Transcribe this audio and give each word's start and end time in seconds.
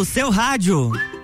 no 0.00 0.04
seu 0.06 0.30
rádio. 0.30 1.19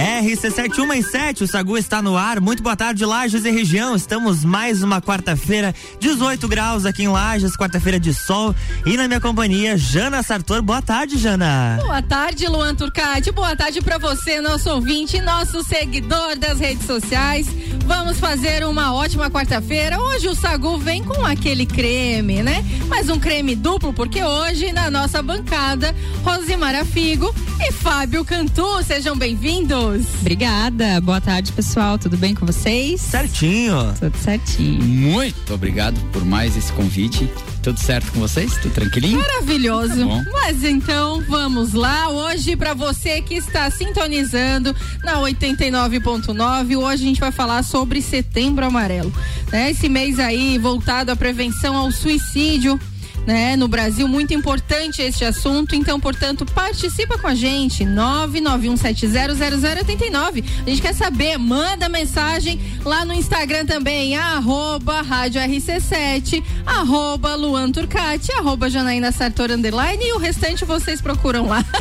RC7167, 0.00 1.42
o 1.42 1.46
Sagu 1.46 1.76
está 1.76 2.00
no 2.00 2.16
ar. 2.16 2.40
Muito 2.40 2.62
boa 2.62 2.74
tarde, 2.74 3.04
Lages 3.04 3.44
e 3.44 3.50
região. 3.50 3.94
Estamos 3.94 4.42
mais 4.42 4.82
uma 4.82 4.98
quarta-feira, 5.02 5.74
18 6.00 6.48
graus 6.48 6.86
aqui 6.86 7.02
em 7.02 7.08
Lages, 7.08 7.54
quarta-feira 7.54 8.00
de 8.00 8.14
sol. 8.14 8.54
E 8.86 8.96
na 8.96 9.06
minha 9.06 9.20
companhia, 9.20 9.76
Jana 9.76 10.22
Sartor. 10.22 10.62
Boa 10.62 10.80
tarde, 10.80 11.18
Jana. 11.18 11.78
Boa 11.82 12.00
tarde, 12.00 12.46
Luan 12.46 12.74
Turcati. 12.74 13.30
Boa 13.30 13.54
tarde 13.54 13.82
para 13.82 13.98
você, 13.98 14.40
nosso 14.40 14.70
ouvinte, 14.70 15.20
nosso 15.20 15.62
seguidor 15.62 16.38
das 16.38 16.58
redes 16.58 16.86
sociais. 16.86 17.46
Vamos 17.84 18.18
fazer 18.18 18.64
uma 18.64 18.94
ótima 18.94 19.30
quarta-feira. 19.30 20.00
Hoje 20.00 20.28
o 20.28 20.34
Sagu 20.34 20.78
vem 20.78 21.04
com 21.04 21.26
aquele 21.26 21.66
creme, 21.66 22.42
né? 22.42 22.64
Mas 22.88 23.10
um 23.10 23.18
creme 23.18 23.54
duplo, 23.54 23.92
porque 23.92 24.22
hoje 24.22 24.72
na 24.72 24.90
nossa 24.90 25.22
bancada, 25.22 25.94
Rosimara 26.24 26.86
Figo 26.86 27.34
e 27.60 27.70
Fábio 27.72 28.24
Cantu. 28.24 28.82
Sejam 28.82 29.14
bem-vindos. 29.14 29.89
Obrigada. 30.20 31.00
Boa 31.00 31.20
tarde, 31.20 31.52
pessoal. 31.52 31.98
Tudo 31.98 32.16
bem 32.16 32.34
com 32.34 32.46
vocês? 32.46 33.00
Certinho. 33.00 33.92
Tudo 33.98 34.16
certinho. 34.18 34.82
Muito 34.82 35.54
obrigado 35.54 36.00
por 36.12 36.24
mais 36.24 36.56
esse 36.56 36.72
convite. 36.72 37.28
Tudo 37.62 37.78
certo 37.78 38.10
com 38.12 38.20
vocês? 38.20 38.56
Tudo 38.56 38.72
tranquilinho? 38.72 39.18
Maravilhoso. 39.18 40.06
Tá 40.06 40.30
Mas 40.32 40.64
então 40.64 41.22
vamos 41.28 41.72
lá. 41.74 42.08
Hoje, 42.08 42.56
para 42.56 42.72
você 42.72 43.20
que 43.20 43.34
está 43.34 43.70
sintonizando 43.70 44.74
na 45.02 45.16
89.9, 45.16 46.76
hoje 46.76 47.02
a 47.02 47.06
gente 47.06 47.20
vai 47.20 47.32
falar 47.32 47.62
sobre 47.62 48.00
Setembro 48.00 48.64
Amarelo. 48.64 49.12
Né? 49.52 49.70
Esse 49.70 49.88
mês 49.88 50.18
aí 50.18 50.58
voltado 50.58 51.10
à 51.10 51.16
prevenção 51.16 51.76
ao 51.76 51.90
suicídio 51.90 52.78
né, 53.26 53.56
no 53.56 53.66
Brasil. 53.68 54.08
Muito 54.08 54.34
importante 54.34 55.00
este 55.02 55.24
assunto. 55.24 55.74
Então, 55.74 55.98
portanto, 56.00 56.46
participa 56.46 57.18
com 57.18 57.26
a 57.26 57.34
gente. 57.34 57.84
991700089. 57.84 60.44
A 60.66 60.70
gente 60.70 60.82
quer 60.82 60.94
saber, 60.94 61.38
manda 61.38 61.88
mensagem 61.88 62.60
lá 62.84 63.04
no 63.04 63.14
Instagram 63.14 63.66
também, 63.66 64.16
arroba 64.16 65.02
Rádio 65.02 65.40
RC7, 65.40 66.42
arroba 66.66 67.34
Luan 67.34 67.70
Turcati, 67.70 68.32
arroba 68.32 68.68
Janaína 68.70 69.12
Sartor 69.12 69.50
Underline 69.50 70.02
e 70.02 70.12
o 70.12 70.18
restante 70.18 70.64
vocês 70.64 71.00
procuram 71.00 71.46
lá. 71.46 71.64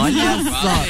Olha 0.00 0.42
só. 0.42 0.84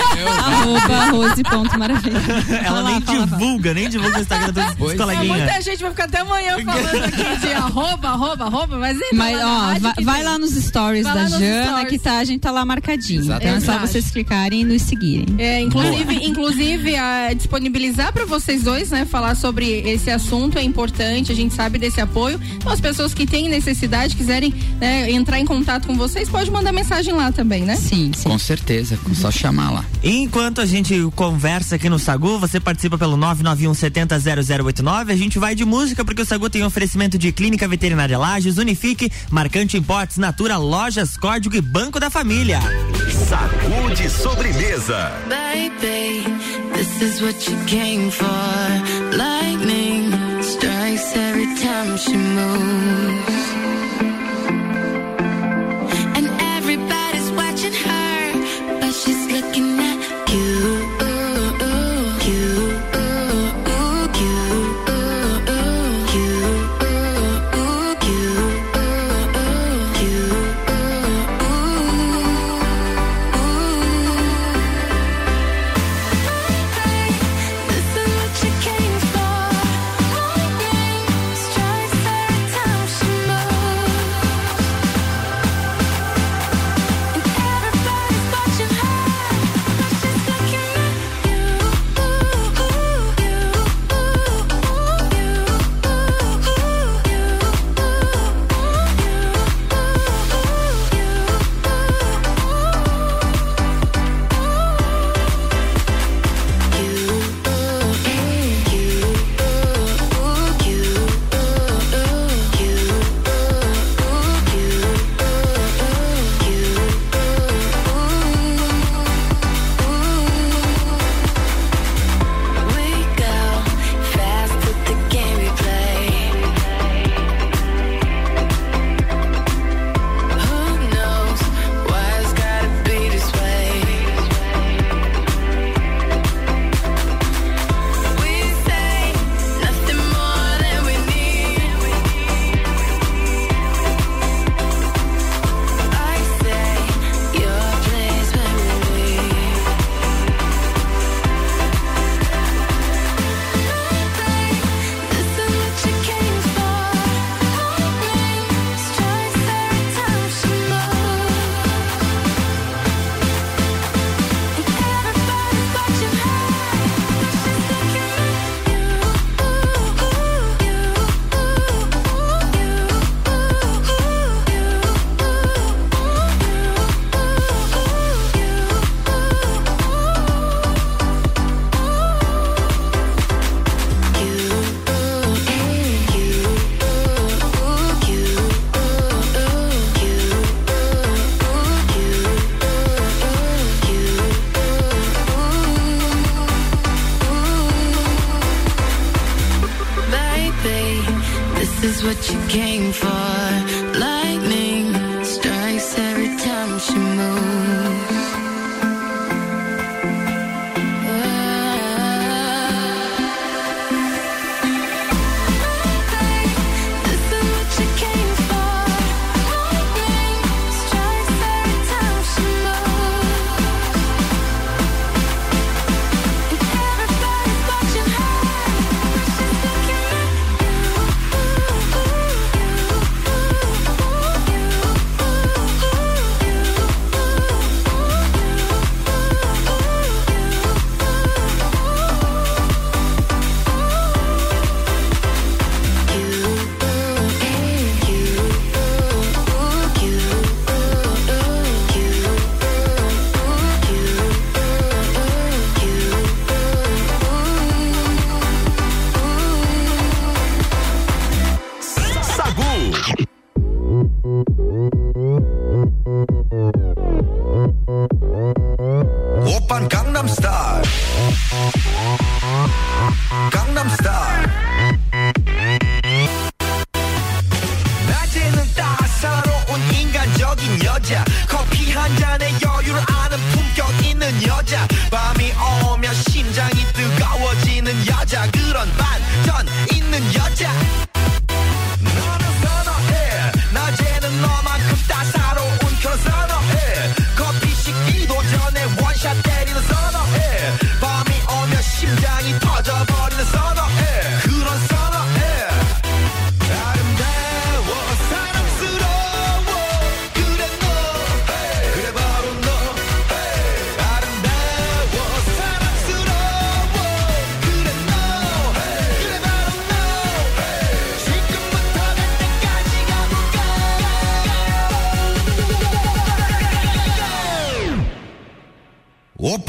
arroba 0.45 1.11
Rose 1.11 1.43
ponto 1.43 1.79
maravilha. 1.79 2.21
Ela 2.65 2.83
nem 2.83 3.01
divulga, 3.01 3.75
nem 3.75 3.89
divulga 3.89 4.19
o 4.19 4.21
Instagram 4.21 4.53
dos 4.53 4.95
coleguinhas. 4.95 5.27
Muita 5.27 5.61
gente 5.61 5.83
vai 5.83 5.91
ficar 5.91 6.05
até 6.05 6.21
amanhã 6.21 6.57
falando 6.65 7.05
aqui 7.05 7.37
de 7.41 7.53
arroba, 7.53 8.09
arroba, 8.09 8.45
arroba, 8.45 8.77
mas, 8.77 8.97
mas 9.13 9.37
ó, 9.43 9.66
vai, 9.81 9.95
vai 10.03 10.23
lá 10.23 10.39
nos 10.39 10.53
stories 10.53 11.05
vai 11.05 11.15
da 11.15 11.27
Jana 11.27 11.65
stories. 11.67 11.89
que 11.91 11.99
tá, 11.99 12.19
a 12.19 12.25
gente 12.25 12.41
tá 12.41 12.51
lá 12.51 12.65
marcadinho. 12.65 13.21
Exatamente. 13.21 13.63
Então 13.63 13.75
é 13.75 13.79
só 13.79 13.87
vocês 13.87 14.11
clicarem 14.11 14.61
e 14.61 14.65
nos 14.65 14.83
seguirem. 14.83 15.27
É, 15.39 15.61
inclusive, 15.61 16.15
inclusive 16.27 16.97
a, 16.97 17.33
disponibilizar 17.33 18.13
para 18.13 18.25
vocês 18.25 18.63
dois, 18.63 18.91
né, 18.91 19.05
falar 19.05 19.35
sobre 19.35 19.67
esse 19.89 20.11
assunto 20.11 20.59
é 20.59 20.63
importante, 20.63 21.33
a 21.33 21.35
gente 21.35 21.55
sabe 21.55 21.79
desse 21.79 22.01
apoio. 22.01 22.41
Então 22.57 22.73
as 22.73 22.81
pessoas 22.81 23.15
que 23.15 23.27
têm 23.27 23.49
necessidade, 23.49 24.17
quiserem 24.17 24.53
né, 24.81 25.11
entrar 25.11 25.39
em 25.39 25.45
contato 25.45 25.87
com 25.87 25.97
vocês, 25.97 26.29
pode 26.29 26.51
mandar 26.51 26.73
mensagem 26.73 27.15
lá 27.15 27.33
também, 27.33 27.63
né? 27.63 27.77
Sim, 27.77 28.13
sim. 28.15 28.29
Com 28.29 28.39
certeza, 28.39 28.99
só 29.15 29.31
chamar 29.31 29.71
lá. 29.71 29.85
Enquanto 30.03 30.61
a 30.61 30.67
gente 30.67 31.09
conversa 31.15 31.77
aqui 31.77 31.89
no 31.89 31.99
Sagu, 31.99 32.39
você 32.39 32.61
participa 32.61 32.99
pelo 32.99 33.17
991 33.17 33.75
70 33.75 34.19
0089. 34.19 35.13
A 35.13 35.17
gente 35.17 35.39
vai 35.39 35.55
de 35.55 35.65
música 35.65 36.05
porque 36.05 36.23
o 36.23 36.25
Sagu 36.27 36.49
tem 36.49 36.65
oferecimento 36.65 37.19
de 37.19 37.33
Clínica 37.33 37.67
Veterinária 37.67 38.19
Lages, 38.19 38.59
Unifique, 38.59 39.11
Marcante 39.47 39.77
Importes, 39.77 40.17
Natura, 40.17 40.57
Lojas, 40.57 41.17
Código 41.17 41.55
e 41.55 41.61
Banco 41.61 42.01
da 42.01 42.11
Família. 42.11 42.59
Sacude 43.29 44.11
sobremesa. 44.11 45.13
Baby, 45.29 46.25
this 46.75 47.01
is 47.01 47.23
what 47.23 47.49
you 47.49 47.57
came 47.67 48.11
for. 48.11 48.27
Lightning 49.17 50.11
strikes 50.43 51.15
every 51.15 51.47
time 51.61 51.97
she 51.97 52.17
moves. 52.17 53.56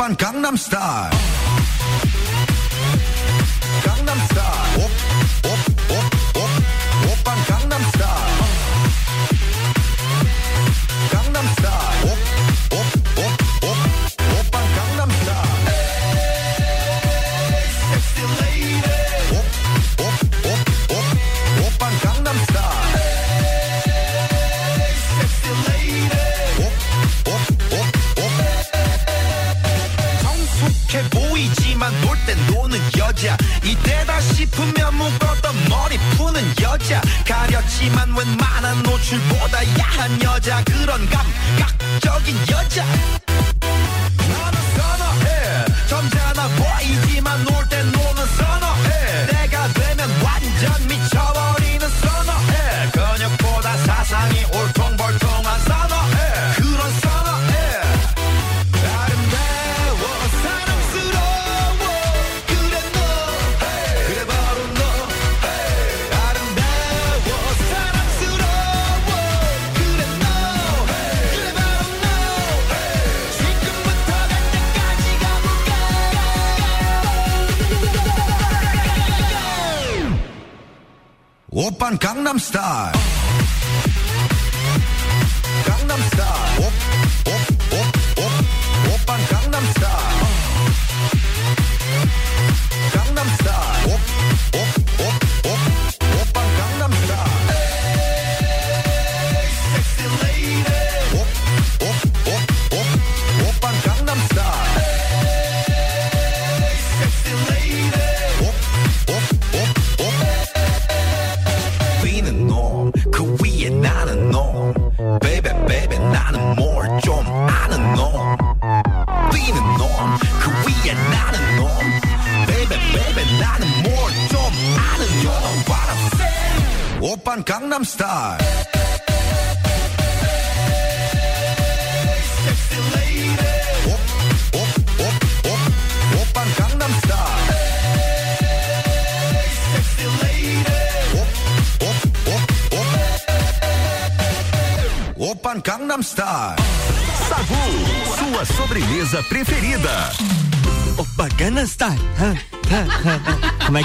von 0.07 0.15
Gangnam 0.15 0.55
Style. 0.55 1.26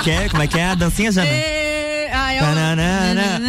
Que 0.02 0.10
é? 0.10 0.28
Como 0.28 0.42
é 0.42 0.46
que 0.46 0.58
é 0.58 0.64
a 0.64 0.74
dancinha, 0.74 1.12
Jana? 1.12 1.28
É, 1.28 2.10
ah, 2.12 2.34
eu, 2.34 2.40
Tananana. 2.42 3.40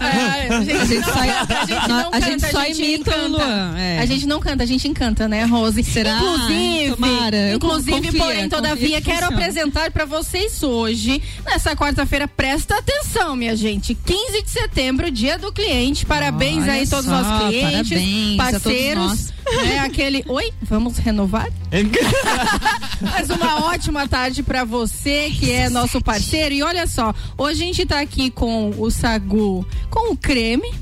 Ai, 0.00 0.48
a 0.48 0.60
gente, 0.60 0.72
A 0.72 0.84
gente 0.84 1.04
só, 1.04 1.18
a 1.18 1.64
gente 1.64 1.88
não 1.88 2.10
a 2.12 2.20
gente 2.20 2.40
canta, 2.40 2.50
só 2.50 2.58
a 2.58 2.64
gente 2.66 2.82
imita 2.82 3.10
o 3.10 3.14
encanta. 3.14 3.28
Luan. 3.28 3.78
é. 3.78 3.98
A 4.00 4.06
gente 4.06 4.26
não 4.26 4.40
canta, 4.40 4.62
a 4.62 4.66
gente 4.66 4.88
encanta, 4.88 5.28
né, 5.28 5.44
Rose? 5.44 5.82
Será? 5.84 6.16
Inclusive, 6.16 6.96
Tomara, 6.96 7.52
inclusive, 7.54 8.02
confia, 8.02 8.20
porém, 8.20 8.48
todavia, 8.48 9.00
que 9.00 9.10
quero 9.10 9.26
apresentar 9.26 9.90
pra 9.90 10.04
vocês 10.04 10.62
hoje, 10.62 11.22
nessa 11.46 11.74
quarta-feira, 11.76 12.26
presta 12.28 12.76
atenção, 12.76 13.36
minha 13.36 13.56
gente. 13.56 13.94
15 13.94 14.42
de 14.42 14.50
setembro, 14.50 15.10
dia 15.10 15.38
do 15.38 15.52
cliente. 15.52 16.04
Parabéns 16.04 16.64
Olha 16.64 16.72
aí 16.72 16.86
todos 16.86 17.06
só, 17.06 17.20
os 17.20 17.26
nossos 17.26 17.48
clientes, 17.48 17.90
parabéns 17.90 18.36
parceiros. 18.36 19.32
Né, 19.56 19.78
aquele, 19.84 20.24
oi, 20.28 20.52
vamos 20.62 20.98
renovar? 20.98 21.48
Mas 23.00 23.30
uma 23.30 23.66
ótima 23.66 24.08
tarde 24.08 24.42
pra 24.42 24.64
você 24.64 25.30
que 25.38 25.50
é 25.50 25.68
nosso 25.68 26.00
parceiro. 26.00 26.54
E 26.54 26.62
olha 26.62 26.86
só, 26.86 27.14
hoje 27.36 27.62
a 27.62 27.66
gente 27.66 27.86
tá 27.86 28.00
aqui 28.00 28.30
com 28.30 28.70
o 28.78 28.90
Sagu, 28.90 29.66
com 29.90 30.12
o 30.12 30.16
creme. 30.16 30.72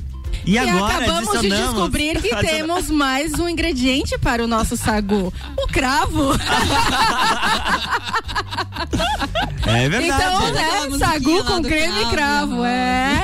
E 0.45 0.57
agora 0.57 0.97
acabamos 0.97 1.41
de 1.41 1.49
descobrir 1.49 2.21
que 2.21 2.35
temos 2.41 2.89
mais 2.89 3.33
um 3.33 3.47
ingrediente 3.47 4.17
para 4.17 4.43
o 4.43 4.47
nosso 4.47 4.75
sagu, 4.75 5.31
o 5.57 5.67
cravo. 5.67 6.31
É 9.77 9.89
verdade. 9.89 10.23
Então, 10.23 10.51
né, 10.51 10.97
sagu 10.99 11.43
com 11.43 11.61
creme 11.61 12.01
e 12.01 12.05
cravo, 12.09 12.11
cravo, 12.11 12.65
é. 12.65 13.21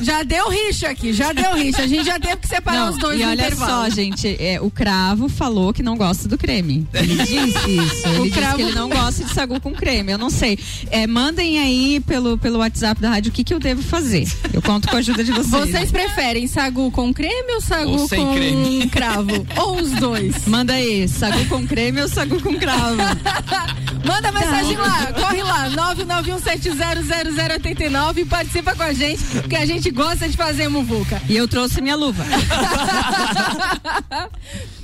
Já 0.00 0.22
deu 0.22 0.48
rixa 0.48 0.88
aqui, 0.88 1.12
já 1.12 1.32
deu 1.32 1.54
rixa. 1.54 1.82
A 1.82 1.86
gente 1.86 2.04
já 2.04 2.18
teve 2.18 2.36
que 2.36 2.48
separar 2.48 2.86
Não, 2.86 2.90
os 2.92 2.98
dois 2.98 3.20
e 3.20 3.24
no 3.24 3.30
olha 3.30 3.42
intervalo. 3.46 3.84
só, 3.84 3.90
gente, 3.90 4.36
é, 4.40 4.60
o 4.60 4.70
Cravo 4.70 5.28
falou 5.28 5.72
que 5.72 5.82
não 5.82 5.96
gosta 5.96 6.28
do 6.28 6.36
creme. 6.38 6.86
Ele 6.94 7.14
disse 7.24 7.70
isso. 7.70 8.08
Ele 8.08 8.22
disse 8.28 8.30
Cravo- 8.30 8.56
que 8.56 8.62
ele 8.62 8.72
não 8.74 8.88
gosta 8.88 9.24
de 9.24 9.32
sagu 9.34 9.60
com 9.60 9.72
creme. 9.72 10.12
Eu 10.12 10.18
não 10.18 10.30
sei. 10.30 10.58
É, 10.90 11.06
mandem 11.06 11.58
aí 11.60 12.00
pelo, 12.00 12.36
pelo 12.38 12.58
WhatsApp 12.58 13.00
da 13.00 13.10
rádio 13.10 13.30
o 13.30 13.32
que, 13.32 13.44
que 13.44 13.54
eu 13.54 13.58
devo 13.58 13.82
fazer. 13.82 14.26
Eu 14.52 14.60
conto 14.62 14.88
com 14.88 14.96
a 14.96 14.98
ajuda 14.98 15.22
de 15.22 15.32
vocês. 15.32 15.70
Vocês 15.70 15.90
preferem 15.90 16.46
sagu 16.46 16.90
com 16.90 17.12
creme 17.12 17.52
ou 17.54 17.60
sagu 17.60 17.90
Ou 17.92 18.08
sem 18.08 18.24
com 18.24 18.34
creme. 18.34 18.86
cravo? 18.90 19.46
ou 19.56 19.80
os 19.80 19.90
dois? 19.92 20.46
Manda 20.46 20.72
aí, 20.74 21.06
sagu 21.08 21.44
com 21.46 21.66
creme 21.66 22.02
ou 22.02 22.08
sagu 22.08 22.40
com 22.42 22.54
cravo? 22.56 22.96
Manda 24.04 24.30
mensagem 24.30 24.76
lá, 24.76 25.06
corre 25.12 25.42
lá, 25.42 25.65
991700089 25.70 28.18
e 28.18 28.24
participa 28.24 28.74
com 28.74 28.82
a 28.82 28.92
gente, 28.92 29.22
porque 29.24 29.54
a 29.56 29.64
gente 29.66 29.90
gosta 29.90 30.28
de 30.28 30.36
fazer 30.36 30.68
muvuca. 30.68 31.20
E 31.28 31.36
eu 31.36 31.46
trouxe 31.48 31.80
minha 31.80 31.96
luva. 31.96 32.24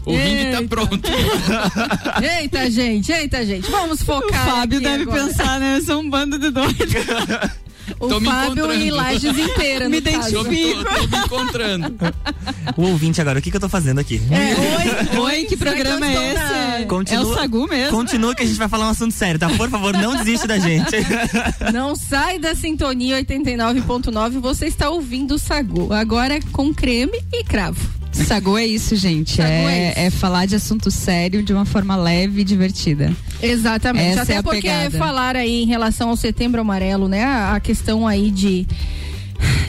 O 0.05 0.11
ringue 0.17 0.47
tá 0.51 0.59
Eita. 0.59 0.69
pronto. 0.69 1.01
Eita, 2.41 2.69
gente, 2.69 3.13
eita, 3.13 3.47
gente. 3.47 3.71
Vamos 3.71 4.01
O 4.01 4.05
focar. 4.05 4.45
Fábio 4.47 4.79
aqui 4.79 4.89
deve 4.89 5.03
agora. 5.05 5.27
pensar, 5.27 5.61
né? 5.61 5.77
Eu 5.79 5.83
sou 5.85 6.01
um 6.01 6.11
bando 6.11 6.41
de 6.41 6.51
doidos. 6.51 6.77
O 8.03 8.09
Tô 8.09 8.19
me 8.21 8.27
Fábio 8.27 8.53
encontrando. 8.65 8.85
e 8.85 8.91
Lages 8.91 9.39
inteira. 9.39 9.89
Me 9.89 10.01
no 10.01 10.11
caso. 10.13 10.33
Tô, 10.33 10.45
tô, 10.45 10.49
tô 10.51 11.17
me 11.17 11.25
encontrando. 11.25 11.95
O 12.77 12.83
ouvinte 12.83 13.21
agora, 13.21 13.39
o 13.39 13.43
que, 13.43 13.51
que 13.51 13.57
eu 13.57 13.61
tô 13.61 13.69
fazendo 13.69 13.99
aqui? 14.01 14.21
É, 14.31 15.19
oi, 15.19 15.21
Oi, 15.21 15.45
que 15.45 15.57
será 15.57 15.73
programa 15.73 16.07
é 16.07 16.33
estou 16.33 16.77
esse? 16.79 16.87
Continua- 16.87 17.23
É 17.23 17.27
o 17.27 17.35
sagu 17.35 17.69
mesmo? 17.69 17.91
Continua 17.97 18.35
que 18.35 18.43
a 18.43 18.47
gente 18.47 18.57
vai 18.59 18.69
falar 18.69 18.87
um 18.87 18.91
assunto 18.91 19.13
sério, 19.13 19.39
tá? 19.39 19.49
Por 19.51 19.69
favor, 19.69 19.93
não 19.97 20.17
desiste 20.17 20.47
da 20.47 20.59
gente. 20.59 20.97
Não 21.73 21.95
sai 21.95 22.39
da 22.39 22.55
sintonia 22.55 23.21
89.9, 23.23 24.41
você 24.41 24.67
está 24.67 24.89
ouvindo 24.91 25.35
o 25.35 25.39
Sagu. 25.39 25.93
Agora 25.93 26.39
com 26.53 26.73
creme 26.73 27.21
e 27.33 27.45
cravo. 27.45 27.81
Sagu 28.13 28.59
é 28.59 28.67
isso, 28.67 28.95
gente. 28.95 29.41
É, 29.41 29.95
é, 29.97 30.05
é, 30.07 30.11
falar 30.11 30.47
de 30.47 30.55
assunto 30.55 30.91
sério 30.91 31.43
de 31.43 31.53
uma 31.53 31.65
forma 31.65 31.97
leve 31.97 32.43
e 32.43 32.45
divertida. 32.45 33.13
Exatamente. 33.43 34.11
Essa 34.11 34.23
Até 34.23 34.35
é 34.37 34.43
porque 34.43 34.63
pegada. 34.63 34.99
falar 34.99 35.35
aí 35.37 35.63
em 35.63 35.67
relação 35.67 36.11
ao 36.11 36.17
setembro 36.17 36.61
amarelo, 36.61 37.09
né? 37.09 37.25
A, 37.25 37.55
a 37.55 37.61
questão 37.61 38.07
aí 38.07 38.31
de 38.31 38.67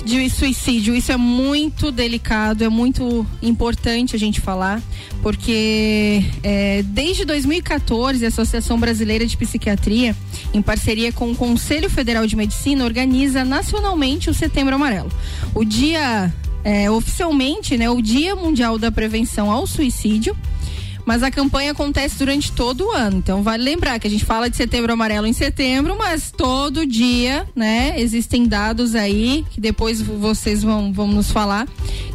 de 0.05 0.29
suicídio. 0.29 0.95
Isso 0.95 1.12
é 1.12 1.17
muito 1.17 1.91
delicado, 1.91 2.63
é 2.63 2.69
muito 2.69 3.25
importante 3.41 4.15
a 4.15 4.19
gente 4.19 4.41
falar, 4.41 4.81
porque 5.21 6.23
é, 6.43 6.83
desde 6.83 7.25
2014 7.25 8.23
a 8.25 8.27
Associação 8.27 8.79
Brasileira 8.79 9.25
de 9.25 9.35
Psiquiatria, 9.38 10.15
em 10.53 10.62
parceria 10.62 11.12
com 11.12 11.31
o 11.31 11.35
Conselho 11.35 11.89
Federal 11.89 12.27
de 12.27 12.35
Medicina, 12.35 12.83
organiza 12.83 13.43
nacionalmente 13.45 14.29
o 14.29 14.33
Setembro 14.33 14.75
Amarelo. 14.75 15.12
O 15.55 15.63
dia 15.63 16.31
é, 16.63 16.89
oficialmente, 16.89 17.77
né, 17.77 17.89
o 17.89 18.01
Dia 18.01 18.36
Mundial 18.36 18.77
da 18.77 18.91
Prevenção 18.91 19.51
ao 19.51 19.67
Suicídio 19.67 20.36
mas 21.05 21.22
a 21.22 21.29
campanha 21.29 21.72
acontece 21.72 22.17
durante 22.17 22.51
todo 22.51 22.86
o 22.86 22.91
ano. 22.91 23.17
Então 23.17 23.43
vale 23.43 23.63
lembrar 23.63 24.00
que 24.00 24.08
a 24.08 24.10
gente 24.10 24.25
fala 24.25 24.50
de 24.50 24.55
setembro 24.55 24.93
amarelo 24.93 25.27
em 25.27 25.34
setembro, 25.34 25.96
mas 25.98 26.32
todo 26.32 26.86
dia, 26.86 27.48
né? 27.55 28.00
Existem 28.00 28.46
dados 28.46 28.96
aí 28.96 29.46
que 29.51 29.60
depois 29.60 30.01
vocês 30.01 30.63
vão, 30.63 30.93
vão 30.93 31.08
nos 31.08 31.32
falar 31.32 31.67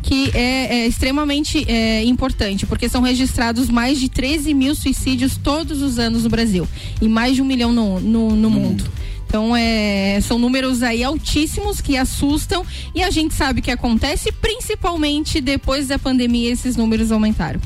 que 0.02 0.30
é, 0.34 0.78
é 0.78 0.86
extremamente 0.86 1.64
é, 1.70 2.02
importante, 2.04 2.64
porque 2.66 2.88
são 2.88 3.02
registrados 3.02 3.68
mais 3.68 4.00
de 4.00 4.08
13 4.08 4.54
mil 4.54 4.74
suicídios 4.74 5.36
todos 5.36 5.82
os 5.82 5.98
anos 5.98 6.24
no 6.24 6.30
Brasil 6.30 6.66
e 7.00 7.08
mais 7.08 7.34
de 7.34 7.42
um 7.42 7.44
milhão 7.44 7.72
no, 7.72 8.00
no, 8.00 8.34
no 8.34 8.50
mundo. 8.50 8.84
Então, 9.28 9.54
é, 9.54 10.18
são 10.22 10.38
números 10.38 10.82
aí 10.82 11.04
altíssimos 11.04 11.82
que 11.82 11.98
assustam 11.98 12.64
e 12.94 13.02
a 13.02 13.10
gente 13.10 13.34
sabe 13.34 13.60
que 13.60 13.70
acontece 13.70 14.32
principalmente 14.32 15.38
depois 15.38 15.88
da 15.88 15.98
pandemia 15.98 16.50
esses 16.50 16.76
números 16.76 17.12
aumentaram. 17.12 17.60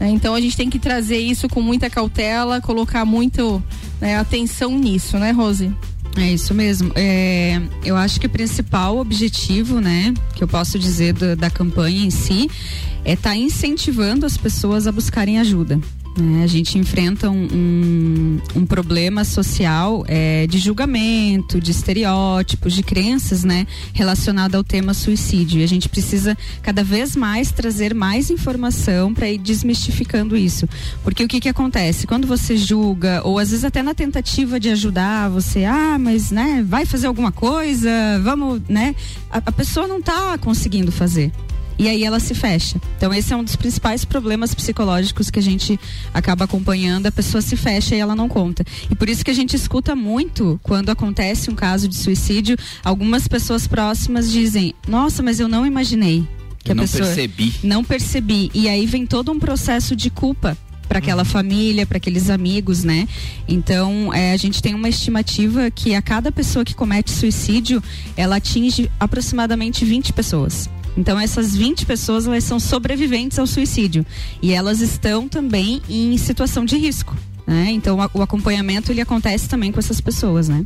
Né? 0.00 0.10
Então 0.10 0.34
a 0.34 0.40
gente 0.40 0.56
tem 0.56 0.68
que 0.68 0.78
trazer 0.78 1.18
isso 1.18 1.48
com 1.48 1.60
muita 1.60 1.88
cautela, 1.88 2.60
colocar 2.60 3.04
muito 3.04 3.62
né, 4.00 4.16
atenção 4.18 4.76
nisso, 4.76 5.16
né, 5.16 5.30
Rose? 5.30 5.72
É 6.16 6.32
isso 6.32 6.52
mesmo. 6.52 6.90
É, 6.96 7.60
eu 7.84 7.96
acho 7.96 8.20
que 8.20 8.26
o 8.26 8.30
principal 8.30 8.98
objetivo, 8.98 9.80
né, 9.80 10.12
que 10.34 10.42
eu 10.42 10.48
posso 10.48 10.80
dizer 10.80 11.12
do, 11.12 11.36
da 11.36 11.48
campanha 11.48 12.04
em 12.04 12.10
si, 12.10 12.50
é 13.04 13.12
estar 13.12 13.30
tá 13.30 13.36
incentivando 13.36 14.26
as 14.26 14.36
pessoas 14.36 14.88
a 14.88 14.92
buscarem 14.92 15.38
ajuda. 15.38 15.80
Né? 16.16 16.44
A 16.44 16.46
gente 16.46 16.78
enfrenta 16.78 17.28
um, 17.28 17.48
um, 17.52 18.40
um 18.60 18.66
problema 18.66 19.24
social 19.24 20.04
é, 20.06 20.46
de 20.46 20.58
julgamento, 20.58 21.60
de 21.60 21.70
estereótipos, 21.70 22.72
de 22.72 22.82
crenças, 22.82 23.42
né, 23.42 23.66
relacionado 23.92 24.54
ao 24.54 24.62
tema 24.62 24.94
suicídio. 24.94 25.60
E 25.60 25.64
a 25.64 25.68
gente 25.68 25.88
precisa 25.88 26.36
cada 26.62 26.84
vez 26.84 27.16
mais 27.16 27.50
trazer 27.50 27.94
mais 27.94 28.30
informação 28.30 29.12
para 29.12 29.28
ir 29.28 29.38
desmistificando 29.38 30.36
isso. 30.36 30.68
Porque 31.02 31.24
o 31.24 31.28
que 31.28 31.40
que 31.40 31.48
acontece? 31.48 32.06
Quando 32.06 32.26
você 32.26 32.56
julga, 32.56 33.20
ou 33.24 33.38
às 33.38 33.50
vezes 33.50 33.64
até 33.64 33.82
na 33.82 33.94
tentativa 33.94 34.60
de 34.60 34.70
ajudar, 34.70 35.28
você, 35.28 35.64
ah, 35.64 35.98
mas 35.98 36.30
né, 36.30 36.64
vai 36.66 36.86
fazer 36.86 37.08
alguma 37.08 37.32
coisa, 37.32 37.90
vamos, 38.22 38.62
né? 38.68 38.94
A, 39.30 39.38
a 39.38 39.52
pessoa 39.52 39.88
não 39.88 39.98
está 39.98 40.38
conseguindo 40.38 40.92
fazer 40.92 41.32
e 41.78 41.88
aí 41.88 42.04
ela 42.04 42.20
se 42.20 42.34
fecha. 42.34 42.80
Então 42.96 43.12
esse 43.12 43.32
é 43.32 43.36
um 43.36 43.44
dos 43.44 43.56
principais 43.56 44.04
problemas 44.04 44.54
psicológicos 44.54 45.30
que 45.30 45.38
a 45.38 45.42
gente 45.42 45.78
acaba 46.12 46.44
acompanhando, 46.44 47.06
a 47.06 47.12
pessoa 47.12 47.40
se 47.40 47.56
fecha 47.56 47.94
e 47.94 47.98
ela 47.98 48.14
não 48.14 48.28
conta. 48.28 48.64
E 48.90 48.94
por 48.94 49.08
isso 49.08 49.24
que 49.24 49.30
a 49.30 49.34
gente 49.34 49.54
escuta 49.56 49.94
muito 49.94 50.58
quando 50.62 50.90
acontece 50.90 51.50
um 51.50 51.54
caso 51.54 51.88
de 51.88 51.96
suicídio, 51.96 52.56
algumas 52.84 53.28
pessoas 53.28 53.66
próximas 53.66 54.30
dizem: 54.30 54.74
"Nossa, 54.86 55.22
mas 55.22 55.40
eu 55.40 55.48
não 55.48 55.66
imaginei 55.66 56.26
que 56.62 56.72
a 56.72 56.74
não 56.74 56.84
pessoa 56.84 57.04
percebi. 57.04 57.54
não 57.62 57.84
percebi". 57.84 58.50
E 58.54 58.68
aí 58.68 58.86
vem 58.86 59.06
todo 59.06 59.32
um 59.32 59.38
processo 59.38 59.94
de 59.96 60.10
culpa 60.10 60.56
para 60.88 60.98
aquela 60.98 61.22
uhum. 61.22 61.28
família, 61.28 61.86
para 61.86 61.96
aqueles 61.96 62.30
amigos, 62.30 62.84
né? 62.84 63.08
Então, 63.48 64.12
é, 64.12 64.32
a 64.32 64.36
gente 64.36 64.62
tem 64.62 64.74
uma 64.74 64.88
estimativa 64.88 65.70
que 65.70 65.94
a 65.94 66.02
cada 66.02 66.30
pessoa 66.30 66.64
que 66.64 66.74
comete 66.74 67.10
suicídio, 67.10 67.82
ela 68.16 68.36
atinge 68.36 68.90
aproximadamente 69.00 69.84
20 69.84 70.12
pessoas. 70.12 70.68
Então 70.96 71.18
essas 71.18 71.54
20 71.54 71.86
pessoas 71.86 72.26
elas 72.26 72.44
são 72.44 72.60
sobreviventes 72.60 73.38
ao 73.38 73.46
suicídio 73.46 74.04
e 74.40 74.52
elas 74.52 74.80
estão 74.80 75.28
também 75.28 75.82
em 75.88 76.16
situação 76.16 76.64
de 76.64 76.76
risco. 76.76 77.16
Né? 77.46 77.72
Então 77.72 77.98
o 78.14 78.22
acompanhamento 78.22 78.90
ele 78.90 79.02
acontece 79.02 79.46
também 79.48 79.70
com 79.70 79.78
essas 79.78 80.00
pessoas, 80.00 80.48
né? 80.48 80.64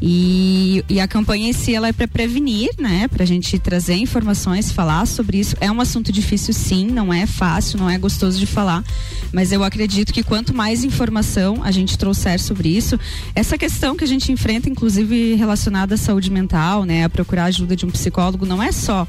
E, 0.00 0.82
e 0.88 0.98
a 0.98 1.06
campanha 1.06 1.50
em 1.50 1.52
si 1.52 1.74
ela 1.74 1.88
é 1.88 1.92
para 1.92 2.08
prevenir, 2.08 2.70
né? 2.78 3.06
Para 3.06 3.22
a 3.22 3.26
gente 3.26 3.58
trazer 3.58 3.96
informações, 3.96 4.72
falar 4.72 5.06
sobre 5.06 5.38
isso. 5.38 5.54
É 5.60 5.70
um 5.70 5.78
assunto 5.78 6.10
difícil, 6.10 6.54
sim, 6.54 6.86
não 6.86 7.12
é 7.12 7.26
fácil, 7.26 7.78
não 7.78 7.90
é 7.90 7.98
gostoso 7.98 8.38
de 8.38 8.46
falar, 8.46 8.82
mas 9.30 9.52
eu 9.52 9.62
acredito 9.62 10.10
que 10.10 10.22
quanto 10.22 10.54
mais 10.54 10.84
informação 10.84 11.62
a 11.62 11.70
gente 11.70 11.98
trouxer 11.98 12.40
sobre 12.40 12.70
isso, 12.70 12.98
essa 13.34 13.58
questão 13.58 13.94
que 13.94 14.04
a 14.04 14.08
gente 14.08 14.32
enfrenta, 14.32 14.70
inclusive 14.70 15.34
relacionada 15.34 15.96
à 15.96 15.98
saúde 15.98 16.30
mental, 16.30 16.84
né? 16.84 17.04
A 17.04 17.10
procurar 17.10 17.44
ajuda 17.44 17.76
de 17.76 17.84
um 17.84 17.90
psicólogo, 17.90 18.46
não 18.46 18.62
é 18.62 18.72
só 18.72 19.06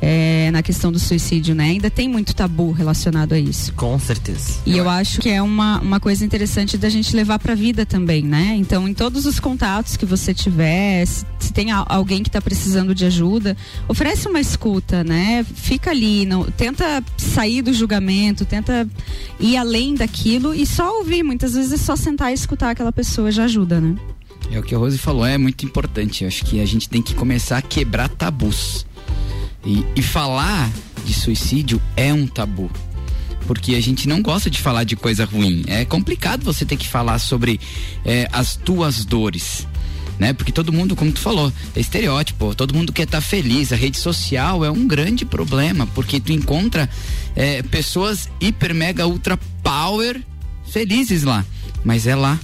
é, 0.00 0.50
na 0.50 0.62
questão 0.62 0.90
do 0.90 0.98
suicídio, 0.98 1.54
né? 1.54 1.64
Ainda 1.64 1.90
tem 1.90 2.08
muito 2.08 2.34
tabu 2.34 2.72
relacionado 2.72 3.32
a 3.32 3.38
isso. 3.38 3.72
Com 3.74 3.98
certeza. 3.98 4.60
E 4.64 4.72
eu, 4.72 4.84
eu 4.84 4.90
acho 4.90 5.20
que 5.20 5.28
é 5.28 5.42
uma, 5.42 5.80
uma 5.80 6.00
coisa 6.00 6.24
interessante 6.24 6.78
da 6.78 6.88
gente 6.88 7.14
levar 7.14 7.38
para 7.38 7.52
a 7.52 7.56
vida 7.56 7.84
também, 7.84 8.22
né? 8.22 8.54
Então, 8.56 8.88
em 8.88 8.94
todos 8.94 9.26
os 9.26 9.38
contatos 9.38 9.96
que 9.96 10.06
você 10.06 10.32
tiver, 10.32 11.04
se, 11.06 11.26
se 11.38 11.52
tem 11.52 11.70
alguém 11.70 12.22
que 12.22 12.28
está 12.28 12.40
precisando 12.40 12.94
de 12.94 13.04
ajuda, 13.04 13.56
oferece 13.88 14.28
uma 14.28 14.40
escuta, 14.40 15.04
né? 15.04 15.44
Fica 15.54 15.90
ali, 15.90 16.24
não, 16.24 16.44
tenta 16.44 17.02
sair 17.16 17.62
do 17.62 17.72
julgamento, 17.72 18.44
tenta 18.44 18.88
ir 19.38 19.56
além 19.56 19.94
daquilo 19.94 20.54
e 20.54 20.64
só 20.64 20.98
ouvir. 20.98 21.22
Muitas 21.22 21.54
vezes 21.54 21.72
é 21.72 21.76
só 21.76 21.94
sentar 21.94 22.30
e 22.30 22.34
escutar 22.34 22.70
aquela 22.70 22.92
pessoa 22.92 23.30
já 23.30 23.44
ajuda, 23.44 23.80
né? 23.80 23.96
É 24.50 24.58
o 24.58 24.62
que 24.62 24.74
a 24.74 24.78
Rose 24.78 24.98
falou, 24.98 25.24
é 25.24 25.38
muito 25.38 25.64
importante. 25.64 26.24
Eu 26.24 26.28
acho 26.28 26.44
que 26.44 26.60
a 26.60 26.66
gente 26.66 26.88
tem 26.88 27.00
que 27.00 27.14
começar 27.14 27.58
a 27.58 27.62
quebrar 27.62 28.08
tabus. 28.08 28.84
E, 29.64 29.84
e 29.94 30.02
falar 30.02 30.70
de 31.04 31.12
suicídio 31.12 31.80
é 31.96 32.12
um 32.12 32.26
tabu 32.26 32.70
porque 33.50 33.74
a 33.74 33.80
gente 33.80 34.06
não 34.06 34.22
gosta 34.22 34.48
de 34.48 34.60
falar 34.60 34.84
de 34.84 34.94
coisa 34.94 35.24
ruim. 35.24 35.64
É 35.66 35.84
complicado 35.84 36.44
você 36.44 36.64
ter 36.64 36.76
que 36.76 36.86
falar 36.86 37.18
sobre 37.18 37.58
é, 38.04 38.28
as 38.30 38.54
tuas 38.54 39.04
dores. 39.04 39.66
Né? 40.20 40.32
Porque 40.32 40.52
todo 40.52 40.72
mundo, 40.72 40.94
como 40.94 41.10
tu 41.10 41.18
falou, 41.18 41.52
é 41.74 41.80
estereótipo, 41.80 42.54
todo 42.54 42.72
mundo 42.72 42.92
quer 42.92 43.02
estar 43.02 43.20
tá 43.20 43.26
feliz. 43.26 43.72
A 43.72 43.76
rede 43.76 43.96
social 43.96 44.64
é 44.64 44.70
um 44.70 44.86
grande 44.86 45.24
problema, 45.24 45.84
porque 45.96 46.20
tu 46.20 46.30
encontra 46.30 46.88
é, 47.34 47.60
pessoas 47.62 48.28
hiper, 48.40 48.72
mega, 48.72 49.08
ultra 49.08 49.36
power 49.64 50.22
felizes 50.70 51.24
lá. 51.24 51.44
Mas 51.84 52.06
é 52.06 52.14
lá. 52.14 52.38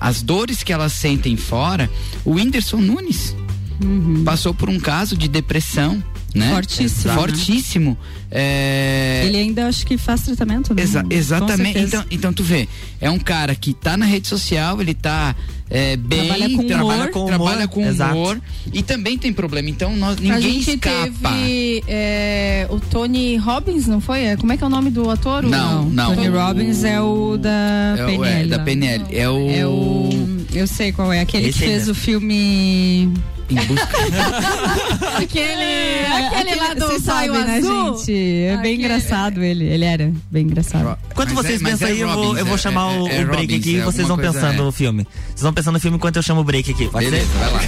As 0.00 0.22
dores 0.22 0.62
que 0.62 0.72
elas 0.72 0.94
sentem 0.94 1.36
fora, 1.36 1.90
o 2.24 2.36
Whindersson 2.36 2.78
Nunes 2.78 3.36
uhum. 3.82 4.24
passou 4.24 4.54
por 4.54 4.70
um 4.70 4.80
caso 4.80 5.18
de 5.18 5.28
depressão 5.28 6.02
né? 6.34 6.50
Fortíssimo. 6.52 7.14
Fortíssimo. 7.14 7.98
É... 8.30 9.22
Ele 9.26 9.38
ainda 9.38 9.68
acho 9.68 9.86
que 9.86 9.96
faz 9.96 10.22
tratamento, 10.22 10.74
né? 10.74 10.82
Exa 10.82 11.04
exatamente. 11.08 11.78
Então, 11.78 12.04
então 12.10 12.32
tu 12.32 12.42
vê, 12.42 12.68
é 13.00 13.08
um 13.08 13.18
cara 13.18 13.54
que 13.54 13.72
tá 13.72 13.96
na 13.96 14.04
rede 14.04 14.26
social, 14.26 14.80
ele 14.80 14.92
tá 14.92 15.36
é, 15.70 15.96
bem, 15.96 16.26
trabalha 16.26 16.56
com 16.56 16.66
trabalha 16.66 16.94
humor, 16.94 17.10
com, 17.10 17.26
trabalha 17.26 17.68
com 17.68 17.88
humor 17.88 18.40
e 18.72 18.82
também 18.82 19.16
tem 19.16 19.32
problema. 19.32 19.70
Então 19.70 19.96
nós, 19.96 20.16
ninguém 20.16 20.32
a 20.32 20.40
gente 20.40 20.70
escapa. 20.70 21.06
Teve, 21.06 21.84
é, 21.86 22.66
o 22.68 22.80
Tony 22.80 23.36
Robbins, 23.36 23.86
não 23.86 24.00
foi? 24.00 24.24
É, 24.24 24.36
como 24.36 24.52
é 24.52 24.56
que 24.56 24.64
é 24.64 24.66
o 24.66 24.70
nome 24.70 24.90
do 24.90 25.08
ator? 25.08 25.44
Não, 25.44 25.84
não. 25.84 26.14
Tony 26.14 26.28
Robbins 26.28 26.82
é 26.82 27.00
o 27.00 27.36
da 27.36 27.94
é 27.96 28.06
PNL. 28.06 28.26
É, 28.26 28.46
da 28.46 28.58
PNL. 28.58 29.04
É 29.10 29.30
o... 29.30 29.50
é 29.50 29.66
o. 29.66 30.44
Eu 30.52 30.66
sei 30.66 30.92
qual 30.92 31.12
é. 31.12 31.20
Aquele 31.20 31.48
Esse 31.48 31.58
que 31.58 31.64
fez 31.64 31.88
o 31.88 31.94
filme 31.94 33.12
em 33.54 33.66
busca. 33.66 33.88
aquele, 35.18 36.06
aquele 36.06 36.54
lá 36.56 36.74
do 36.74 37.00
saio 37.00 37.32
né, 37.32 37.58
azul. 37.58 37.98
gente? 37.98 38.12
É 38.12 38.54
aquele... 38.54 38.62
bem 38.62 38.74
engraçado 38.76 39.42
ele. 39.42 39.64
Ele 39.64 39.84
era 39.84 40.12
bem 40.30 40.44
engraçado. 40.44 40.98
Enquanto 41.10 41.34
vocês 41.34 41.60
é, 41.60 41.64
pensam 41.64 41.88
aí, 41.88 42.00
é 42.00 42.04
eu, 42.04 42.08
vou, 42.08 42.36
eu 42.36 42.46
vou 42.46 42.58
chamar 42.58 42.92
é, 42.92 42.98
o, 42.98 43.02
o 43.02 43.06
break 43.06 43.24
Robbins, 43.26 43.60
aqui 43.60 43.76
e 43.76 43.80
vocês 43.80 44.08
vão 44.08 44.16
pensando 44.16 44.64
no 44.64 44.72
filme. 44.72 45.06
Vocês 45.28 45.42
vão 45.42 45.52
pensando 45.52 45.74
no 45.74 45.80
filme 45.80 45.96
enquanto 45.96 46.16
eu 46.16 46.22
chamo 46.22 46.40
o 46.40 46.44
break 46.44 46.70
aqui. 46.70 46.88
Pode 46.88 47.04
Beleza, 47.06 47.26
ser? 47.30 47.38
vai 47.38 47.52
lá. 47.52 47.60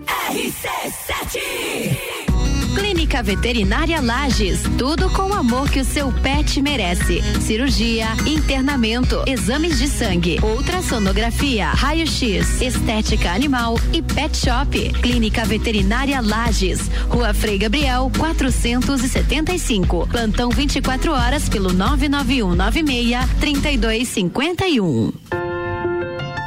Clínica 2.73 3.21
Veterinária 3.21 3.99
Lages, 4.01 4.61
tudo 4.77 5.09
com 5.09 5.23
o 5.23 5.33
amor 5.33 5.69
que 5.69 5.81
o 5.81 5.85
seu 5.85 6.09
pet 6.11 6.61
merece. 6.61 7.21
Cirurgia, 7.41 8.07
internamento, 8.25 9.23
exames 9.27 9.77
de 9.77 9.89
sangue, 9.89 10.39
ultrassonografia, 10.41 11.67
raio-x, 11.67 12.61
estética 12.61 13.31
animal 13.31 13.75
e 13.91 14.01
pet 14.01 14.37
shop. 14.37 14.93
Clínica 15.01 15.43
Veterinária 15.43 16.21
Lages, 16.21 16.89
Rua 17.09 17.33
Frei 17.33 17.57
Gabriel, 17.57 18.09
475. 18.17 20.07
Plantão 20.07 20.49
24 20.49 21.11
horas 21.11 21.49
pelo 21.49 21.73
991 21.73 22.55
96 22.55 23.29
3251. 23.41 25.11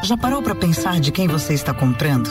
Já 0.02 0.16
parou 0.16 0.42
para 0.42 0.54
pensar 0.54 1.00
de 1.00 1.12
quem 1.12 1.28
você 1.28 1.52
está 1.52 1.74
comprando? 1.74 2.30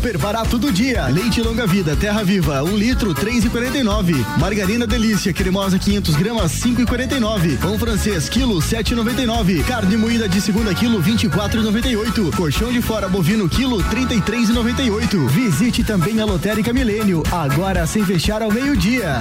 Super 0.00 0.16
barato 0.16 0.56
do 0.56 0.72
dia. 0.72 1.08
Leite 1.08 1.42
longa 1.42 1.66
vida, 1.66 1.94
terra 1.94 2.24
viva, 2.24 2.64
um 2.64 2.74
litro, 2.74 3.12
três 3.12 3.44
e 3.44 3.50
quarenta 3.50 3.76
e 3.76 3.82
nove. 3.82 4.14
Margarina 4.38 4.86
delícia, 4.86 5.30
cremosa 5.30 5.78
500 5.78 6.16
gramas, 6.16 6.52
cinco 6.52 6.80
e 6.80 6.86
quarenta 6.86 7.16
e 7.16 7.20
nove. 7.20 7.58
Pão 7.58 7.78
francês, 7.78 8.26
quilo, 8.26 8.62
sete 8.62 8.92
e 8.92 8.94
noventa 8.96 9.20
e 9.20 9.26
nove. 9.26 9.62
Carne 9.62 9.98
moída 9.98 10.26
de 10.26 10.40
segunda 10.40 10.74
quilo, 10.74 11.02
vinte 11.02 11.24
e 11.24 11.28
quatro 11.28 11.60
e 11.60 11.62
noventa 11.62 11.86
e 11.86 11.98
oito. 11.98 12.30
Colchão 12.34 12.72
de 12.72 12.80
fora 12.80 13.10
bovino, 13.10 13.46
quilo, 13.46 13.82
trinta 13.90 14.14
e 14.14 14.22
três 14.22 14.48
e 14.48 14.52
noventa 14.52 14.80
e 14.80 14.90
oito. 14.90 15.26
Visite 15.26 15.84
também 15.84 16.18
a 16.18 16.24
Lotérica 16.24 16.72
Milênio, 16.72 17.22
agora 17.30 17.86
sem 17.86 18.02
fechar 18.02 18.40
ao 18.40 18.50
meio-dia. 18.50 19.20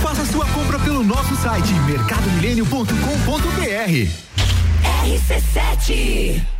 Faça 0.00 0.24
sua 0.24 0.46
compra 0.46 0.78
pelo 0.78 1.02
nosso 1.02 1.34
site 1.34 1.72
mercadomilênio.com.br. 1.88 4.30
RC7 5.02 6.59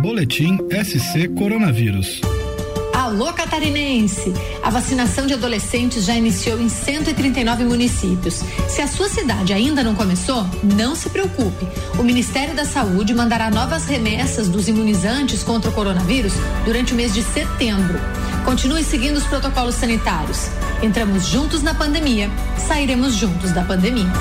Boletim 0.00 0.56
SC 0.70 1.28
Coronavírus. 1.36 2.20
Alô 2.94 3.32
Catarinense! 3.32 4.32
A 4.62 4.70
vacinação 4.70 5.26
de 5.26 5.34
adolescentes 5.34 6.04
já 6.04 6.14
iniciou 6.14 6.60
em 6.60 6.68
139 6.68 7.64
municípios. 7.64 8.44
Se 8.68 8.80
a 8.80 8.86
sua 8.86 9.08
cidade 9.08 9.52
ainda 9.52 9.82
não 9.82 9.96
começou, 9.96 10.46
não 10.62 10.94
se 10.94 11.10
preocupe. 11.10 11.66
O 11.98 12.04
Ministério 12.04 12.54
da 12.54 12.64
Saúde 12.64 13.12
mandará 13.12 13.50
novas 13.50 13.86
remessas 13.86 14.48
dos 14.48 14.68
imunizantes 14.68 15.42
contra 15.42 15.68
o 15.68 15.74
coronavírus 15.74 16.34
durante 16.64 16.92
o 16.92 16.96
mês 16.96 17.12
de 17.12 17.22
setembro. 17.22 17.98
Continue 18.44 18.84
seguindo 18.84 19.16
os 19.16 19.24
protocolos 19.24 19.74
sanitários. 19.74 20.48
Entramos 20.80 21.26
juntos 21.26 21.60
na 21.60 21.74
pandemia, 21.74 22.30
sairemos 22.56 23.14
juntos 23.14 23.50
da 23.50 23.64
pandemia. 23.64 24.12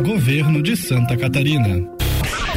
Governo 0.00 0.62
de 0.62 0.76
Santa 0.76 1.14
Catarina. 1.14 1.97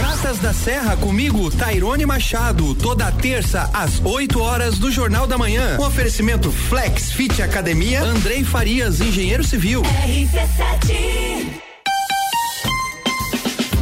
Praças 0.02 0.40
da 0.40 0.52
Serra 0.52 0.98
comigo, 0.98 1.52
Tairone 1.52 2.08
Machado, 2.08 2.74
toda 2.74 3.12
terça 3.12 3.70
às 3.72 4.04
8 4.04 4.42
horas 4.42 4.80
do 4.80 4.92
Jornal 4.92 5.28
da 5.28 5.38
Manhã. 5.38 5.78
Oferecimento 5.80 6.52
Flex 6.52 7.12
Fit 7.12 7.40
Academia, 7.40 8.02
Andrei 8.02 8.44
Farias, 8.44 9.00
engenheiro 9.00 9.44
civil. 9.44 9.84
RC7 9.84 11.71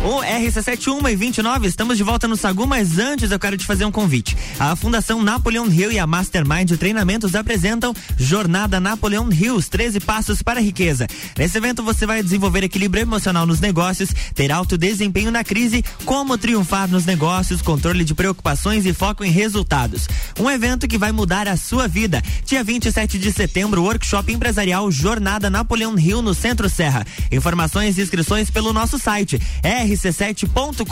o 0.03 0.21
RC71 0.21 1.11
e 1.11 1.15
29, 1.15 1.67
estamos 1.67 1.97
de 1.97 2.03
volta 2.03 2.25
no 2.25 2.37
Sagu, 2.37 2.65
mas 2.65 2.97
antes 2.97 3.31
eu 3.31 3.39
quero 3.39 3.57
te 3.57 3.65
fazer 3.65 3.83
um 3.83 3.91
convite. 3.91 4.37
A 4.57 4.73
Fundação 4.75 5.21
Napoleon 5.21 5.67
Hill 5.67 5.91
e 5.91 5.99
a 5.99 6.07
Mastermind 6.07 6.71
Treinamentos 6.77 7.35
apresentam 7.35 7.93
Jornada 8.17 8.79
Napoleon 8.79 9.29
Hills, 9.29 9.69
13 9.69 9.99
passos 9.99 10.41
para 10.41 10.59
a 10.59 10.63
riqueza. 10.63 11.05
Nesse 11.37 11.57
evento 11.57 11.83
você 11.83 12.05
vai 12.05 12.23
desenvolver 12.23 12.63
equilíbrio 12.63 13.01
emocional 13.01 13.45
nos 13.45 13.59
negócios, 13.59 14.09
ter 14.33 14.51
alto 14.51 14.77
desempenho 14.77 15.31
na 15.31 15.43
crise, 15.43 15.83
como 16.05 16.37
triunfar 16.37 16.87
nos 16.87 17.05
negócios, 17.05 17.61
controle 17.61 18.05
de 18.05 18.15
preocupações 18.15 18.85
e 18.85 18.93
foco 18.93 19.25
em 19.25 19.31
resultados. 19.31 20.07
Um 20.39 20.49
evento 20.49 20.87
que 20.87 20.97
vai 20.97 21.11
mudar 21.11 21.47
a 21.47 21.57
sua 21.57 21.87
vida. 21.87 22.21
Dia 22.45 22.63
27 22.63 23.19
de 23.19 23.33
setembro, 23.33 23.83
workshop 23.83 24.31
empresarial 24.31 24.89
Jornada 24.89 25.49
Napoleon 25.49 25.97
Hill 25.97 26.21
no 26.21 26.33
Centro 26.33 26.69
Serra. 26.69 27.05
Informações 27.31 27.97
e 27.97 28.01
inscrições 28.01 28.49
pelo 28.49 28.71
nosso 28.71 28.97
site 28.97 29.39
rc7.com.br. 29.89 30.85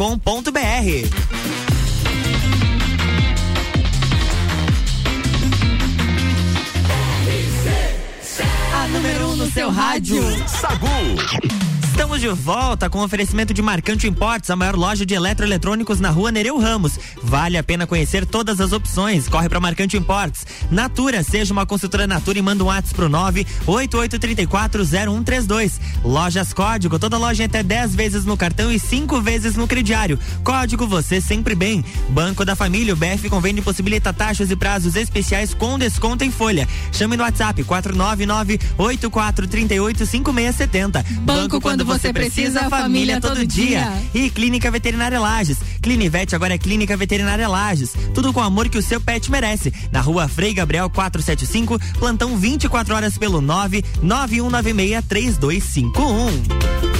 A 8.73 8.87
número 8.87 9.27
1 9.27 9.31
um 9.31 9.35
no 9.35 9.51
seu 9.51 9.69
rádio. 9.69 10.23
Sagu. 10.47 11.66
Estamos 11.97 12.21
de 12.21 12.29
volta 12.29 12.91
com 12.91 13.01
oferecimento 13.01 13.55
de 13.55 13.61
Marcante 13.61 14.07
Importes, 14.07 14.51
a 14.51 14.55
maior 14.55 14.75
loja 14.75 15.03
de 15.03 15.15
eletroeletrônicos 15.15 15.99
na 15.99 16.11
rua 16.11 16.31
Nereu 16.31 16.59
Ramos. 16.59 16.99
Vale 17.23 17.57
a 17.57 17.63
pena 17.63 17.87
conhecer 17.87 18.23
todas 18.23 18.61
as 18.61 18.71
opções. 18.71 19.27
Corre 19.27 19.49
para 19.49 19.59
Marcante 19.59 19.97
Importes. 19.97 20.45
Natura, 20.69 21.23
seja 21.23 21.51
uma 21.51 21.65
consultora 21.65 22.05
Natura 22.05 22.37
e 22.37 22.41
manda 22.43 22.63
um 22.63 22.67
WhatsApp 22.67 22.93
pro 22.93 23.09
988340132. 23.09 25.79
Lojas 26.03 26.53
Código, 26.53 26.99
toda 26.99 27.17
loja 27.17 27.45
até 27.45 27.63
10 27.63 27.95
vezes 27.95 28.25
no 28.25 28.37
cartão 28.37 28.71
e 28.71 28.77
5 28.77 29.19
vezes 29.19 29.55
no 29.55 29.67
crediário. 29.67 30.19
Código 30.43 30.85
você 30.85 31.19
sempre 31.19 31.55
bem. 31.55 31.83
Banco 32.09 32.45
da 32.45 32.55
Família, 32.55 32.93
o 32.93 32.97
BF 32.97 33.27
Convênio 33.27 33.63
possibilita 33.63 34.13
taxas 34.13 34.51
e 34.51 34.55
prazos 34.55 34.95
especiais 34.95 35.55
com 35.55 35.79
desconto 35.79 36.23
em 36.23 36.29
folha. 36.29 36.67
Chame 36.91 37.17
no 37.17 37.23
WhatsApp 37.23 37.63
499 37.63 38.59
8438 38.77 40.05
5670. 40.05 41.03
Banco 41.21 41.59
quando 41.59 41.86
você 41.87 42.13
precisa, 42.13 42.69
família 42.69 43.19
todo 43.19 43.45
dia. 43.45 43.91
E 44.13 44.29
Clínica 44.29 44.69
Veterinária 44.69 45.19
Lages. 45.19 45.57
Clinivete 45.81 46.35
agora 46.35 46.53
é 46.53 46.57
Clínica 46.57 46.95
Veterinária 46.97 47.47
Lages. 47.47 47.93
Tudo 48.13 48.33
com 48.33 48.41
o 48.41 48.43
amor 48.43 48.69
que 48.69 48.77
o 48.77 48.81
seu 48.81 48.99
pet 48.99 49.31
merece. 49.31 49.73
Na 49.91 50.01
rua 50.01 50.27
Frei 50.27 50.53
Gabriel 50.53 50.89
475, 50.89 51.79
plantão 51.97 52.37
24 52.37 52.93
horas 52.93 53.17
pelo 53.17 53.41
99196 53.41 55.05
3251. 55.07 56.87
É, 56.93 56.96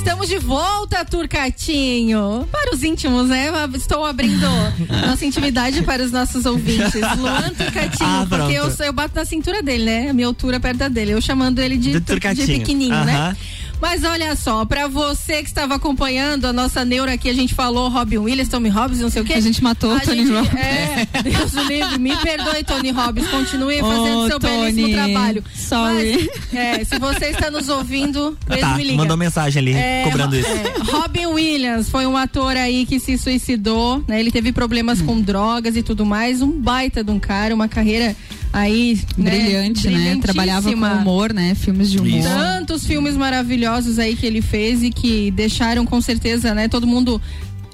estamos 0.00 0.28
de 0.28 0.38
volta, 0.38 1.04
Turcatinho. 1.04 2.48
Para 2.50 2.74
os 2.74 2.82
íntimos, 2.82 3.28
né? 3.28 3.50
Estou 3.74 4.02
abrindo 4.04 4.46
nossa 5.06 5.26
intimidade 5.26 5.82
para 5.82 6.02
os 6.02 6.10
nossos 6.10 6.46
ouvintes. 6.46 6.94
Luan 7.18 7.50
Turcatinho, 7.50 8.08
ah, 8.08 8.26
porque 8.26 8.54
eu, 8.54 8.86
eu 8.86 8.92
bato 8.94 9.14
na 9.14 9.26
cintura 9.26 9.62
dele, 9.62 9.84
né? 9.84 10.10
A 10.10 10.14
minha 10.14 10.26
altura 10.26 10.58
perto 10.58 10.78
da 10.78 10.88
dele. 10.88 11.12
Eu 11.12 11.20
chamando 11.20 11.58
ele 11.58 11.76
de, 11.76 12.00
de, 12.00 12.18
de 12.18 12.46
pequenininho, 12.46 12.94
uh 12.94 13.00
-huh. 13.00 13.04
né? 13.04 13.36
Mas 13.80 14.04
olha 14.04 14.36
só, 14.36 14.64
para 14.64 14.86
você 14.86 15.42
que 15.42 15.48
estava 15.48 15.74
acompanhando 15.76 16.44
a 16.44 16.52
nossa 16.52 16.84
neura 16.84 17.14
aqui, 17.14 17.28
a 17.28 17.32
gente 17.32 17.54
falou 17.54 17.88
Robin 17.88 18.18
Williams, 18.18 18.48
Tommy 18.48 18.68
Robbins, 18.68 19.00
não 19.00 19.10
sei 19.10 19.22
o 19.22 19.24
quê. 19.24 19.34
A 19.34 19.40
gente 19.40 19.62
matou 19.62 19.96
o 19.96 20.00
Tony 20.00 20.30
Robbins. 20.30 20.54
É, 20.54 21.06
Deus 21.22 21.54
o 21.54 21.62
livre, 21.64 21.98
me 21.98 22.14
perdoe, 22.16 22.62
Tony 22.62 22.90
Robbins, 22.90 23.28
continue 23.28 23.80
fazendo 23.80 24.18
oh, 24.18 24.26
seu 24.28 24.38
Tony. 24.38 24.72
belíssimo 24.72 24.92
trabalho. 24.92 25.44
Sorry. 25.54 26.30
Mas, 26.52 26.54
é, 26.54 26.84
se 26.84 26.98
você 26.98 27.26
está 27.26 27.50
nos 27.50 27.68
ouvindo, 27.68 28.36
tá, 28.46 28.74
me 28.76 28.84
liga. 28.84 28.96
Mandou 28.96 29.16
mensagem 29.16 29.60
ali, 29.60 29.72
é, 29.74 30.04
cobrando 30.04 30.36
isso. 30.36 30.48
É, 30.48 30.74
Robin 30.90 31.26
Williams 31.26 31.88
foi 31.88 32.06
um 32.06 32.16
ator 32.16 32.56
aí 32.56 32.84
que 32.84 33.00
se 33.00 33.16
suicidou, 33.16 34.04
né? 34.06 34.20
Ele 34.20 34.30
teve 34.30 34.52
problemas 34.52 35.00
hum. 35.00 35.06
com 35.06 35.20
drogas 35.20 35.76
e 35.76 35.82
tudo 35.82 36.04
mais, 36.04 36.42
um 36.42 36.50
baita 36.50 37.02
de 37.02 37.10
um 37.10 37.18
cara, 37.18 37.54
uma 37.54 37.68
carreira 37.68 38.14
aí 38.52 39.00
brilhante, 39.16 39.88
né? 39.88 40.14
né? 40.14 40.20
Trabalhava 40.20 40.70
com 40.70 40.76
humor, 40.76 41.32
né? 41.32 41.54
Filmes 41.54 41.90
de 41.90 41.98
humor. 41.98 42.18
Isso. 42.20 42.28
Tantos 42.28 42.86
filmes 42.86 43.16
maravilhosos 43.16 43.98
aí 43.98 44.16
que 44.16 44.26
ele 44.26 44.42
fez 44.42 44.82
e 44.82 44.90
que 44.90 45.30
deixaram 45.30 45.86
com 45.86 46.00
certeza, 46.00 46.54
né? 46.54 46.68
Todo 46.68 46.86
mundo 46.86 47.20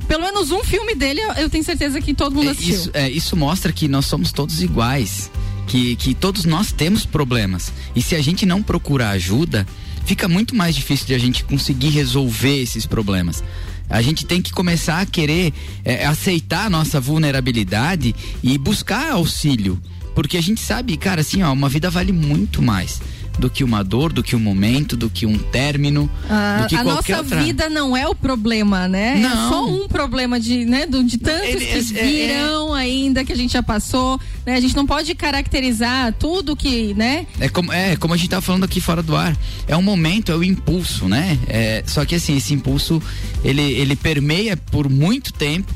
pelo 0.07 0.23
menos 0.23 0.51
um 0.53 0.63
filme 0.63 0.95
dele, 0.95 1.21
eu 1.37 1.51
tenho 1.51 1.65
certeza 1.65 2.01
que 2.01 2.15
todo 2.15 2.35
mundo 2.35 2.49
é, 2.49 2.53
assistiu. 2.53 2.75
Isso, 2.75 2.91
é, 2.95 3.11
isso 3.11 3.37
mostra 3.37 3.73
que 3.73 3.89
nós 3.89 4.07
somos 4.07 4.31
todos 4.31 4.63
iguais, 4.63 5.31
que, 5.67 5.97
que 5.97 6.15
todos 6.15 6.45
nós 6.45 6.71
temos 6.71 7.05
problemas. 7.05 7.73
E 7.95 8.01
se 8.01 8.15
a 8.15 8.23
gente 8.23 8.47
não 8.47 8.63
procurar 8.63 9.11
ajuda, 9.11 9.67
fica 10.05 10.29
muito 10.29 10.55
mais 10.55 10.77
difícil 10.77 11.07
de 11.09 11.15
a 11.15 11.19
gente 11.19 11.43
conseguir 11.45 11.89
resolver 11.89 12.63
esses 12.63 12.87
problemas. 12.87 13.43
A 13.89 14.03
gente 14.03 14.25
tem 14.25 14.43
que 14.43 14.53
começar 14.53 15.01
a 15.01 15.07
querer 15.07 15.53
é, 15.85 16.07
aceitar 16.07 16.67
a 16.67 16.71
nossa 16.71 17.01
vulnerabilidade 17.01 18.15
e 18.43 18.59
buscar 18.59 19.13
auxílio. 19.13 19.81
Porque 20.17 20.39
a 20.39 20.41
gente 20.41 20.63
sabe, 20.63 20.97
cara, 20.97 21.21
assim, 21.21 21.43
ó, 21.43 21.53
uma 21.53 21.69
vida 21.69 21.91
vale 21.91 22.11
muito 22.11 22.63
mais 22.63 23.03
do 23.39 23.51
que 23.51 23.63
uma 23.63 23.85
dor, 23.85 24.15
do 24.15 24.23
que 24.23 24.35
um 24.35 24.39
momento, 24.39 24.97
do 24.97 25.11
que 25.11 25.27
um 25.27 25.37
término, 25.37 26.11
ah, 26.27 26.61
do 26.63 26.69
que 26.69 26.75
a 26.75 26.83
qualquer 26.83 27.17
nossa 27.19 27.25
outra... 27.25 27.43
vida 27.43 27.69
não 27.69 27.95
é 27.95 28.09
o 28.09 28.15
problema, 28.15 28.89
né? 28.89 29.17
Não. 29.17 29.29
É 29.29 29.49
só 29.51 29.67
um 29.67 29.87
problema 29.87 30.41
de, 30.41 30.65
né, 30.65 30.87
de 30.87 31.19
tantos 31.19 31.47
Ele, 31.47 31.67
que 31.67 31.99
é, 31.99 32.03
virão 32.03 32.75
é... 32.75 32.81
ainda 32.81 33.25
que 33.27 33.33
a 33.33 33.37
gente 33.37 33.53
já 33.53 33.63
passou, 33.63 34.19
né? 34.47 34.55
A 34.55 34.61
gente 34.61 34.75
não 34.75 34.87
pode 34.87 35.15
caracterizar 35.15 36.15
tudo 36.15 36.57
que, 36.57 36.95
né? 36.95 37.27
É 37.39 37.49
como, 37.51 37.71
é 37.71 37.95
como 37.97 38.15
a 38.15 38.17
gente 38.17 38.31
tava 38.31 38.43
falando 38.43 38.65
aqui 38.65 38.81
fora 38.81 39.03
do 39.03 39.15
ar. 39.15 39.37
É 39.69 39.77
um 39.77 39.83
momento, 39.83 40.33
é 40.33 40.35
o 40.35 40.43
impulso, 40.43 41.07
né? 41.07 41.39
É, 41.47 41.85
só 41.87 42.07
que 42.07 42.15
assim, 42.15 42.39
esse 42.39 42.55
impulso 42.55 43.03
ele, 43.45 43.61
ele 43.61 43.95
permeia 43.95 44.57
por 44.57 44.89
muito 44.89 45.31
tempo, 45.33 45.75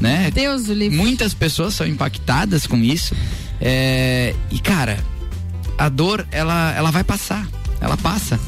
né? 0.00 0.30
Deus 0.32 0.68
o 0.68 0.72
livre. 0.72 0.96
Muitas 0.96 1.34
pessoas 1.34 1.74
são 1.74 1.86
impactadas 1.86 2.66
com 2.66 2.78
isso. 2.78 3.14
É, 3.60 4.34
e 4.50 4.58
cara, 4.58 4.98
a 5.78 5.88
dor 5.88 6.26
ela, 6.30 6.72
ela 6.74 6.90
vai 6.90 7.04
passar, 7.04 7.46
ela 7.80 7.96
passa, 7.96 8.40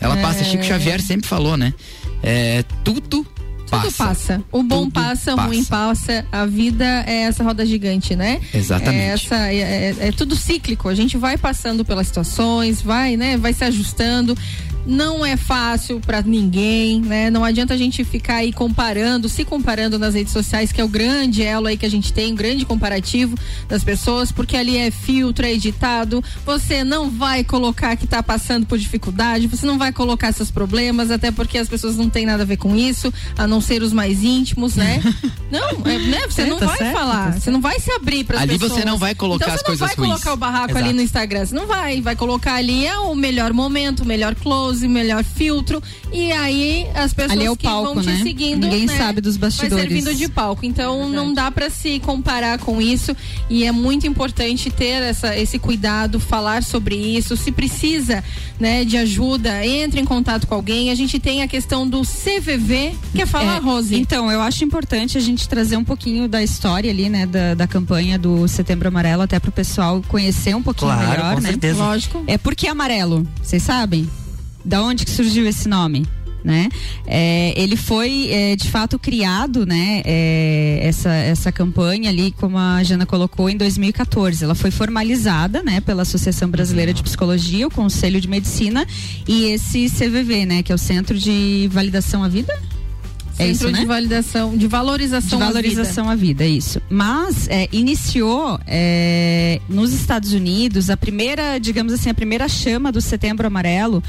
ela 0.00 0.18
é... 0.18 0.22
passa. 0.22 0.44
Chico 0.44 0.64
Xavier 0.64 1.00
sempre 1.00 1.28
falou, 1.28 1.56
né? 1.56 1.74
É, 2.22 2.64
tudo 2.82 3.26
tudo 3.70 3.92
passa. 3.92 4.42
O 4.52 4.62
bom 4.62 4.88
passa, 4.88 5.34
o 5.34 5.40
ruim 5.40 5.64
passa. 5.64 6.24
A 6.30 6.46
vida 6.46 7.04
é 7.06 7.22
essa 7.22 7.42
roda 7.42 7.64
gigante, 7.66 8.14
né? 8.14 8.40
Exatamente. 8.52 9.02
É, 9.02 9.08
essa, 9.08 9.36
é, 9.52 9.56
é, 9.56 9.96
é, 10.08 10.12
tudo 10.12 10.36
cíclico. 10.36 10.88
A 10.88 10.94
gente 10.94 11.16
vai 11.16 11.36
passando 11.36 11.84
pelas 11.84 12.06
situações, 12.06 12.80
vai, 12.80 13.16
né? 13.16 13.36
Vai 13.36 13.52
se 13.52 13.64
ajustando 13.64 14.36
não 14.86 15.24
é 15.24 15.36
fácil 15.36 16.00
para 16.00 16.22
ninguém, 16.22 17.00
né? 17.00 17.30
Não 17.30 17.44
adianta 17.44 17.74
a 17.74 17.76
gente 17.76 18.04
ficar 18.04 18.36
aí 18.36 18.52
comparando, 18.52 19.28
se 19.28 19.44
comparando 19.44 19.98
nas 19.98 20.14
redes 20.14 20.32
sociais, 20.32 20.72
que 20.72 20.80
é 20.80 20.84
o 20.84 20.88
grande 20.88 21.42
elo 21.42 21.66
aí 21.66 21.76
que 21.76 21.86
a 21.86 21.90
gente 21.90 22.12
tem, 22.12 22.32
um 22.32 22.36
grande 22.36 22.64
comparativo 22.64 23.36
das 23.68 23.82
pessoas, 23.82 24.30
porque 24.30 24.56
ali 24.56 24.76
é 24.76 24.90
filtro, 24.90 25.46
é 25.46 25.52
editado. 25.52 26.22
Você 26.44 26.84
não 26.84 27.10
vai 27.10 27.42
colocar 27.44 27.96
que 27.96 28.06
tá 28.06 28.22
passando 28.22 28.66
por 28.66 28.78
dificuldade, 28.78 29.46
você 29.46 29.66
não 29.66 29.78
vai 29.78 29.92
colocar 29.92 30.32
seus 30.32 30.50
problemas, 30.50 31.10
até 31.10 31.30
porque 31.30 31.58
as 31.58 31.68
pessoas 31.68 31.96
não 31.96 32.10
têm 32.10 32.26
nada 32.26 32.42
a 32.42 32.46
ver 32.46 32.56
com 32.56 32.76
isso, 32.76 33.12
a 33.36 33.46
não 33.46 33.60
ser 33.60 33.82
os 33.82 33.92
mais 33.92 34.22
íntimos, 34.22 34.76
né? 34.76 35.02
não, 35.50 35.68
é, 35.86 35.98
né? 35.98 36.22
Você 36.28 36.42
é, 36.42 36.46
não 36.46 36.58
tá 36.58 36.66
vai 36.66 36.78
certo, 36.78 36.92
falar, 36.92 37.32
tá 37.32 37.40
você 37.40 37.50
não 37.50 37.60
vai 37.60 37.80
se 37.80 37.90
abrir 37.92 38.24
para 38.24 38.40
Ali 38.40 38.58
pessoas. 38.58 38.72
você 38.72 38.84
não 38.84 38.98
vai 38.98 39.14
colocar 39.14 39.46
então, 39.46 39.54
as 39.54 39.62
coisas 39.62 39.80
ruins. 39.80 39.94
Você 39.94 40.00
não 40.00 40.08
vai 40.08 40.18
colocar 40.18 40.32
o 40.32 40.36
barraco 40.36 40.70
Exato. 40.72 40.84
ali 40.84 40.92
no 40.92 41.00
Instagram, 41.00 41.46
você 41.46 41.54
não 41.54 41.66
vai, 41.66 42.00
vai 42.00 42.16
colocar 42.16 42.54
ali 42.54 42.86
é 42.86 42.98
o 42.98 43.14
melhor 43.14 43.52
momento, 43.52 44.00
o 44.00 44.06
melhor 44.06 44.34
close 44.34 44.73
pose, 44.74 44.88
melhor 44.88 45.24
filtro. 45.24 45.82
E 46.12 46.32
aí 46.32 46.86
as 46.94 47.12
pessoas 47.12 47.32
Ali 47.38 47.46
é 47.46 47.50
o 47.50 47.56
que 47.56 47.66
palco, 47.66 47.94
vão 47.94 48.02
te 48.02 48.08
né? 48.08 48.20
seguindo. 48.22 48.64
Ninguém 48.64 48.86
né, 48.86 48.96
sabe 48.96 49.20
dos 49.20 49.36
bastidores. 49.36 49.72
Vai 49.74 49.82
servindo 49.88 50.14
de 50.14 50.28
palco. 50.28 50.66
Então 50.66 51.08
não 51.08 51.32
dá 51.32 51.50
para 51.50 51.70
se 51.70 52.00
comparar 52.00 52.58
com 52.58 52.82
isso. 52.82 53.16
E 53.48 53.64
é 53.64 53.72
muito 53.72 54.06
importante 54.06 54.70
ter 54.70 55.02
essa, 55.02 55.36
esse 55.36 55.58
cuidado, 55.58 56.18
falar 56.18 56.62
sobre 56.62 56.96
isso. 56.96 57.36
Se 57.36 57.52
precisa 57.52 58.22
né, 58.58 58.84
de 58.84 58.96
ajuda, 58.96 59.64
entre 59.64 60.00
em 60.00 60.04
contato 60.04 60.46
com 60.46 60.54
alguém. 60.54 60.90
A 60.90 60.94
gente 60.94 61.18
tem 61.18 61.42
a 61.42 61.48
questão 61.48 61.88
do 61.88 62.02
CVV. 62.02 62.94
Quer 63.14 63.26
falar, 63.26 63.56
É, 63.56 63.60
Rose? 63.60 63.94
Então, 63.94 64.30
eu 64.30 64.40
acho 64.40 64.64
importante 64.64 65.16
a 65.18 65.20
gente 65.20 65.48
trazer 65.48 65.76
um 65.76 65.84
pouquinho 65.84 66.28
da 66.28 66.42
história 66.42 66.90
ali, 66.90 67.08
né, 67.08 67.26
da, 67.26 67.54
da 67.54 67.66
campanha 67.66 68.18
do 68.18 68.46
Setembro 68.48 68.88
Amarelo, 68.88 69.22
até 69.22 69.38
pro 69.38 69.52
pessoal 69.52 70.02
conhecer 70.08 70.54
um 70.54 70.62
pouquinho 70.62 70.92
Claro, 70.92 71.10
melhor, 71.10 71.34
com 71.34 71.40
né? 71.40 71.48
certeza. 71.50 71.78
Lógico. 71.78 72.24
É 72.26 72.38
por 72.38 72.54
que 72.54 72.68
amarelo? 72.68 73.26
Vocês 73.42 73.62
sabem? 73.62 74.08
Da 74.64 74.82
onde 74.82 75.04
que 75.04 75.10
surgiu 75.10 75.46
esse 75.46 75.68
nome? 75.68 76.06
Né? 76.42 76.68
É, 77.06 77.54
ele 77.56 77.74
foi 77.74 78.28
é, 78.30 78.54
de 78.54 78.68
fato 78.68 78.98
criado, 78.98 79.64
né? 79.64 80.02
é, 80.04 80.80
essa, 80.82 81.10
essa 81.10 81.50
campanha 81.50 82.10
ali, 82.10 82.32
como 82.32 82.58
a 82.58 82.82
Jana 82.82 83.06
colocou, 83.06 83.48
em 83.48 83.56
2014. 83.56 84.44
Ela 84.44 84.54
foi 84.54 84.70
formalizada, 84.70 85.62
né? 85.62 85.80
Pela 85.80 86.02
Associação 86.02 86.50
Brasileira 86.50 86.92
de 86.92 87.02
Psicologia, 87.02 87.66
o 87.66 87.70
Conselho 87.70 88.20
de 88.20 88.28
Medicina 88.28 88.86
e 89.26 89.44
esse 89.46 89.88
CVV, 89.88 90.44
né? 90.44 90.62
Que 90.62 90.70
é 90.70 90.74
o 90.74 90.78
Centro 90.78 91.18
de 91.18 91.66
Validação 91.72 92.22
à 92.22 92.28
Vida. 92.28 92.52
É 93.38 93.46
Centro 93.46 93.52
isso, 93.52 93.70
né? 93.70 93.80
de 93.80 93.86
validação, 93.86 94.56
de 94.56 94.66
valorização, 94.68 95.38
de 95.38 95.44
valorização 95.44 96.08
à 96.08 96.14
vida, 96.14 96.46
isso. 96.46 96.80
Mas 96.88 97.48
é, 97.48 97.68
iniciou 97.72 98.58
é, 98.66 99.60
nos 99.68 99.92
Estados 99.92 100.32
Unidos 100.32 100.88
a 100.88 100.96
primeira, 100.96 101.58
digamos 101.58 101.92
assim, 101.92 102.08
a 102.10 102.14
primeira 102.14 102.48
chama 102.48 102.92
do 102.92 103.00
Setembro 103.00 103.46
Amarelo 103.46 104.02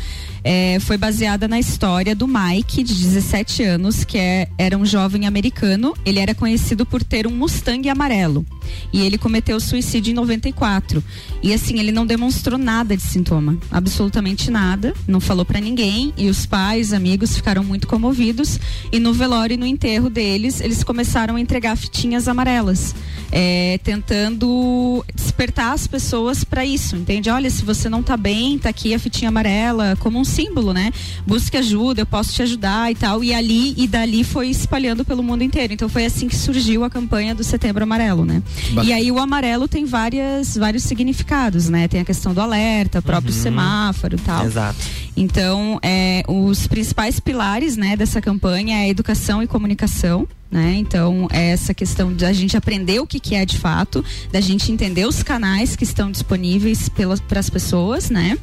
é, 0.48 0.78
foi 0.80 0.96
baseada 0.96 1.48
na 1.48 1.60
história 1.60 2.16
do 2.16 2.28
Mike, 2.28 2.84
de 2.84 2.94
17 2.94 3.64
anos, 3.64 4.04
que 4.04 4.16
é- 4.16 4.48
era 4.60 4.78
um 4.78 4.86
jovem 4.86 5.26
americano. 5.26 5.96
Ele 6.06 6.20
era 6.20 6.36
conhecido 6.36 6.86
por 6.86 7.04
ter 7.04 7.26
um 7.26 7.32
Mustang 7.32 7.90
amarelo. 7.90 8.46
E 8.94 9.02
ele 9.02 9.18
cometeu 9.18 9.60
suicídio 9.60 10.12
em 10.12 10.14
94. 10.14 11.04
E 11.42 11.52
assim, 11.52 11.80
ele 11.80 11.92
não 11.92 12.06
demonstrou 12.06 12.60
nada 12.60 12.96
de 12.96 13.02
sintoma, 13.02 13.58
absolutamente 13.72 14.52
nada, 14.52 14.94
não 15.08 15.20
falou 15.20 15.44
pra 15.44 15.60
ninguém. 15.60 16.14
E 16.16 16.30
os 16.30 16.46
pais, 16.46 16.94
amigos 16.94 17.36
ficaram 17.36 17.64
muito 17.64 17.88
comovidos. 17.88 18.60
E 18.92 19.00
no 19.00 19.15
velório 19.16 19.54
e 19.56 19.58
no 19.58 19.66
enterro 19.66 20.10
deles, 20.10 20.62
eles 20.62 20.84
começaram 20.84 21.36
a 21.36 21.40
entregar 21.40 21.76
fitinhas 21.76 22.28
amarelas, 22.28 22.94
é, 23.32 23.80
tentando 23.84 25.04
despertar 25.14 25.74
as 25.74 25.88
pessoas 25.88 26.44
pra 26.44 26.66
isso, 26.66 26.96
entende? 26.96 27.30
Olha, 27.30 27.50
se 27.50 27.64
você 27.66 27.90
não 27.90 28.02
tá 28.04 28.16
bem, 28.18 28.58
tá 28.58 28.70
aqui 28.70 28.94
a 28.94 29.00
fitinha 29.00 29.30
amarela, 29.30 29.96
como 30.00 30.20
um 30.20 30.24
símbolo, 30.24 30.74
né? 30.74 30.92
Busque 31.26 31.58
ajuda, 31.58 32.02
eu 32.02 32.06
posso 32.06 32.34
te 32.34 32.42
ajudar 32.42 32.92
e 32.92 32.96
tal. 32.96 33.24
E 33.24 33.34
ali 33.34 33.74
e 33.78 33.88
dali 33.88 34.24
foi 34.24 34.50
espalhando 34.50 35.04
pelo 35.04 35.24
mundo 35.24 35.44
inteiro. 35.44 35.74
Então 35.74 35.90
foi 35.90 36.06
assim 36.06 36.28
que 36.28 36.36
surgiu 36.36 36.84
a 36.84 36.90
campanha 36.90 37.34
do 37.36 37.44
Setembro 37.44 37.84
Amarelo, 37.84 38.26
né? 38.26 38.42
Bacana. 38.70 38.84
E 38.90 38.94
aí 38.94 39.12
o 39.12 39.20
amarelo 39.20 39.68
tem 39.68 39.86
várias, 39.86 40.56
vários 40.58 40.84
significados, 40.84 41.70
né? 41.70 41.88
Tem 41.88 42.02
a 42.02 42.06
questão 42.06 42.34
do 42.34 42.42
alerta, 42.42 43.02
próprio 43.02 43.34
Uhum. 43.34 43.42
semáforo 43.42 44.18
tal. 44.18 44.46
Exato. 44.46 44.80
Então, 45.18 45.80
é, 45.82 46.24
os 46.28 46.68
principais 46.68 47.20
pilares 47.20 47.78
né, 47.78 47.96
dessa 47.96 48.22
campanha 48.22 48.84
é 48.84 48.90
educação 48.90 49.42
e 49.42 49.48
comunicação. 49.48 50.28
Né? 50.52 50.76
Então, 50.78 51.28
é 51.32 51.50
essa 51.50 51.74
questão 51.74 52.14
da 52.14 52.32
gente 52.32 52.56
aprender 52.56 53.00
o 53.00 53.08
que, 53.08 53.20
que 53.20 53.36
é 53.36 53.46
de 53.46 53.58
fato, 53.58 54.04
da 54.32 54.40
gente 54.40 54.72
entender 54.72 55.06
os 55.06 55.22
canais 55.24 55.76
que 55.76 55.84
estão 55.84 56.12
disponíveis 56.12 56.90
para 57.28 57.40
as 57.40 57.50
pessoas, 57.50 58.10
né? 58.10 58.38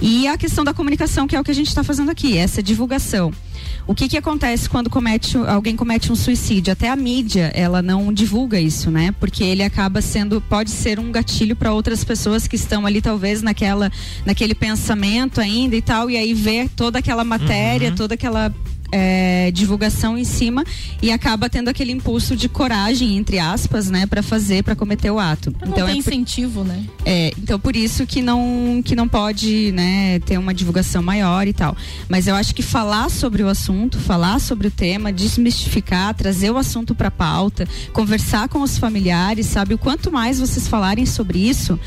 E 0.00 0.28
a 0.28 0.36
questão 0.36 0.62
da 0.62 0.72
comunicação, 0.72 1.26
que 1.26 1.34
é 1.34 1.40
o 1.40 1.42
que 1.42 1.50
a 1.50 1.54
gente 1.54 1.68
está 1.68 1.82
fazendo 1.82 2.10
aqui, 2.10 2.36
essa 2.36 2.62
divulgação. 2.62 3.32
O 3.88 3.94
que, 3.94 4.06
que 4.06 4.18
acontece 4.18 4.68
quando 4.68 4.90
comete, 4.90 5.38
alguém 5.38 5.74
comete 5.74 6.12
um 6.12 6.14
suicídio? 6.14 6.74
Até 6.74 6.90
a 6.90 6.94
mídia, 6.94 7.50
ela 7.54 7.80
não 7.80 8.12
divulga 8.12 8.60
isso, 8.60 8.90
né? 8.90 9.14
Porque 9.18 9.42
ele 9.42 9.62
acaba 9.62 10.02
sendo, 10.02 10.42
pode 10.42 10.70
ser 10.70 11.00
um 11.00 11.10
gatilho 11.10 11.56
para 11.56 11.72
outras 11.72 12.04
pessoas 12.04 12.46
que 12.46 12.54
estão 12.54 12.84
ali 12.84 13.00
talvez 13.00 13.40
naquela, 13.40 13.90
naquele 14.26 14.54
pensamento 14.54 15.40
ainda 15.40 15.74
e 15.74 15.80
tal, 15.80 16.10
e 16.10 16.18
aí 16.18 16.34
vê 16.34 16.68
toda 16.68 16.98
aquela 16.98 17.24
matéria, 17.24 17.90
toda 17.96 18.12
aquela 18.12 18.54
é, 18.90 19.50
divulgação 19.52 20.16
em 20.16 20.24
cima 20.24 20.64
e 21.02 21.10
acaba 21.12 21.48
tendo 21.48 21.68
aquele 21.68 21.92
impulso 21.92 22.36
de 22.36 22.48
coragem 22.48 23.16
entre 23.16 23.38
aspas, 23.38 23.90
né, 23.90 24.06
para 24.06 24.22
fazer, 24.22 24.62
para 24.62 24.74
cometer 24.74 25.10
o 25.10 25.18
ato. 25.18 25.50
Não 25.60 25.68
então 25.72 25.86
tem 25.86 25.98
é 25.98 26.02
por- 26.02 26.12
incentivo, 26.12 26.64
né? 26.64 26.84
é, 27.04 27.32
então 27.38 27.58
por 27.58 27.76
isso 27.76 28.06
que 28.06 28.22
não 28.22 28.80
que 28.84 28.94
não 28.96 29.06
pode, 29.08 29.72
né, 29.72 30.18
ter 30.20 30.38
uma 30.38 30.54
divulgação 30.54 31.02
maior 31.02 31.46
e 31.46 31.52
tal. 31.52 31.76
Mas 32.08 32.26
eu 32.26 32.34
acho 32.34 32.54
que 32.54 32.62
falar 32.62 33.10
sobre 33.10 33.42
o 33.42 33.48
assunto, 33.48 33.98
falar 33.98 34.40
sobre 34.40 34.68
o 34.68 34.70
tema, 34.70 35.12
desmistificar, 35.12 36.14
trazer 36.14 36.50
o 36.50 36.56
assunto 36.56 36.94
para 36.94 37.10
pauta, 37.10 37.66
conversar 37.92 38.48
com 38.48 38.60
os 38.62 38.78
familiares, 38.78 39.46
sabe? 39.46 39.74
O 39.74 39.78
quanto 39.78 40.10
mais 40.10 40.38
vocês 40.40 40.66
falarem 40.68 41.06
sobre 41.06 41.38
isso, 41.38 41.78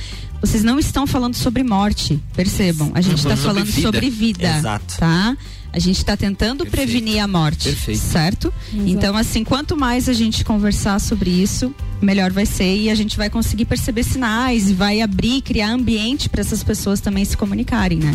vocês 0.41 0.63
não 0.63 0.79
estão 0.79 1.05
falando 1.05 1.35
sobre 1.35 1.63
morte, 1.63 2.19
percebam. 2.35 2.91
A 2.95 3.01
gente 3.01 3.17
está 3.17 3.37
Sobre 3.37 3.43
falando 3.43 3.65
vida. 3.65 3.81
sobre 3.81 4.09
vida, 4.09 4.57
Exato. 4.57 4.97
tá? 4.97 5.37
A 5.73 5.79
gente 5.79 5.97
está 5.97 6.17
tentando 6.17 6.65
prevenir 6.65 7.19
a 7.23 7.27
morte, 7.27 7.69
Perfeito. 7.69 8.01
certo? 8.01 8.53
Então, 8.73 9.15
assim, 9.15 9.43
quanto 9.43 9.77
mais 9.77 10.09
a 10.09 10.13
gente 10.13 10.43
conversar 10.43 10.99
sobre 10.99 11.29
isso, 11.29 11.73
melhor 12.01 12.31
vai 12.31 12.45
ser 12.45 12.75
e 12.75 12.89
a 12.89 12.95
gente 12.95 13.15
vai 13.15 13.29
conseguir 13.29 13.63
perceber 13.65 14.03
sinais 14.03 14.69
e 14.69 14.73
vai 14.73 14.99
abrir, 14.99 15.41
criar 15.41 15.69
ambiente 15.71 16.27
para 16.27 16.41
essas 16.41 16.61
pessoas 16.61 16.99
também 16.99 17.23
se 17.23 17.37
comunicarem, 17.37 17.99
né? 17.99 18.13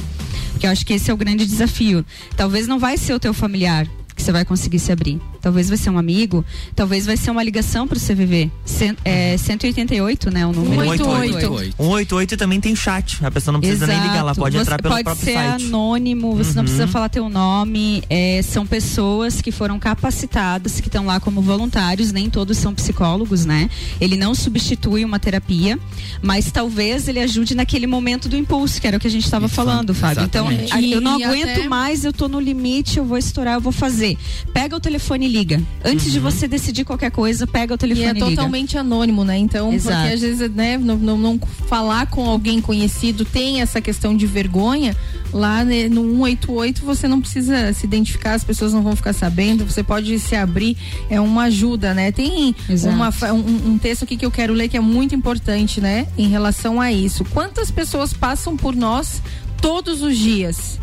Porque 0.50 0.66
eu 0.66 0.70
acho 0.70 0.84
que 0.84 0.92
esse 0.92 1.10
é 1.10 1.14
o 1.14 1.16
grande 1.16 1.46
desafio. 1.46 2.04
Talvez 2.36 2.66
não 2.66 2.78
vai 2.78 2.98
ser 2.98 3.14
o 3.14 3.20
teu 3.20 3.32
familiar 3.32 3.86
você 4.26 4.32
vai 4.32 4.44
conseguir 4.44 4.80
se 4.80 4.90
abrir. 4.90 5.20
Talvez 5.40 5.68
vai 5.68 5.78
ser 5.78 5.88
um 5.90 5.98
amigo, 5.98 6.44
talvez 6.74 7.06
vai 7.06 7.16
ser 7.16 7.30
uma 7.30 7.42
ligação 7.42 7.86
pro 7.86 7.98
CVV. 8.00 8.50
Cent, 8.64 8.98
é, 9.04 9.36
188, 9.36 10.30
né, 10.32 10.44
o 10.44 10.52
número. 10.52 10.82
188. 10.96 11.76
188 11.76 12.36
também 12.36 12.60
tem 12.60 12.74
chat. 12.74 13.24
A 13.24 13.30
pessoa 13.30 13.52
não 13.52 13.60
precisa 13.60 13.86
nem 13.86 13.96
ligar, 14.00 14.16
ela 14.16 14.30
Exato. 14.32 14.40
pode 14.40 14.56
Você 14.56 14.62
entrar 14.62 14.82
pelo 14.82 14.94
pode 14.94 15.04
próprio 15.04 15.24
ser 15.24 15.34
site. 15.34 15.64
anônimo, 15.66 16.34
você 16.34 16.50
não 16.54 16.58
Uhum. 16.58 16.64
precisa 16.64 16.88
falar 16.88 17.08
teu 17.08 17.28
nome. 17.28 18.02
é, 18.10 18.40
são 18.42 18.66
pessoas 18.66 19.40
que 19.40 19.52
foram 19.52 19.78
capacitadas, 19.78 20.80
que 20.80 20.88
estão 20.88 21.06
lá 21.06 21.20
como 21.20 21.40
voluntários, 21.40 22.10
nem 22.12 22.28
todos 22.28 22.56
são 22.58 22.74
psicólogos, 22.74 23.44
né? 23.44 23.68
Ele 24.00 24.16
não 24.16 24.34
substitui 24.34 25.04
uma 25.04 25.18
terapia, 25.18 25.78
mas 26.22 26.50
talvez 26.50 27.06
ele 27.08 27.20
ajude 27.20 27.54
naquele 27.54 27.86
momento 27.86 28.28
do 28.28 28.36
impulso, 28.36 28.80
que 28.80 28.86
era 28.86 28.96
o 28.96 29.00
que 29.00 29.06
a 29.06 29.10
gente 29.10 29.24
estava 29.24 29.48
falando, 29.48 29.94
Fábio. 29.94 30.24
Então, 30.24 30.50
exatamente. 30.50 30.72
a- 30.74 30.96
eu 30.96 31.00
não 31.00 31.14
aguento 31.22 31.50
até- 31.50 31.68
mais, 31.68 32.04
eu 32.04 32.12
tô 32.12 32.28
no 32.28 32.40
limite, 32.40 32.98
eu 32.98 33.04
vou 33.04 33.18
estourar, 33.18 33.54
eu 33.54 33.60
vou 33.60 33.72
fazer. 33.72 34.15
Pega 34.52 34.76
o 34.76 34.80
telefone 34.80 35.26
e 35.26 35.28
liga. 35.28 35.62
Antes 35.84 36.10
de 36.10 36.18
você 36.18 36.48
decidir 36.48 36.84
qualquer 36.84 37.10
coisa, 37.10 37.46
pega 37.46 37.74
o 37.74 37.76
E 37.76 37.78
telefone 37.78 38.06
é 38.06 38.10
e 38.10 38.14
liga. 38.14 38.26
totalmente 38.26 38.78
anônimo, 38.78 39.24
né? 39.24 39.36
Então, 39.36 39.72
Exato. 39.72 39.96
porque 39.96 40.14
às 40.14 40.20
vezes, 40.20 40.50
né, 40.50 40.78
não, 40.78 40.96
não, 40.96 41.18
não 41.18 41.40
falar 41.68 42.06
com 42.06 42.28
alguém 42.28 42.60
conhecido 42.60 43.24
tem 43.24 43.60
essa 43.60 43.80
questão 43.80 44.16
de 44.16 44.26
vergonha. 44.26 44.96
Lá 45.32 45.64
né, 45.64 45.88
no 45.88 46.02
188 46.02 46.84
você 46.84 47.06
não 47.08 47.20
precisa 47.20 47.72
se 47.72 47.84
identificar, 47.84 48.34
as 48.34 48.44
pessoas 48.44 48.72
não 48.72 48.82
vão 48.82 48.96
ficar 48.96 49.12
sabendo, 49.12 49.64
você 49.64 49.82
pode 49.82 50.18
se 50.18 50.34
abrir, 50.34 50.76
é 51.10 51.20
uma 51.20 51.44
ajuda, 51.44 51.92
né? 51.92 52.12
Tem 52.12 52.54
Exato. 52.68 52.94
uma, 52.94 53.10
um, 53.32 53.72
um 53.72 53.78
texto 53.78 54.04
aqui 54.04 54.16
que 54.16 54.24
eu 54.24 54.30
quero 54.30 54.54
ler 54.54 54.68
que 54.68 54.76
é 54.76 54.80
muito 54.80 55.14
importante, 55.14 55.80
né? 55.80 56.06
Em 56.16 56.28
relação 56.28 56.80
a 56.80 56.90
isso. 56.92 57.24
Quantas 57.26 57.70
pessoas 57.70 58.12
passam 58.12 58.56
por 58.56 58.74
nós 58.74 59.20
todos 59.60 60.02
os 60.02 60.16
dias, 60.16 60.78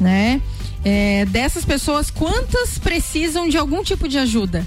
né? 0.00 0.40
É, 0.84 1.24
dessas 1.26 1.64
pessoas, 1.64 2.10
quantas 2.10 2.78
precisam 2.78 3.48
de 3.48 3.56
algum 3.56 3.82
tipo 3.82 4.06
de 4.06 4.18
ajuda? 4.18 4.66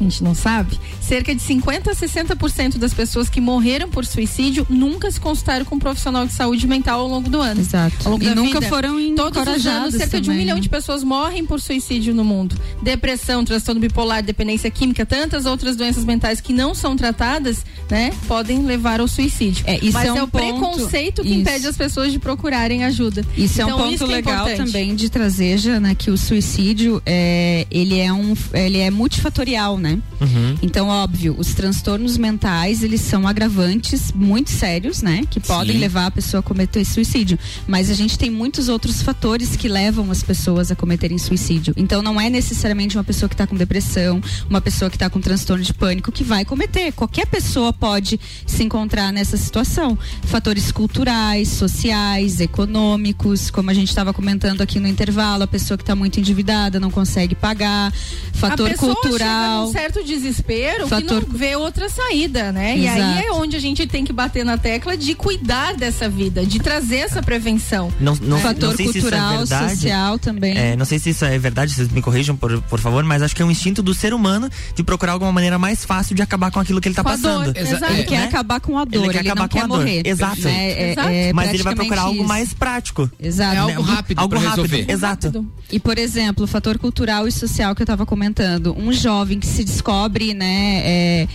A 0.00 0.02
gente 0.04 0.22
não 0.22 0.34
sabe. 0.34 0.78
Cerca 1.00 1.34
de 1.34 1.40
50 1.42 1.90
a 1.90 1.94
60% 1.94 2.76
das 2.78 2.92
pessoas 2.92 3.28
que 3.28 3.40
morreram 3.40 3.88
por 3.88 4.04
suicídio 4.04 4.66
nunca 4.68 5.10
se 5.10 5.18
consultaram 5.20 5.64
com 5.64 5.76
um 5.76 5.78
profissional 5.78 6.26
de 6.26 6.32
saúde 6.32 6.66
mental 6.66 7.00
ao 7.00 7.08
longo 7.08 7.28
do 7.30 7.40
ano. 7.40 7.60
Exato. 7.60 7.96
Ao 8.04 8.12
longo 8.12 8.24
E 8.24 8.28
da 8.28 8.34
nunca 8.34 8.60
vida. 8.60 8.68
foram 8.68 9.14
Todos 9.14 9.42
os 9.56 9.66
anos, 9.66 9.94
cerca 9.94 10.20
de 10.20 10.28
um 10.28 10.32
também, 10.32 10.38
milhão 10.38 10.56
né? 10.56 10.60
de 10.62 10.68
pessoas 10.68 11.02
morrem 11.02 11.44
por 11.46 11.60
suicídio 11.60 12.14
no 12.14 12.24
mundo. 12.24 12.56
Depressão, 12.82 13.44
transtorno 13.44 13.80
bipolar, 13.80 14.22
dependência 14.22 14.70
química, 14.70 15.04
tantas 15.06 15.46
outras 15.46 15.76
doenças 15.76 16.04
mentais 16.04 16.40
que 16.40 16.52
não 16.52 16.74
são 16.74 16.96
tratadas, 16.96 17.64
né, 17.90 18.12
podem 18.28 18.64
levar 18.64 19.00
ao 19.00 19.08
suicídio. 19.08 19.64
É, 19.66 19.76
isso 19.76 19.92
Mas 19.92 20.04
é 20.04 20.08
é, 20.08 20.12
um 20.12 20.24
o 20.24 20.28
ponto- 20.28 20.42
preconceito 20.60 21.22
que 21.22 21.28
isso. 21.28 21.38
impede 21.40 21.66
as 21.66 21.76
pessoas 21.76 22.12
de 22.12 22.18
procurarem 22.18 22.84
ajuda. 22.84 23.24
Isso 23.36 23.60
é 23.60 23.64
Então, 23.64 23.76
um 23.76 23.82
ponto 23.82 23.94
isso 23.94 24.04
que 24.06 24.12
é 24.12 24.16
legal 24.16 24.46
importante. 24.48 24.66
também 24.72 24.94
de 24.94 25.08
trazer, 25.08 25.58
Jana, 25.58 25.94
que 25.94 26.10
o 26.10 26.16
suicídio 26.18 27.00
é, 27.06 27.66
ele 27.70 27.98
é 27.98 28.12
um 28.12 28.34
ele 28.52 28.78
é 28.78 28.90
multifatorial, 28.90 29.78
né? 29.78 29.85
Uhum. 29.92 30.56
Então, 30.62 30.88
óbvio, 30.88 31.34
os 31.38 31.54
transtornos 31.54 32.16
mentais, 32.16 32.82
eles 32.82 33.00
são 33.00 33.26
agravantes 33.26 34.12
muito 34.12 34.50
sérios, 34.50 35.02
né? 35.02 35.24
Que 35.28 35.40
podem 35.40 35.74
Sim. 35.74 35.80
levar 35.80 36.06
a 36.06 36.10
pessoa 36.10 36.40
a 36.40 36.42
cometer 36.42 36.84
suicídio. 36.84 37.38
Mas 37.66 37.90
a 37.90 37.94
gente 37.94 38.18
tem 38.18 38.30
muitos 38.30 38.68
outros 38.68 39.02
fatores 39.02 39.56
que 39.56 39.68
levam 39.68 40.10
as 40.10 40.22
pessoas 40.22 40.70
a 40.70 40.76
cometerem 40.76 41.18
suicídio. 41.18 41.74
Então, 41.76 42.02
não 42.02 42.20
é 42.20 42.28
necessariamente 42.30 42.96
uma 42.96 43.04
pessoa 43.04 43.28
que 43.28 43.34
está 43.34 43.46
com 43.46 43.56
depressão, 43.56 44.20
uma 44.48 44.60
pessoa 44.60 44.90
que 44.90 44.96
está 44.96 45.10
com 45.10 45.20
transtorno 45.20 45.62
de 45.62 45.74
pânico 45.74 46.10
que 46.10 46.24
vai 46.24 46.44
cometer. 46.44 46.92
Qualquer 46.92 47.26
pessoa 47.26 47.72
pode 47.72 48.18
se 48.46 48.62
encontrar 48.62 49.12
nessa 49.12 49.36
situação. 49.36 49.98
Fatores 50.24 50.72
culturais, 50.72 51.48
sociais, 51.48 52.40
econômicos, 52.40 53.50
como 53.50 53.70
a 53.70 53.74
gente 53.74 53.88
estava 53.88 54.12
comentando 54.12 54.60
aqui 54.60 54.78
no 54.78 54.88
intervalo, 54.88 55.42
a 55.42 55.46
pessoa 55.46 55.76
que 55.76 55.82
está 55.82 55.94
muito 55.94 56.18
endividada 56.18 56.80
não 56.80 56.90
consegue 56.90 57.34
pagar. 57.34 57.92
Fator 58.32 58.72
cultural. 58.74 59.72
Certo 59.76 60.02
desespero 60.02 60.88
Fator- 60.88 61.22
que 61.24 61.30
não 61.30 61.38
vê 61.38 61.54
outra 61.56 61.88
saída, 61.88 62.50
né? 62.50 62.76
E 62.78 62.88
aí 62.88 62.98
Exato. 63.00 63.26
é 63.28 63.32
onde 63.32 63.56
a 63.56 63.60
gente 63.60 63.86
tem 63.86 64.04
que 64.04 64.12
bater 64.12 64.44
na 64.44 64.56
tecla 64.56 64.96
de 64.96 65.14
cuidar 65.14 65.74
dessa 65.74 66.08
vida, 66.08 66.46
de 66.46 66.58
trazer 66.58 66.96
essa 66.98 67.22
prevenção. 67.22 67.92
Não, 68.00 68.16
não, 68.22 68.38
Fator 68.40 68.70
não 68.70 68.76
sei 68.76 68.86
se 68.86 68.98
isso 68.98 69.08
é 69.08 69.10
cultural, 69.10 69.38
verdade. 69.38 69.70
social 69.74 70.18
também. 70.18 70.56
É, 70.56 70.76
não 70.76 70.84
sei 70.86 70.98
se 70.98 71.10
isso 71.10 71.24
é 71.24 71.38
verdade, 71.38 71.74
vocês 71.74 71.88
me 71.88 72.00
corrijam, 72.00 72.34
por, 72.36 72.60
por 72.62 72.80
favor, 72.80 73.04
mas 73.04 73.20
acho 73.22 73.36
que 73.36 73.42
é 73.42 73.44
um 73.44 73.50
instinto 73.50 73.82
do 73.82 73.92
ser 73.92 74.14
humano 74.14 74.48
de 74.74 74.82
procurar 74.82 75.12
alguma 75.12 75.30
maneira 75.32 75.58
mais 75.58 75.84
fácil 75.84 76.14
de 76.16 76.22
acabar 76.22 76.50
com 76.50 76.58
aquilo 76.58 76.80
que 76.80 76.88
ele 76.88 76.94
tá 76.94 77.02
Com 77.02 77.10
a 77.10 77.12
passando. 77.12 77.52
dor, 77.52 77.56
exato. 77.56 77.92
Ele 77.92 78.04
quer 78.04 78.24
acabar 78.24 78.60
com 78.60 78.78
a 78.78 78.84
dor, 78.84 79.04
Ele 79.04 79.12
quer 79.12 79.20
ele 79.20 79.28
acabar 79.28 79.42
não 79.42 79.48
com 79.48 79.58
quer 79.58 79.64
a 79.64 79.66
dor. 79.66 79.78
morrer. 79.78 80.02
Exato. 80.06 80.40
Né? 80.40 80.70
É- 80.72 81.28
é 81.28 81.32
mas 81.34 81.52
ele 81.52 81.62
vai 81.62 81.74
procurar 81.74 82.02
algo 82.02 82.18
isso. 82.20 82.28
mais 82.28 82.54
prático. 82.54 83.10
Exato. 83.20 83.66
Né? 83.66 83.74
algo 84.16 84.28
pra 84.30 84.40
resolver. 84.40 84.86
Exato. 84.88 85.46
E, 85.70 85.78
por 85.78 85.98
exemplo, 85.98 86.44
o 86.44 86.46
fator 86.46 86.78
cultural 86.78 87.28
e 87.28 87.32
social 87.32 87.74
que 87.74 87.82
eu 87.82 87.84
estava 87.84 88.06
comentando. 88.06 88.74
Um 88.78 88.92
jovem 88.92 89.38
que 89.38 89.46
se 89.46 89.65
descobre, 89.66 90.32
né, 90.32 90.82
é, 90.84 91.28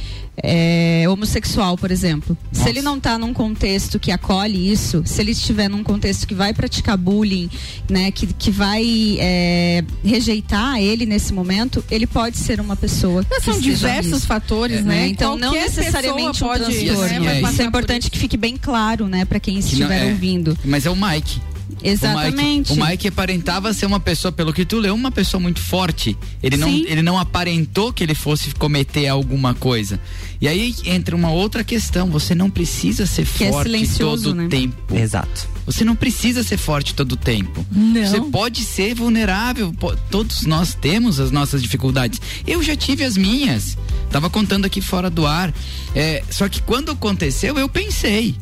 é, 0.44 1.10
homossexual, 1.10 1.78
por 1.78 1.92
exemplo. 1.92 2.36
Se 2.52 2.68
ele 2.70 2.82
não 2.82 2.98
está 2.98 3.18
num 3.18 3.34
contexto 3.34 4.00
que 4.00 4.12
acolhe 4.12 4.72
isso, 4.72 5.04
se 5.06 5.22
ele 5.22 5.32
estiver 5.32 5.70
num 5.70 5.84
contexto 5.84 6.26
que 6.26 6.34
vai 6.34 6.54
praticar 6.54 6.98
bullying, 6.98 7.50
né, 7.90 8.10
que, 8.12 8.26
que 8.28 8.50
vai 8.50 9.18
é, 9.20 9.84
rejeitar 10.04 10.80
ele 10.80 11.06
nesse 11.06 11.34
momento, 11.34 11.84
ele 11.92 12.08
pode 12.08 12.38
ser 12.38 12.60
uma 12.62 12.76
pessoa. 12.76 13.26
Mas 13.30 13.44
são 13.44 13.60
diversos 13.60 14.14
nisso. 14.14 14.28
fatores, 14.28 14.84
né? 14.84 15.08
Então, 15.08 15.38
não 15.38 15.50
Qualquer 15.50 15.64
necessariamente 15.70 16.32
pessoa 16.32 16.56
um 16.56 16.60
pode, 16.60 16.64
transtorno. 16.86 17.20
né, 17.26 17.42
vai 17.42 17.52
Isso 17.52 17.62
é 17.62 17.66
por 17.66 17.68
importante 17.70 18.10
que 18.10 18.18
fique 18.18 18.38
bem 18.38 18.56
claro, 18.58 19.08
né, 19.08 19.26
para 19.26 19.40
quem 19.40 19.56
Que 19.56 19.62
não- 19.62 19.68
estiver 19.68 20.08
é, 20.08 20.12
ouvindo. 20.12 20.58
Mas 20.64 20.86
é 20.86 20.90
o 20.90 20.96
Mike. 20.96 21.42
Exatamente. 21.84 22.72
O 22.72 22.76
Mike, 22.76 22.82
o 22.82 22.90
Mike 22.90 23.08
aparentava 23.08 23.74
ser 23.74 23.86
uma 23.86 24.00
pessoa, 24.00 24.32
pelo 24.32 24.54
que 24.54 24.66
tu 24.66 24.78
leu, 24.80 24.94
uma 24.94 25.12
pessoa 25.12 25.40
muito 25.40 25.60
forte. 25.60 26.18
Ele 26.42 26.58
não, 26.58 26.70
ele 26.70 27.02
não 27.02 27.18
aparentou 27.18 27.92
que 27.92 28.04
ele 28.04 28.16
fosse 28.16 28.54
cometer 28.56 29.08
alguma 29.08 29.54
coisa. 29.54 30.00
E 30.40 30.48
aí 30.48 30.74
entra 30.86 31.16
uma 31.16 31.32
outra 31.32 31.64
questão. 31.64 32.10
Você 32.10 32.34
não 32.34 32.50
precisa 32.50 33.06
ser 33.06 33.26
Que 33.26 33.46
é 33.46 33.52
forte 33.52 33.68
silencioso, 33.68 34.24
todo 34.26 34.36
né? 34.36 34.46
o 34.46 34.50
tempo. 34.50 34.96
Exato. 34.96 35.48
Você 35.66 35.86
não 35.86 35.96
precisa 35.96 36.44
ser 36.44 36.58
forte 36.58 36.94
todo 36.96 37.14
o 37.14 37.16
tempo. 37.16 37.66
Não. 37.72 38.06
Você 38.06 38.22
pode 38.22 38.64
ser 38.64 38.96
vulnerável. 38.96 39.74
Todos 40.10 40.44
nós 40.44 40.74
temos 40.74 41.20
as 41.20 41.32
nossas 41.32 41.62
dificuldades. 41.62 42.20
Eu 42.46 42.64
já 42.64 42.76
tive 42.76 43.04
as 43.04 43.16
minhas. 43.16 43.78
Tava 44.10 44.30
contando 44.30 44.66
aqui 44.66 44.82
fora 44.82 45.10
do 45.10 45.26
ar. 45.26 45.54
É, 45.96 46.24
só 46.30 46.50
que 46.50 46.62
quando 46.62 46.92
aconteceu, 46.92 47.58
eu 47.58 47.70
pensei. 47.70 48.36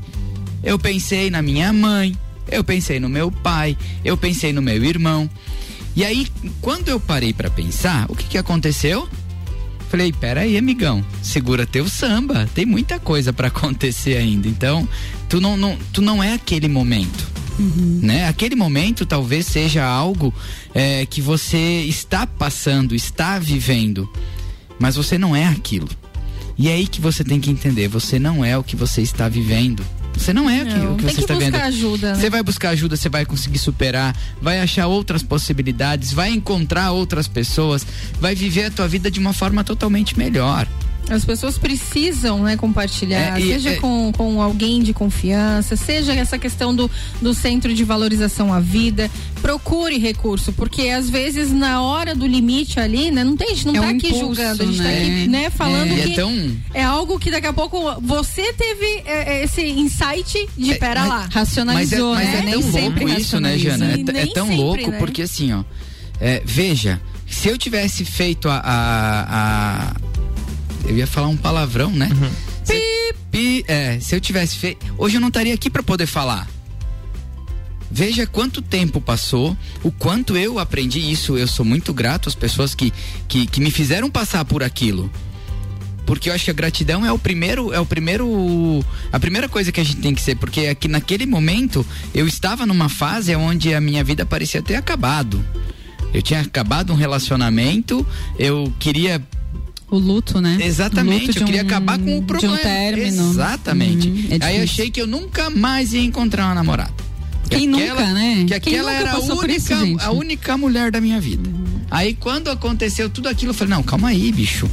Eu 0.63 0.79
pensei 0.79 1.29
na 1.29 1.41
minha 1.41 1.71
mãe. 1.71 2.15
Eu 2.51 2.63
pensei 2.63 2.99
no 2.99 3.09
meu 3.09 3.31
pai. 3.31 3.77
Eu 4.03 4.17
pensei 4.17 4.53
no 4.53 4.61
meu 4.61 4.83
irmão. 4.83 5.29
E 5.95 6.03
aí, 6.03 6.27
quando 6.61 6.89
eu 6.89 6.99
parei 6.99 7.33
pra 7.33 7.49
pensar, 7.49 8.05
o 8.09 8.15
que 8.15 8.25
que 8.25 8.37
aconteceu? 8.37 9.07
Falei, 9.89 10.13
peraí, 10.13 10.55
amigão, 10.55 11.03
segura 11.21 11.65
teu 11.65 11.89
samba. 11.89 12.47
Tem 12.53 12.65
muita 12.65 12.99
coisa 12.99 13.33
pra 13.33 13.47
acontecer 13.49 14.17
ainda. 14.17 14.47
Então, 14.47 14.87
tu 15.27 15.41
não, 15.41 15.57
não, 15.57 15.77
tu 15.91 16.01
não 16.01 16.23
é 16.23 16.33
aquele 16.33 16.67
momento. 16.67 17.27
Né? 18.01 18.25
Aquele 18.27 18.55
momento 18.55 19.05
talvez 19.05 19.45
seja 19.45 19.85
algo 19.85 20.33
é, 20.73 21.05
que 21.05 21.21
você 21.21 21.83
está 21.87 22.25
passando, 22.25 22.95
está 22.95 23.37
vivendo, 23.37 24.09
mas 24.79 24.95
você 24.95 25.17
não 25.17 25.35
é 25.35 25.45
aquilo. 25.45 25.89
E 26.57 26.69
é 26.69 26.73
aí 26.73 26.87
que 26.87 27.01
você 27.01 27.23
tem 27.23 27.39
que 27.39 27.49
entender, 27.49 27.89
você 27.89 28.17
não 28.17 28.45
é 28.45 28.57
o 28.57 28.63
que 28.63 28.77
você 28.77 29.01
está 29.01 29.27
vivendo. 29.27 29.83
Você 30.13 30.33
não 30.33 30.49
é 30.49 30.63
Não, 30.63 30.95
que 30.97 31.03
tem 31.05 31.09
você 31.09 31.15
que 31.15 31.21
está 31.21 31.33
buscar 31.35 31.51
vendo. 31.51 31.55
ajuda, 31.55 32.13
né? 32.13 32.19
Você 32.19 32.29
vai 32.29 32.43
buscar 32.43 32.69
ajuda, 32.69 32.97
você 32.97 33.09
vai 33.09 33.25
conseguir 33.25 33.57
superar, 33.57 34.15
vai 34.41 34.59
achar 34.59 34.87
outras 34.87 35.23
possibilidades, 35.23 36.11
vai 36.11 36.29
encontrar 36.31 36.91
outras 36.91 37.27
pessoas, 37.27 37.85
vai 38.19 38.35
viver 38.35 38.65
a 38.65 38.71
tua 38.71 38.87
vida 38.87 39.09
de 39.09 39.19
uma 39.19 39.31
forma 39.33 39.63
totalmente 39.63 40.17
melhor. 40.17 40.67
As 41.09 41.25
pessoas 41.25 41.57
precisam, 41.57 42.43
né, 42.43 42.55
compartilhar, 42.55 43.39
É, 43.39 43.41
e- 43.41 43.47
seja 43.53 43.69
é- 43.71 43.75
com, 43.77 44.11
com 44.15 44.39
alguém 44.41 44.83
de 44.83 44.93
confiança, 44.93 45.75
seja 45.75 46.13
essa 46.13 46.37
questão 46.37 46.75
do, 46.75 46.89
do 47.19 47.33
centro 47.33 47.73
de 47.73 47.83
valorização 47.83 48.53
à 48.53 48.59
vida. 48.59 49.09
Procure 49.41 49.97
recurso, 49.97 50.51
porque 50.53 50.83
às 50.89 51.09
vezes 51.09 51.51
na 51.51 51.81
hora 51.81 52.13
do 52.13 52.27
limite 52.27 52.79
ali, 52.79 53.09
né, 53.09 53.23
não 53.23 53.35
tem, 53.35 53.47
a 53.47 53.53
gente 53.55 53.65
não 53.65 53.75
É 53.75 53.79
tá 53.79 53.85
um 53.87 53.89
aqui 53.89 54.07
impulso, 54.07 54.19
julgando, 54.25 54.61
a 54.61 54.65
gente 54.67 54.77
tá 54.77 54.83
né? 54.83 54.97
aqui, 55.01 55.27
né, 55.27 55.49
falando 55.49 55.91
É. 55.91 55.95
E 55.95 55.99
é 56.01 56.03
que 56.03 56.15
tão- 56.15 56.57
é 56.75 56.83
algo 56.83 57.17
que 57.17 57.31
daqui 57.31 57.47
a 57.47 57.53
pouco 57.53 57.99
você 58.01 58.53
teve 58.53 58.85
é, 59.05 59.39
é, 59.39 59.43
esse 59.43 59.63
insight 59.65 60.47
de 60.55 60.75
pera 60.75 60.99
mas- 61.01 61.09
lá. 61.09 61.15
Mas 61.21 61.31
é, 61.35 61.39
Racionalizou, 61.39 62.13
mas 62.13 62.25
né? 62.27 62.37
é 62.37 62.41
Nem 62.43 62.51
tão 62.61 62.71
sempre 62.71 63.05
louco 63.05 63.19
isso, 63.19 63.39
né. 63.39 63.57
Jana? 63.57 63.85
É, 63.93 63.97
nem 63.97 64.31
tão 64.31 64.45
sempre, 64.47 64.61
louco 64.63 64.91
né? 64.91 64.97
porque 64.99 65.23
assim, 65.23 65.53
ó. 65.53 65.63
veja, 66.45 67.01
se 67.25 67.47
eu 67.47 67.57
tivesse 67.57 68.05
feito 68.05 68.47
a, 68.47 68.57
a- 68.57 69.25
a- 69.29 69.95
Eu 70.87 70.97
ia 70.97 71.07
falar 71.07 71.27
um 71.27 71.37
palavrão, 71.37 71.91
né? 71.91 72.09
Se, 72.63 73.13
pi- 73.31 73.63
é, 73.67 73.99
se 73.99 74.15
eu 74.15 74.21
tivesse 74.21 74.55
feito. 74.57 74.85
Hoje 74.97 75.17
eu 75.17 75.21
não 75.21 75.27
estaria 75.27 75.53
aqui 75.53 75.69
pra 75.69 75.83
poder 75.83 76.05
falar. 76.07 76.47
Veja 77.91 78.27
quanto 78.27 78.61
tempo 78.61 79.01
passou, 79.01 79.57
o 79.83 79.91
quanto 79.91 80.37
eu 80.37 80.59
aprendi 80.59 80.99
isso. 80.99 81.37
Eu 81.37 81.47
sou 81.47 81.65
muito 81.65 81.93
grato 81.93 82.29
às 82.29 82.35
pessoas 82.35 82.75
que, 82.75 82.93
que, 83.27 83.47
que 83.47 83.59
me 83.59 83.71
fizeram 83.71 84.09
passar 84.09 84.45
por 84.45 84.61
aquilo. 84.63 85.11
Porque 86.05 86.29
eu 86.29 86.33
acho 86.33 86.45
que 86.45 86.51
a 86.51 86.55
gratidão 86.55 87.05
é 87.05 87.11
o 87.11 87.19
primeiro, 87.19 87.71
é 87.73 87.79
o 87.79 87.85
primeiro, 87.85 88.83
a 89.11 89.19
primeira 89.19 89.47
coisa 89.47 89.71
que 89.71 89.79
a 89.79 89.83
gente 89.83 89.97
tem 89.97 90.13
que 90.15 90.21
ser, 90.21 90.35
porque 90.37 90.61
aqui 90.61 90.87
naquele 90.87 91.25
momento 91.27 91.85
eu 92.15 92.27
estava 92.27 92.65
numa 92.65 92.89
fase 92.89 93.35
onde 93.35 93.75
a 93.75 93.81
minha 93.81 94.03
vida 94.03 94.25
parecia 94.25 94.61
ter 94.61 94.75
acabado. 94.75 95.43
Eu 96.11 96.21
tinha 96.23 96.41
acabado 96.41 96.91
um 96.91 96.95
relacionamento, 96.95 98.05
eu 98.39 98.73
queria 98.79 99.21
O 99.91 99.97
luto, 99.97 100.39
né? 100.39 100.57
Exatamente, 100.61 101.27
luto 101.27 101.39
eu 101.39 101.45
queria 101.45 101.63
um- 101.63 101.65
acabar 101.65 101.97
com 101.97 102.17
o 102.19 102.23
problema. 102.23 102.55
De 102.55 102.61
um 102.61 102.63
término. 102.63 103.31
Exatamente. 103.31 104.07
Uhum, 104.07 104.27
é 104.29 104.45
Aí 104.45 104.57
eu 104.57 104.63
achei 104.63 104.91
que 104.91 105.01
eu 105.01 105.07
nunca 105.07 105.49
mais 105.49 105.93
ia 105.93 106.01
encontrar 106.01 106.45
uma 106.45 106.55
namorada. 106.55 106.93
Que 107.49 107.57
Quem 107.57 107.67
nunca, 107.67 108.13
né? 108.13 108.45
Que 108.47 108.53
aquela 108.53 108.93
era 108.93 109.15
a 109.15 109.19
isso, 109.19 109.33
única, 109.33 109.75
gente? 109.79 110.03
a 110.03 110.11
única 110.11 110.55
mulher 110.57 110.91
da 110.91 111.01
minha 111.01 111.19
vida. 111.19 111.49
Aí 111.89 112.13
quando 112.13 112.49
aconteceu 112.51 113.09
tudo 113.09 113.27
aquilo, 113.27 113.49
eu 113.49 113.55
falei, 113.55 113.73
não, 113.73 113.81
calma 113.81 114.09
aí, 114.09 114.31
bicho. 114.31 114.69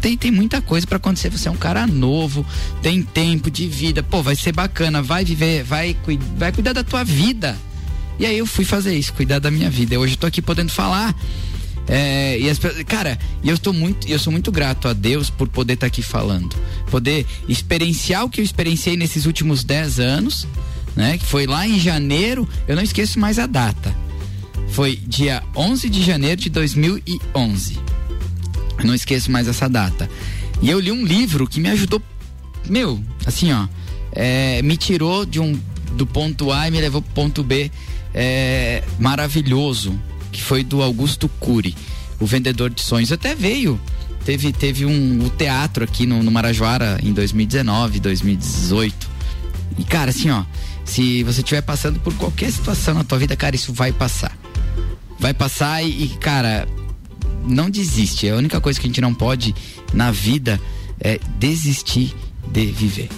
Tem, 0.00 0.16
tem, 0.16 0.30
muita 0.30 0.60
coisa 0.62 0.86
pra 0.86 0.96
acontecer. 0.96 1.30
Você 1.30 1.48
é 1.48 1.50
um 1.50 1.56
cara 1.56 1.86
novo, 1.86 2.44
tem 2.82 3.02
tempo 3.02 3.50
de 3.50 3.66
vida. 3.66 4.02
Pô, 4.02 4.22
vai 4.22 4.34
ser 4.34 4.52
bacana, 4.52 5.02
vai 5.02 5.24
viver, 5.24 5.62
vai, 5.62 5.96
vai 6.36 6.52
cuidar 6.52 6.72
da 6.72 6.82
tua 6.84 7.04
vida. 7.04 7.56
E 8.18 8.24
aí 8.24 8.38
eu 8.38 8.46
fui 8.46 8.64
fazer 8.64 8.96
isso, 8.96 9.12
cuidar 9.12 9.38
da 9.40 9.50
minha 9.50 9.68
vida. 9.68 9.98
Hoje 9.98 10.14
eu 10.14 10.18
tô 10.18 10.26
aqui 10.26 10.40
podendo 10.40 10.70
falar. 10.72 11.14
É, 11.86 12.38
e 12.38 12.48
as, 12.48 12.58
cara, 12.86 13.18
eu 13.42 13.54
estou 13.54 13.72
muito, 13.72 14.08
eu 14.08 14.18
sou 14.18 14.32
muito 14.32 14.50
grato 14.50 14.88
a 14.88 14.92
Deus 14.92 15.28
por 15.28 15.48
poder 15.48 15.74
estar 15.74 15.86
aqui 15.86 16.00
falando, 16.02 16.56
poder 16.90 17.26
experienciar 17.48 18.24
o 18.24 18.30
que 18.30 18.40
eu 18.40 18.44
experienciei 18.44 18.96
nesses 18.96 19.26
últimos 19.26 19.64
10 19.64 20.00
anos, 20.00 20.46
né? 20.96 21.18
Que 21.18 21.26
foi 21.26 21.46
lá 21.46 21.66
em 21.66 21.78
janeiro, 21.78 22.48
eu 22.66 22.74
não 22.74 22.82
esqueço 22.82 23.18
mais 23.18 23.38
a 23.38 23.46
data. 23.46 23.94
Foi 24.68 24.96
dia 24.96 25.42
11 25.54 25.88
de 25.88 26.02
janeiro 26.02 26.40
de 26.40 26.50
2011. 26.50 27.78
Eu 28.78 28.84
não 28.84 28.94
esqueço 28.94 29.30
mais 29.30 29.46
essa 29.46 29.68
data. 29.68 30.10
E 30.62 30.70
eu 30.70 30.80
li 30.80 30.90
um 30.90 31.04
livro 31.04 31.46
que 31.46 31.60
me 31.60 31.68
ajudou, 31.68 32.02
meu, 32.68 33.02
assim, 33.26 33.52
ó, 33.52 33.68
é, 34.12 34.62
me 34.62 34.76
tirou 34.76 35.26
de 35.26 35.38
um 35.38 35.58
do 35.92 36.06
ponto 36.06 36.50
A 36.50 36.66
e 36.66 36.70
me 36.70 36.80
levou 36.80 37.02
pro 37.02 37.12
ponto 37.12 37.42
B, 37.42 37.70
é, 38.12 38.82
maravilhoso, 38.98 39.98
que 40.34 40.42
foi 40.42 40.64
do 40.64 40.82
Augusto 40.82 41.28
Cury, 41.38 41.74
o 42.18 42.26
vendedor 42.26 42.68
de 42.68 42.82
sonhos. 42.82 43.12
Até 43.12 43.34
veio, 43.34 43.80
teve 44.24 44.52
teve 44.52 44.84
um 44.84 45.24
o 45.24 45.30
teatro 45.30 45.84
aqui 45.84 46.06
no, 46.06 46.22
no 46.22 46.30
Marajoara 46.30 46.98
em 47.02 47.12
2019, 47.12 48.00
2018. 48.00 49.10
E 49.78 49.84
cara, 49.84 50.10
assim, 50.10 50.30
ó, 50.30 50.44
se 50.84 51.22
você 51.22 51.40
estiver 51.40 51.62
passando 51.62 52.00
por 52.00 52.12
qualquer 52.14 52.50
situação 52.50 52.94
na 52.94 53.04
tua 53.04 53.18
vida, 53.18 53.36
cara, 53.36 53.54
isso 53.54 53.72
vai 53.72 53.92
passar. 53.92 54.36
Vai 55.20 55.32
passar 55.32 55.82
e, 55.84 56.04
e, 56.04 56.08
cara, 56.18 56.66
não 57.46 57.70
desiste. 57.70 58.28
A 58.28 58.34
única 58.34 58.60
coisa 58.60 58.78
que 58.78 58.86
a 58.86 58.88
gente 58.88 59.00
não 59.00 59.14
pode 59.14 59.54
na 59.92 60.10
vida 60.10 60.60
é 61.00 61.20
desistir 61.38 62.12
de 62.52 62.66
viver. 62.66 63.08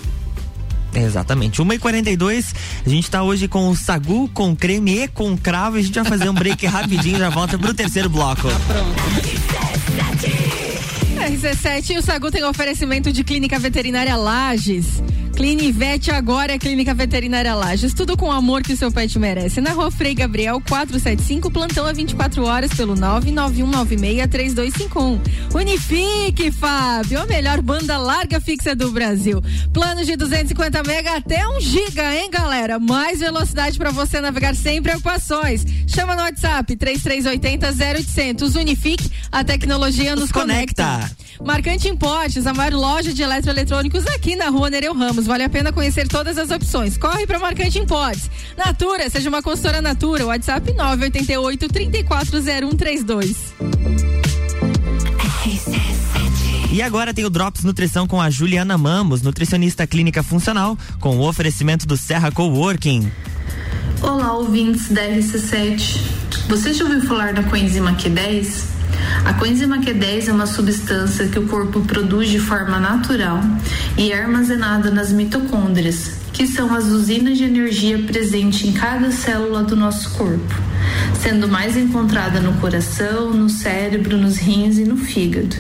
Exatamente. 0.95 1.61
1h42, 1.63 2.55
a 2.85 2.89
gente 2.89 3.11
tá 3.11 3.23
hoje 3.23 3.49
com 3.49 3.69
o 3.69 3.77
Sagu, 3.77 4.29
com 4.29 4.57
creme 4.57 5.05
e 5.05 5.09
com 5.09 5.37
cravo. 5.37 5.77
E 5.77 5.81
a 5.81 5.83
gente 5.83 5.95
vai 5.95 6.05
fazer 6.05 6.29
um 6.29 6.35
break 6.35 6.65
rapidinho, 6.67 7.19
já 7.19 7.29
volta 7.29 7.59
pro 7.59 7.75
terceiro 7.75 8.09
bloco. 8.09 8.49
RC7 11.17 11.91
e 11.91 11.99
o 11.99 12.03
Sagu 12.03 12.31
tem 12.31 12.45
oferecimento 12.45 13.13
de 13.13 13.25
Clínica 13.25 13.59
Veterinária 13.59 14.17
Lages. 14.17 15.03
Clinivete 15.37 16.11
agora 16.11 16.55
é 16.55 16.59
Clínica 16.59 16.95
Veterinária 16.95 17.55
Lages. 17.55 17.93
Tudo 17.93 18.17
com 18.17 18.29
o 18.29 18.33
amor 18.33 18.63
que 18.63 18.75
seu 18.75 18.91
pet 18.91 19.19
merece. 19.19 19.61
Na 19.61 19.73
rua 19.73 19.91
Frei 19.91 20.15
Gabriel 20.15 20.63
475, 20.67 21.51
plantão 21.51 21.85
a 21.85 21.93
24 21.93 22.43
horas 22.43 22.73
pelo 22.73 22.95
991963251. 22.95 25.21
Unifique, 25.55 26.51
Fábio, 26.51 27.21
a 27.21 27.27
melhor 27.27 27.61
banda 27.61 27.99
larga 27.99 28.41
fixa 28.41 28.75
do 28.75 28.91
Brasil. 28.91 29.43
Planos 29.75 30.07
de 30.07 30.17
250 30.17 30.83
mega 30.85 31.19
até 31.19 31.47
1 31.47 31.61
giga, 31.61 32.17
hein, 32.17 32.31
galera? 32.31 32.79
Mais 32.79 33.21
velocidade 33.21 33.77
para 33.77 33.91
você 33.91 34.23
navegar 34.23 34.57
sem 34.57 34.81
preocupações. 34.81 35.67
Chama 35.87 36.17
no 36.17 36.23
WhatsApp 36.23 36.75
3380 36.75 37.73
0800. 37.73 38.55
Unifique, 38.55 39.11
a 39.31 39.45
tecnologia 39.45 40.17
nos 40.17 40.33
conecta. 40.33 40.83
conecta. 40.83 41.27
Marcante 41.45 41.89
Importes, 41.89 42.47
a 42.47 42.55
maior 42.55 42.73
loja 42.73 43.13
de 43.13 43.23
eletroeletrônicos 43.23 44.07
aqui 44.07 44.35
na 44.35 44.49
rua 44.49 44.71
Nereu 44.71 44.95
Ramos. 44.95 45.26
Vale 45.27 45.45
a 45.45 45.49
pena 45.49 45.73
conhecer 45.73 46.07
todas 46.07 46.39
as 46.39 46.51
opções. 46.51 46.97
Corre 46.97 47.27
para 47.27 47.39
Marcante 47.39 47.79
Importes. 47.79 48.31
Natura, 48.57 49.11
seja 49.11 49.29
uma 49.29 49.43
consultora 49.43 49.83
Natura. 49.83 50.27
WhatsApp 50.27 50.73
988 50.73 51.69
340132. 51.69 53.55
E 56.73 56.83
agora 56.83 57.15
tem 57.15 57.25
o 57.25 57.31
Drops 57.31 57.65
Nutrição 57.65 58.07
com 58.07 58.21
a 58.21 58.29
Juliana 58.29 58.77
Mamos, 58.77 59.23
nutricionista 59.23 59.87
clínica 59.87 60.23
funcional, 60.23 60.77
com 61.01 61.17
o 61.17 61.27
oferecimento 61.27 61.87
do 61.87 61.97
Serra 61.97 62.31
Coworking. 62.31 63.11
Olá, 64.03 64.33
ouvintes 64.35 64.89
da 64.91 65.03
RC7. 65.03 66.01
Você 66.49 66.75
já 66.75 66.85
ouviu 66.85 67.03
falar 67.03 67.33
da 67.33 67.43
coenzima 67.45 67.95
Q10? 67.95 68.76
A 69.25 69.35
coenzima 69.35 69.79
Q10 69.79 70.29
é 70.29 70.33
uma 70.33 70.47
substância 70.47 71.27
que 71.27 71.39
o 71.39 71.47
corpo 71.47 71.81
produz 71.81 72.29
de 72.29 72.39
forma 72.39 72.79
natural 72.79 73.41
e 73.99 74.13
é 74.13 74.23
armazenada 74.23 74.91
nas 74.91 75.13
mitocôndrias, 75.13 76.13
que 76.33 76.47
são 76.47 76.75
as 76.75 76.87
usinas 76.87 77.37
de 77.39 77.45
energia 77.45 77.99
presentes 77.99 78.65
em 78.65 78.73
cada 78.73 79.11
célula 79.11 79.65
do 79.65 79.75
nosso 79.75 80.11
corpo, 80.11 80.55
sendo 81.21 81.49
mais 81.49 81.77
encontrada 81.77 82.41
no 82.41 82.55
coração, 82.61 83.31
no 83.31 83.49
cérebro, 83.49 84.17
nos 84.17 84.37
rins 84.37 84.79
e 84.79 84.85
no 84.85 84.97
fígado. 84.97 85.57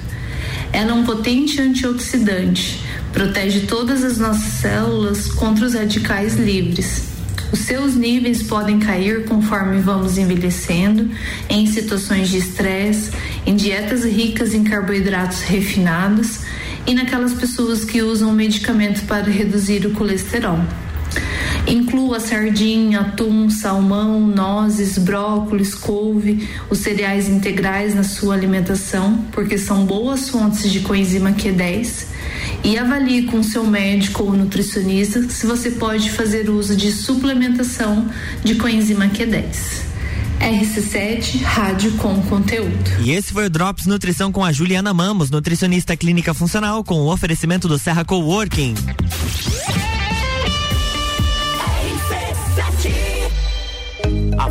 Ela 0.72 0.90
é 0.90 0.94
um 0.94 1.05
potente 1.05 1.61
antioxidante, 1.61 2.80
protege 3.12 3.61
todas 3.61 4.05
as 4.05 4.18
nossas 4.18 4.53
células 4.61 5.28
contra 5.28 5.66
os 5.66 5.74
radicais 5.74 6.36
livres. 6.36 7.16
Os 7.53 7.61
seus 7.61 7.94
níveis 7.94 8.42
podem 8.42 8.78
cair 8.78 9.24
conforme 9.24 9.80
vamos 9.80 10.18
envelhecendo, 10.18 11.11
em 11.49 11.66
situações 11.66 12.28
de 12.28 12.38
estresse, 12.38 13.12
em 13.47 13.55
dietas 13.55 14.05
ricas 14.05 14.55
em 14.55 14.64
carboidratos 14.64 15.42
refinados 15.42 16.40
e 16.86 16.94
naquelas 16.94 17.32
pessoas 17.34 17.84
que 17.84 18.03
usam 18.03 18.32
medicamento 18.32 19.05
para 19.07 19.30
reduzir 19.30 19.86
o 19.86 19.92
colesterol. 19.92 20.59
Inclua 21.66 22.20
sardinha, 22.20 23.01
atum, 23.01 23.51
salmão, 23.51 24.20
nozes, 24.20 24.99
brócolis, 24.99 25.74
couve, 25.74 26.49
os 26.70 26.78
cereais 26.78 27.28
integrais 27.28 27.94
na 27.94 28.05
sua 28.05 28.34
alimentação, 28.34 29.24
porque 29.32 29.59
são 29.59 29.84
boas 29.84 30.28
fontes 30.28 30.70
de 30.70 30.80
coenzima 30.80 31.32
Q10. 31.32 32.07
E 32.67 32.77
avalie 32.77 33.23
com 33.27 33.45
seu 33.45 33.64
médico 33.64 34.25
ou 34.25 34.33
nutricionista 34.33 35.23
se 35.29 35.47
você 35.47 35.71
pode 35.71 36.11
fazer 36.11 36.51
uso 36.51 36.75
de 36.75 36.91
suplementação 36.91 38.11
de 38.43 38.57
coenzima 38.57 39.07
Q10. 39.07 39.85
RC7 40.41 41.43
Rádio 41.43 41.93
com 41.93 42.21
conteúdo. 42.23 42.91
E 43.05 43.12
esse 43.12 43.33
foi 43.33 43.47
o 43.47 43.51
Drops 43.51 43.87
Nutrição 43.87 44.33
com 44.33 44.45
a 44.45 44.51
Juliana 44.51 44.93
Mamos, 44.93 45.31
nutricionista 45.31 45.97
clínica 45.97 46.35
funcional, 46.35 46.83
com 46.83 46.97
o 46.97 47.12
oferecimento 47.12 47.69
do 47.69 47.79
Serra 47.79 48.05
Coworking. 48.05 48.75
A 54.37 54.51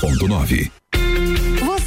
89.9. 0.00 0.77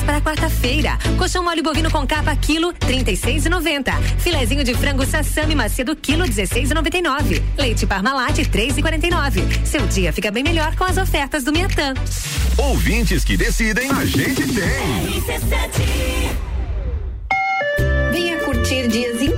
para 0.00 0.20
quarta-feira. 0.20 0.98
Colchão 1.16 1.42
mole 1.42 1.62
bovino 1.62 1.90
com 1.90 2.06
capa 2.06 2.34
quilo 2.36 2.72
36,90. 2.72 3.92
Filezinho 4.18 4.64
de 4.64 4.74
frango 4.74 5.04
sassami 5.06 5.54
macio 5.54 5.96
quilo 5.96 6.24
16,99. 6.24 7.42
Leite 7.56 7.86
Parmalat 7.86 8.38
3,49. 8.38 9.66
Seu 9.66 9.86
dia 9.86 10.12
fica 10.12 10.30
bem 10.30 10.42
melhor 10.42 10.74
com 10.76 10.84
as 10.84 10.96
ofertas 10.96 11.44
do 11.44 11.52
Miatã. 11.52 11.94
Ouvintes 12.56 13.24
que 13.24 13.36
decidem, 13.36 13.90
a 13.90 14.04
gente 14.04 14.42
tem. 14.46 15.12
Venha 18.12 18.38
curtir 18.38 18.88
dias 18.88 19.22
incríveis 19.22 19.37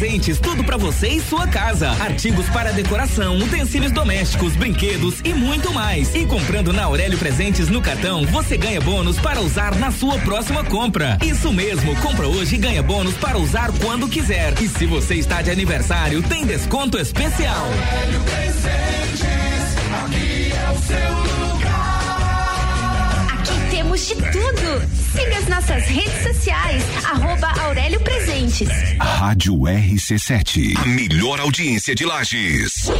Presentes, 0.00 0.40
tudo 0.40 0.64
pra 0.64 0.78
você 0.78 1.08
e 1.08 1.20
sua 1.20 1.46
casa. 1.46 1.90
Artigos 1.90 2.48
para 2.48 2.72
decoração, 2.72 3.36
utensílios 3.36 3.92
domésticos, 3.92 4.56
brinquedos 4.56 5.20
e 5.22 5.34
muito 5.34 5.74
mais. 5.74 6.14
E 6.14 6.24
comprando 6.24 6.72
na 6.72 6.84
Aurélio 6.84 7.18
Presentes 7.18 7.68
no 7.68 7.82
cartão, 7.82 8.24
você 8.24 8.56
ganha 8.56 8.80
bônus 8.80 9.18
para 9.18 9.42
usar 9.42 9.76
na 9.76 9.90
sua 9.90 10.18
próxima 10.20 10.64
compra. 10.64 11.18
Isso 11.22 11.52
mesmo, 11.52 11.94
compra 11.96 12.26
hoje 12.26 12.54
e 12.54 12.58
ganha 12.58 12.82
bônus 12.82 13.12
para 13.16 13.36
usar 13.36 13.70
quando 13.72 14.08
quiser. 14.08 14.54
E 14.62 14.68
se 14.68 14.86
você 14.86 15.16
está 15.16 15.42
de 15.42 15.50
aniversário, 15.50 16.22
tem 16.22 16.46
desconto 16.46 16.96
especial. 16.98 17.62
Aurélio 17.66 18.20
Presentes, 18.22 19.20
aqui 20.02 20.50
é 20.50 20.70
o 20.70 20.78
seu 20.78 21.12
lugar. 21.46 23.26
Aqui 23.34 23.70
temos 23.70 24.08
de 24.08 24.14
tudo. 24.14 24.80
Nossas 25.70 25.88
redes 25.88 26.22
sociais, 26.24 26.82
arroba 27.04 27.46
Aurélio 27.62 28.00
Presentes. 28.00 28.68
Rádio 28.98 29.54
RC7. 29.54 30.76
A 30.76 30.84
melhor 30.84 31.38
audiência 31.38 31.94
de 31.94 32.04
Lages. 32.04 32.90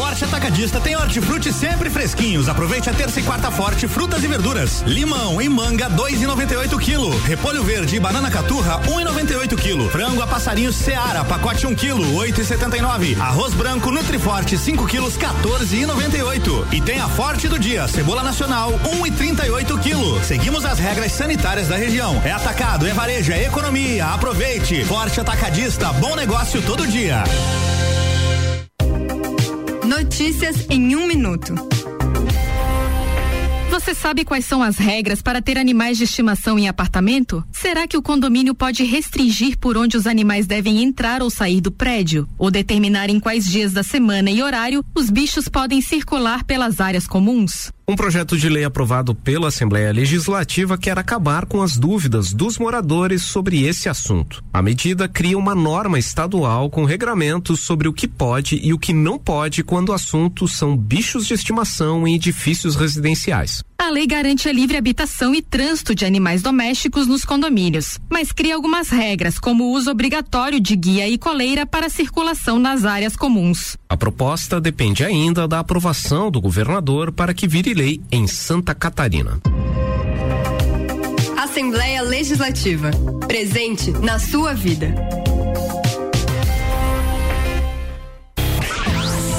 Forte 0.00 0.24
Atacadista 0.24 0.80
tem 0.80 0.96
hortifruti 0.96 1.52
sempre 1.52 1.90
fresquinhos. 1.90 2.48
Aproveite 2.48 2.88
a 2.88 2.92
terça 2.94 3.20
e 3.20 3.22
quarta 3.22 3.50
forte, 3.50 3.86
frutas 3.86 4.24
e 4.24 4.26
verduras. 4.26 4.80
Limão 4.86 5.42
e 5.42 5.46
manga, 5.46 5.90
2,98 5.90 6.80
quilo. 6.80 7.10
Repolho 7.20 7.62
verde 7.62 7.96
e 7.96 8.00
banana 8.00 8.30
caturra, 8.30 8.80
1,98 8.86 9.54
quilo. 9.58 9.90
Frango 9.90 10.22
a 10.22 10.26
passarinho 10.26 10.72
Seara, 10.72 11.22
pacote 11.22 11.66
1 11.66 11.74
quilo, 11.74 12.02
8,79. 12.14 13.20
Arroz 13.20 13.52
branco 13.52 13.90
Nutriforte, 13.90 14.56
5 14.56 14.86
quilos, 14.86 15.18
14,98. 15.18 16.72
E 16.72 16.80
tem 16.80 16.98
a 16.98 17.06
forte 17.06 17.46
do 17.46 17.58
dia, 17.58 17.86
cebola 17.86 18.22
nacional, 18.22 18.72
1,38 18.82 19.78
quilo. 19.80 20.24
Seguimos 20.24 20.64
as 20.64 20.78
regras 20.78 21.12
sanitárias 21.12 21.68
da 21.68 21.76
região. 21.76 22.22
É 22.24 22.32
atacado, 22.32 22.86
é 22.86 22.94
varejo, 22.94 23.32
é 23.32 23.44
economia. 23.44 24.06
Aproveite. 24.06 24.82
Forte 24.82 25.20
Atacadista, 25.20 25.92
bom 25.92 26.16
negócio 26.16 26.62
todo 26.62 26.86
dia. 26.86 27.22
Notícias 30.02 30.64
em 30.70 30.96
um 30.96 31.06
minuto. 31.06 31.54
Você 33.68 33.94
sabe 33.94 34.24
quais 34.24 34.46
são 34.46 34.62
as 34.62 34.78
regras 34.78 35.20
para 35.20 35.42
ter 35.42 35.58
animais 35.58 35.98
de 35.98 36.04
estimação 36.04 36.58
em 36.58 36.68
apartamento? 36.68 37.44
Será 37.52 37.86
que 37.86 37.98
o 37.98 38.02
condomínio 38.02 38.54
pode 38.54 38.82
restringir 38.82 39.58
por 39.58 39.76
onde 39.76 39.98
os 39.98 40.06
animais 40.06 40.46
devem 40.46 40.82
entrar 40.82 41.22
ou 41.22 41.28
sair 41.28 41.60
do 41.60 41.70
prédio? 41.70 42.26
Ou 42.38 42.50
determinar 42.50 43.10
em 43.10 43.20
quais 43.20 43.44
dias 43.44 43.74
da 43.74 43.82
semana 43.82 44.30
e 44.30 44.42
horário 44.42 44.82
os 44.94 45.10
bichos 45.10 45.48
podem 45.48 45.82
circular 45.82 46.44
pelas 46.44 46.80
áreas 46.80 47.06
comuns? 47.06 47.70
Um 47.90 47.96
projeto 47.96 48.38
de 48.38 48.48
lei 48.48 48.62
aprovado 48.62 49.16
pela 49.16 49.48
Assembleia 49.48 49.92
Legislativa 49.92 50.78
quer 50.78 50.96
acabar 50.96 51.44
com 51.44 51.60
as 51.60 51.76
dúvidas 51.76 52.32
dos 52.32 52.56
moradores 52.56 53.22
sobre 53.22 53.64
esse 53.64 53.88
assunto. 53.88 54.44
A 54.52 54.62
medida 54.62 55.08
cria 55.08 55.36
uma 55.36 55.56
norma 55.56 55.98
estadual 55.98 56.70
com 56.70 56.84
regramentos 56.84 57.58
sobre 57.58 57.88
o 57.88 57.92
que 57.92 58.06
pode 58.06 58.60
e 58.62 58.72
o 58.72 58.78
que 58.78 58.92
não 58.92 59.18
pode 59.18 59.64
quando 59.64 59.88
o 59.88 59.92
assunto 59.92 60.46
são 60.46 60.76
bichos 60.76 61.26
de 61.26 61.34
estimação 61.34 62.06
em 62.06 62.14
edifícios 62.14 62.76
residenciais. 62.76 63.64
A 63.76 63.88
lei 63.88 64.06
garante 64.06 64.46
a 64.46 64.52
livre 64.52 64.76
habitação 64.76 65.34
e 65.34 65.40
trânsito 65.40 65.94
de 65.94 66.04
animais 66.04 66.42
domésticos 66.42 67.06
nos 67.06 67.24
condomínios, 67.24 67.98
mas 68.10 68.30
cria 68.30 68.54
algumas 68.54 68.90
regras, 68.90 69.38
como 69.38 69.64
o 69.64 69.72
uso 69.72 69.90
obrigatório 69.90 70.60
de 70.60 70.76
guia 70.76 71.08
e 71.08 71.16
coleira 71.16 71.64
para 71.64 71.88
circulação 71.88 72.58
nas 72.58 72.84
áreas 72.84 73.16
comuns. 73.16 73.78
A 73.88 73.96
proposta 73.96 74.60
depende 74.60 75.02
ainda 75.02 75.48
da 75.48 75.60
aprovação 75.60 76.30
do 76.30 76.42
governador 76.42 77.10
para 77.10 77.32
que 77.32 77.48
vire 77.48 77.72
lei 77.80 77.98
em 78.12 78.26
Santa 78.26 78.74
Catarina. 78.74 79.40
Assembleia 81.38 82.02
Legislativa. 82.02 82.90
Presente 83.26 83.90
na 83.90 84.18
sua 84.18 84.52
vida. 84.52 84.94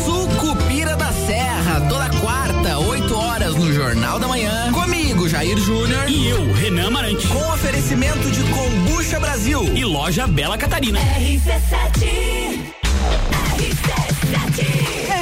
Sucupira 0.03 0.95
da 0.95 1.11
Serra, 1.11 1.81
toda 1.87 2.09
quarta, 2.19 2.79
8 2.79 3.15
horas 3.15 3.55
no 3.55 3.71
Jornal 3.71 4.17
da 4.17 4.27
Manhã. 4.27 4.71
Comigo, 4.71 5.29
Jair 5.29 5.59
Júnior. 5.59 6.09
E 6.09 6.29
eu, 6.29 6.51
Renan 6.53 6.89
Marante. 6.89 7.27
Com 7.27 7.53
oferecimento 7.53 8.31
de 8.31 8.41
Combucha 8.45 9.19
Brasil. 9.19 9.63
E 9.75 9.85
loja 9.85 10.25
Bela 10.25 10.57
Catarina. 10.57 10.99
RC7. 10.99 12.80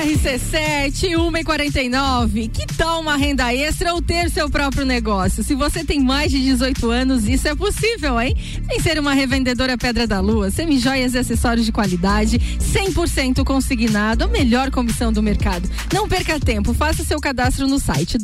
RC7, 0.10 1.18
1 1.18 1.38
e 1.38 1.44
49 1.44 2.48
Que 2.48 2.66
tal 2.68 3.02
uma 3.02 3.16
renda 3.16 3.54
extra 3.54 3.94
ou 3.94 4.02
ter 4.02 4.30
seu 4.30 4.50
próprio 4.50 4.86
negócio? 4.86 5.44
Se 5.44 5.56
você 5.56 5.84
tem 5.84 6.00
mais 6.00 6.32
de 6.32 6.42
18 6.42 6.90
anos, 6.90 7.28
isso 7.28 7.48
é 7.48 7.56
possível, 7.56 8.20
hein? 8.20 8.36
Sem 8.70 8.80
ser 8.80 9.00
uma 9.00 9.14
revendedora 9.14 9.78
Pedra 9.78 10.08
da 10.08 10.20
Lua, 10.20 10.52
semijoias 10.52 11.14
e 11.14 11.18
acessórios 11.18 11.66
de 11.66 11.72
qualidade, 11.72 12.40
100% 12.40 13.44
consignado, 13.44 14.24
a 14.24 14.28
melhor 14.28 14.72
comissão 14.72 15.12
do 15.12 15.22
mercado. 15.22 15.70
Não 15.94 16.08
perca 16.08 16.40
tempo, 16.40 16.74
faça 16.74 17.04
seu 17.04 17.20
cadastro 17.20 17.68
no 17.68 17.80
site 17.80 18.18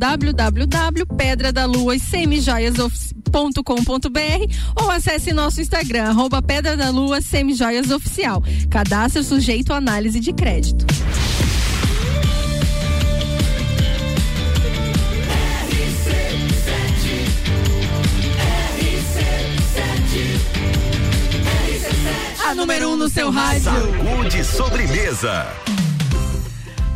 www.pedradaluas.semijoias.com.br 3.35 4.81
ou 4.81 4.89
acesse 4.89 5.33
nosso 5.33 5.59
Instagram, 5.59 6.09
arroba 6.09 6.41
Pedra 6.41 6.77
da 6.77 6.89
Lua 6.89 7.21
Semijoias 7.21 7.91
Oficial. 7.91 8.41
Cadastro 8.69 9.23
sujeito 9.23 9.73
à 9.73 9.77
análise 9.77 10.19
de 10.19 10.31
crédito. 10.31 10.85
A 22.47 22.53
número 22.53 22.89
1 22.89 22.91
um 22.93 22.95
no 22.95 23.09
seu 23.09 23.31
rádio. 23.31 23.63
Saúde 23.63 24.43
sobremesa. 24.43 25.74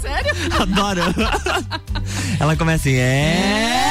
Sério? 0.00 0.34
Adoro. 0.60 1.02
Ela 2.38 2.56
começa 2.56 2.88
assim, 2.88 2.96
é. 2.96 3.87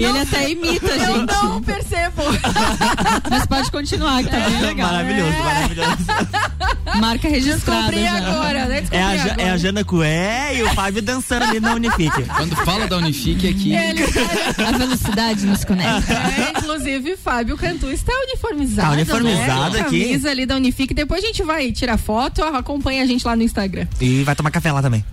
E 0.00 0.04
ele 0.04 0.18
até 0.18 0.50
imita, 0.50 0.86
Eu 0.86 1.14
gente. 1.14 1.32
não 1.42 1.62
percebo. 1.62 2.22
Mas 3.30 3.46
pode 3.46 3.70
continuar, 3.70 4.22
que 4.24 4.30
tá 4.30 4.40
bem 4.40 4.60
legal. 4.62 4.90
Maravilhoso, 4.92 5.38
maravilhoso. 5.38 7.00
Marca 7.00 7.28
registrada. 7.28 7.90
Descobri 7.92 8.02
já. 8.04 8.16
agora, 8.16 8.64
né? 8.66 8.80
Descobri 8.80 8.98
É 8.98 9.02
a, 9.02 9.10
agora. 9.22 9.42
é 9.42 9.50
a 9.50 9.56
Jana 9.56 9.84
com 9.84 10.02
é 10.02 10.56
e 10.56 10.62
o 10.62 10.68
Fábio 10.74 11.02
dançando 11.02 11.44
ali 11.44 11.60
na 11.60 11.74
Unifique. 11.74 12.22
Quando 12.36 12.56
fala 12.56 12.86
da 12.86 12.96
Unifique 12.96 13.46
aqui. 13.48 13.74
Ele, 13.74 14.02
A 14.66 14.78
velocidade 14.78 15.46
nos 15.46 15.64
conecta. 15.64 16.12
é, 16.12 16.58
inclusive, 16.58 17.16
Fábio 17.16 17.56
Cantu 17.56 17.90
está 17.90 18.12
uniformizado. 18.26 18.88
Tá 18.88 18.94
uniformizado 18.94 19.74
né? 19.76 19.80
aqui. 19.82 20.04
Camisa 20.04 20.30
ali 20.30 20.46
da 20.46 20.56
Unifique. 20.56 20.94
Depois 20.94 21.22
a 21.22 21.26
gente 21.26 21.42
vai 21.42 21.70
tirar 21.72 21.96
foto, 21.98 22.42
acompanha 22.42 23.02
a 23.02 23.06
gente 23.06 23.26
lá 23.26 23.36
no 23.36 23.42
Instagram. 23.42 23.86
E 24.00 24.22
vai 24.24 24.34
tomar 24.34 24.50
café 24.50 24.72
lá 24.72 24.80
também. 24.82 25.04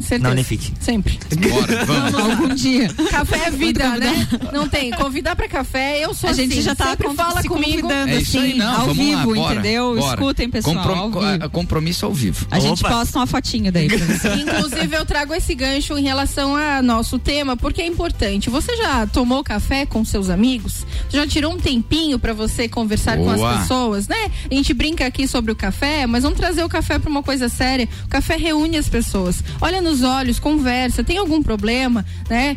Certeza. 0.00 0.18
Na 0.22 0.30
Unifique. 0.30 0.72
Sempre. 0.80 1.18
Bora, 1.50 1.84
vamos. 1.84 2.14
Algum 2.20 2.54
dia. 2.54 2.88
Café 3.10 3.46
é 3.46 3.50
vida, 3.50 3.96
né? 3.96 4.28
Não 4.52 4.68
tem. 4.68 4.90
Convidar 4.92 5.36
pra 5.36 5.48
café, 5.48 6.04
eu 6.04 6.14
sou 6.14 6.30
A 6.30 6.32
gente 6.32 6.52
assim, 6.52 6.62
já 6.62 6.74
tá 6.74 6.90
sempre 6.90 7.08
con- 7.08 7.14
fala 7.14 7.42
comigo. 7.42 7.82
convidando, 7.82 8.10
É 8.12 8.16
isso 8.20 8.38
aí, 8.38 8.50
assim, 8.50 8.58
não. 8.58 8.72
ao 8.80 8.86
vamos 8.86 8.98
lá, 8.98 9.04
vivo, 9.20 9.34
bora, 9.34 9.54
entendeu? 9.54 9.94
bora. 9.96 10.14
Escutem, 10.20 10.50
pessoal, 10.50 10.88
ao 10.88 11.10
vivo. 11.10 11.44
a- 11.44 11.48
compromisso 11.48 12.06
ao 12.06 12.12
vivo. 12.12 12.46
A 12.50 12.58
gente 12.58 12.84
Opa. 12.84 12.94
posta 12.96 13.18
uma 13.18 13.26
fotinho 13.26 13.70
daí 13.72 13.88
pra 13.88 13.98
você. 13.98 14.28
Inclusive, 14.40 14.96
eu 14.96 15.04
trago 15.06 15.34
esse 15.34 15.54
gancho 15.54 15.96
em 15.98 16.02
relação 16.02 16.56
a 16.56 16.82
nosso 16.82 17.18
tema, 17.18 17.56
porque 17.56 17.82
é 17.82 17.86
importante. 17.86 18.50
Você 18.50 18.76
já 18.76 19.06
tomou 19.06 19.42
café 19.44 19.86
com 19.86 20.04
seus 20.04 20.28
amigos? 20.30 20.86
Já 21.10 21.26
tirou 21.26 21.52
um 21.52 21.58
tempinho 21.58 22.18
pra 22.18 22.32
você 22.32 22.68
conversar 22.68 23.16
com 23.16 23.24
Boa. 23.34 23.52
as 23.54 23.60
pessoas, 23.60 24.08
né? 24.08 24.30
A 24.50 24.54
gente 24.54 24.72
brinca 24.74 25.06
aqui 25.06 25.26
sobre 25.28 25.52
o 25.52 25.56
café, 25.56 26.06
mas 26.06 26.22
vamos 26.22 26.38
trazer 26.38 26.62
o 26.64 26.68
café 26.68 26.98
pra 26.98 27.10
uma 27.10 27.22
coisa 27.22 27.48
séria. 27.48 27.88
O 28.04 28.08
café 28.08 28.36
reúne 28.36 28.76
as 28.76 28.88
pessoas. 28.88 29.42
Olha 29.60 29.80
nos 29.84 30.02
olhos, 30.02 30.40
conversa. 30.40 31.04
Tem 31.04 31.18
algum 31.18 31.42
problema, 31.42 32.04
né? 32.28 32.56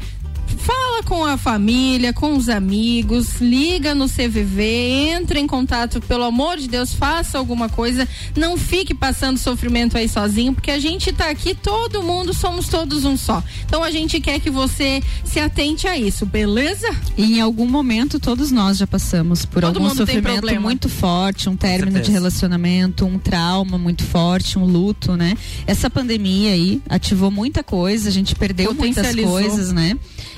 Fala 0.55 1.03
com 1.03 1.25
a 1.25 1.37
família, 1.37 2.11
com 2.13 2.35
os 2.35 2.49
amigos, 2.49 3.39
liga 3.39 3.93
no 3.93 4.07
CVV, 4.07 4.63
entre 5.11 5.39
em 5.39 5.47
contato, 5.47 6.01
pelo 6.01 6.23
amor 6.23 6.57
de 6.57 6.67
Deus, 6.67 6.93
faça 6.93 7.37
alguma 7.37 7.69
coisa, 7.69 8.07
não 8.35 8.57
fique 8.57 8.93
passando 8.93 9.37
sofrimento 9.37 9.97
aí 9.97 10.09
sozinho, 10.09 10.53
porque 10.53 10.71
a 10.71 10.79
gente 10.79 11.11
tá 11.11 11.29
aqui, 11.29 11.53
todo 11.53 12.01
mundo, 12.01 12.33
somos 12.33 12.67
todos 12.67 13.05
um 13.05 13.15
só. 13.15 13.43
Então 13.65 13.83
a 13.83 13.91
gente 13.91 14.19
quer 14.19 14.39
que 14.39 14.49
você 14.49 15.01
se 15.23 15.39
atente 15.39 15.87
a 15.87 15.97
isso, 15.97 16.25
beleza? 16.25 16.87
E 17.17 17.37
em 17.37 17.41
algum 17.41 17.67
momento 17.67 18.19
todos 18.19 18.51
nós 18.51 18.77
já 18.77 18.87
passamos 18.87 19.45
por 19.45 19.61
Todo 19.61 19.77
algum 19.77 19.89
sofrimento 19.93 20.61
muito 20.61 20.89
forte, 20.89 21.49
um 21.49 21.55
término 21.55 21.99
de 22.01 22.11
relacionamento, 22.11 23.05
um 23.05 23.19
trauma 23.19 23.77
muito 23.77 24.03
forte, 24.03 24.57
um 24.57 24.65
luto, 24.65 25.15
né? 25.15 25.35
Essa 25.65 25.89
pandemia 25.89 26.51
aí 26.51 26.81
ativou 26.89 27.31
muita 27.31 27.63
coisa, 27.63 28.09
a 28.09 28.11
gente 28.11 28.35
perdeu 28.35 28.73
muitas 28.73 29.15
coisas, 29.15 29.71
né? 29.71 29.97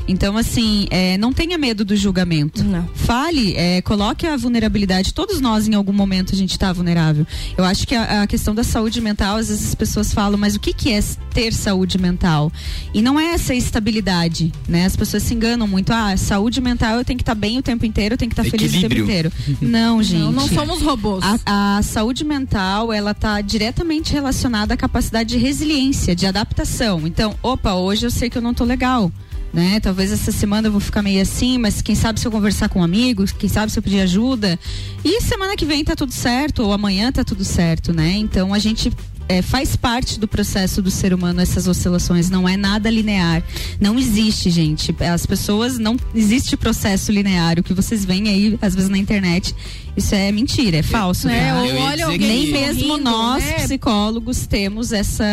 Então, 0.10 0.36
assim, 0.36 0.88
é, 0.90 1.20
não 1.20 1.32
tenha 1.32 1.56
medo 1.56 1.86
do 1.86 1.96
julgamento. 1.96 2.64
Não. 2.64 2.90
Fale, 2.96 3.56
é, 3.56 3.80
coloque 3.84 4.26
a 4.26 4.36
vulnerabilidade. 4.36 5.14
Todos 5.14 5.40
nós, 5.40 5.68
em 5.68 5.76
algum 5.76 5.94
momento, 5.94 6.34
a 6.34 6.36
gente 6.36 6.52
está 6.52 6.74
vulnerável. 6.74 7.28
Eu 7.56 7.64
acho 7.64 7.88
que 7.88 7.94
a, 7.94 8.24
a 8.24 8.28
questão 8.28 8.56
da 8.56 8.64
saúde 8.64 9.00
mental, 9.02 9.38
às 9.38 9.50
vezes 9.50 9.68
as 9.68 9.76
pessoas 9.76 10.12
falam, 10.12 10.36
mas 10.36 10.56
o 10.56 10.60
que, 10.60 10.74
que 10.74 10.92
é 10.92 11.00
ter 11.32 11.54
saúde 11.54 12.00
mental? 12.00 12.52
E 12.92 13.04
não 13.04 13.20
é 13.20 13.34
essa 13.34 13.54
estabilidade, 13.54 14.52
né? 14.68 14.86
As 14.86 14.96
pessoas 14.96 15.22
se 15.22 15.36
enganam 15.36 15.68
muito. 15.68 15.94
Ah, 15.94 16.18
saúde 16.18 16.60
mental 16.60 16.98
eu 16.98 17.06
tenho 17.06 17.18
que 17.18 17.22
estar 17.24 17.36
bem 17.36 17.60
o 17.60 17.62
tempo 17.62 17.86
inteiro, 17.86 18.14
eu 18.14 18.18
tenho 18.18 18.32
que 18.32 18.40
estar 18.40 18.50
feliz 18.50 18.74
o 18.74 18.82
tempo 18.82 18.96
inteiro. 18.96 19.32
Não, 19.62 20.02
gente. 20.02 20.22
Não, 20.22 20.32
não 20.32 20.48
somos 20.48 20.82
robôs. 20.82 21.24
A, 21.46 21.78
a 21.78 21.84
saúde 21.84 22.24
mental, 22.24 22.92
ela 22.92 23.14
tá 23.14 23.42
diretamente 23.42 24.12
relacionada 24.12 24.74
à 24.74 24.78
capacidade 24.78 25.30
de 25.30 25.38
resiliência, 25.38 26.16
de 26.16 26.26
adaptação. 26.26 27.06
Então, 27.06 27.36
opa, 27.44 27.76
hoje 27.76 28.08
eu 28.08 28.12
sei 28.12 28.30
que 28.30 28.38
eu 28.38 28.42
não 28.42 28.54
tô 28.54 28.64
legal. 28.64 29.12
Né? 29.52 29.80
Talvez 29.80 30.12
essa 30.12 30.32
semana 30.32 30.68
eu 30.68 30.72
vou 30.72 30.80
ficar 30.80 31.02
meio 31.02 31.22
assim, 31.22 31.58
mas 31.58 31.82
quem 31.82 31.96
sabe 31.96 32.20
se 32.20 32.28
eu 32.28 32.32
conversar 32.32 32.70
com 32.70 32.84
amigos, 32.84 33.32
quem 33.32 33.50
sabe 33.50 33.72
se 33.72 33.80
eu 33.80 33.84
pedir 33.84 34.02
ajuda. 34.02 34.60
E 35.04 35.22
semana 35.22 35.56
que 35.56 35.66
vem 35.66 35.84
tá 35.84 35.96
tudo 35.96 36.12
certo, 36.12 36.64
ou 36.64 36.72
amanhã 36.72 37.12
tá 37.12 37.24
tudo 37.24 37.44
certo, 37.44 37.92
né? 37.92 38.14
Então 38.14 38.54
a 38.54 38.60
gente 38.60 38.92
é, 39.30 39.44
faz 39.44 39.76
parte 39.76 40.20
do 40.20 40.28
processo 40.28 40.82
do 40.82 40.90
ser 40.90 41.14
humano 41.14 41.40
essas 41.40 41.68
oscilações, 41.68 42.32
não 42.32 42.50
é 42.50 42.58
nada 42.58 42.90
linear. 42.90 43.44
Não 43.80 43.98
existe, 43.98 44.50
gente. 44.50 44.94
As 45.00 45.26
pessoas 45.26 45.78
não 45.78 45.96
existe 46.16 46.58
processo 46.58 47.12
linear. 47.12 47.60
O 47.60 47.64
que 47.64 47.74
vocês 47.74 48.04
veem 48.04 48.28
aí, 48.28 48.60
às 48.60 48.74
vezes, 48.74 48.90
na 48.90 48.98
internet, 48.98 49.56
isso 50.00 50.16
é 50.16 50.32
mentira, 50.32 50.78
é 50.78 50.84
falso. 50.84 51.30
É, 51.30 51.54
olha 51.54 52.06
alguém 52.06 52.20
Nem 52.20 52.52
mesmo 52.52 52.82
sorrindo, 52.88 52.98
nós, 53.04 53.44
né? 53.44 53.54
psicólogos, 53.66 54.48
temos 54.48 54.92
essa 54.92 55.24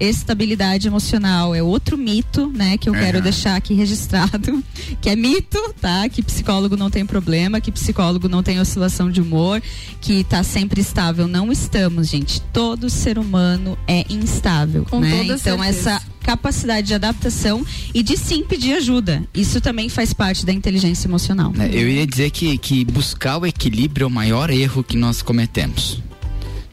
estabilidade 0.00 0.86
emocional. 0.88 1.54
É 1.54 1.62
outro 1.62 1.96
mito, 1.98 2.48
né, 2.48 2.76
que 2.76 2.88
eu 2.88 2.92
quero 2.92 3.20
deixar 3.20 3.56
aqui 3.56 3.74
registrado, 3.74 4.62
que 5.00 5.08
é 5.08 5.16
mito, 5.16 5.58
tá? 5.80 6.08
Que 6.08 6.22
psicólogo 6.22 6.76
não 6.76 6.90
tem 6.90 7.04
problema, 7.04 7.60
que 7.60 7.70
psicólogo 7.70 8.28
não 8.28 8.42
tem 8.42 8.60
oscilação 8.60 9.10
de 9.10 9.20
humor, 9.20 9.62
que 10.00 10.24
tá 10.24 10.42
sempre 10.42 10.80
estável. 10.80 11.26
Não 11.28 11.52
estamos, 11.52 12.08
gente. 12.08 12.40
Todo 12.52 12.88
ser 12.90 13.18
humano 13.18 13.76
é 13.86 14.04
instável, 14.08 14.86
Com 14.88 15.00
né? 15.00 15.10
toda 15.10 15.34
Então 15.34 15.58
certeza. 15.58 15.90
essa 15.90 16.02
capacidade 16.22 16.86
de 16.86 16.94
adaptação 16.94 17.66
e 17.92 18.00
de 18.00 18.16
sim 18.16 18.44
pedir 18.44 18.74
ajuda. 18.74 19.24
Isso 19.34 19.60
também 19.60 19.88
faz 19.88 20.12
parte 20.12 20.46
da 20.46 20.52
inteligência 20.52 21.08
emocional. 21.08 21.52
É, 21.58 21.66
Eu 21.74 21.88
ia 21.88 22.06
dizer 22.06 22.30
que, 22.30 22.56
que 22.58 22.84
buscar 22.84 23.38
o 23.38 23.44
equilíbrio 23.46 24.04
é 24.04 24.06
maior 24.12 24.50
erro 24.50 24.84
que 24.84 24.96
nós 24.96 25.22
cometemos. 25.22 26.02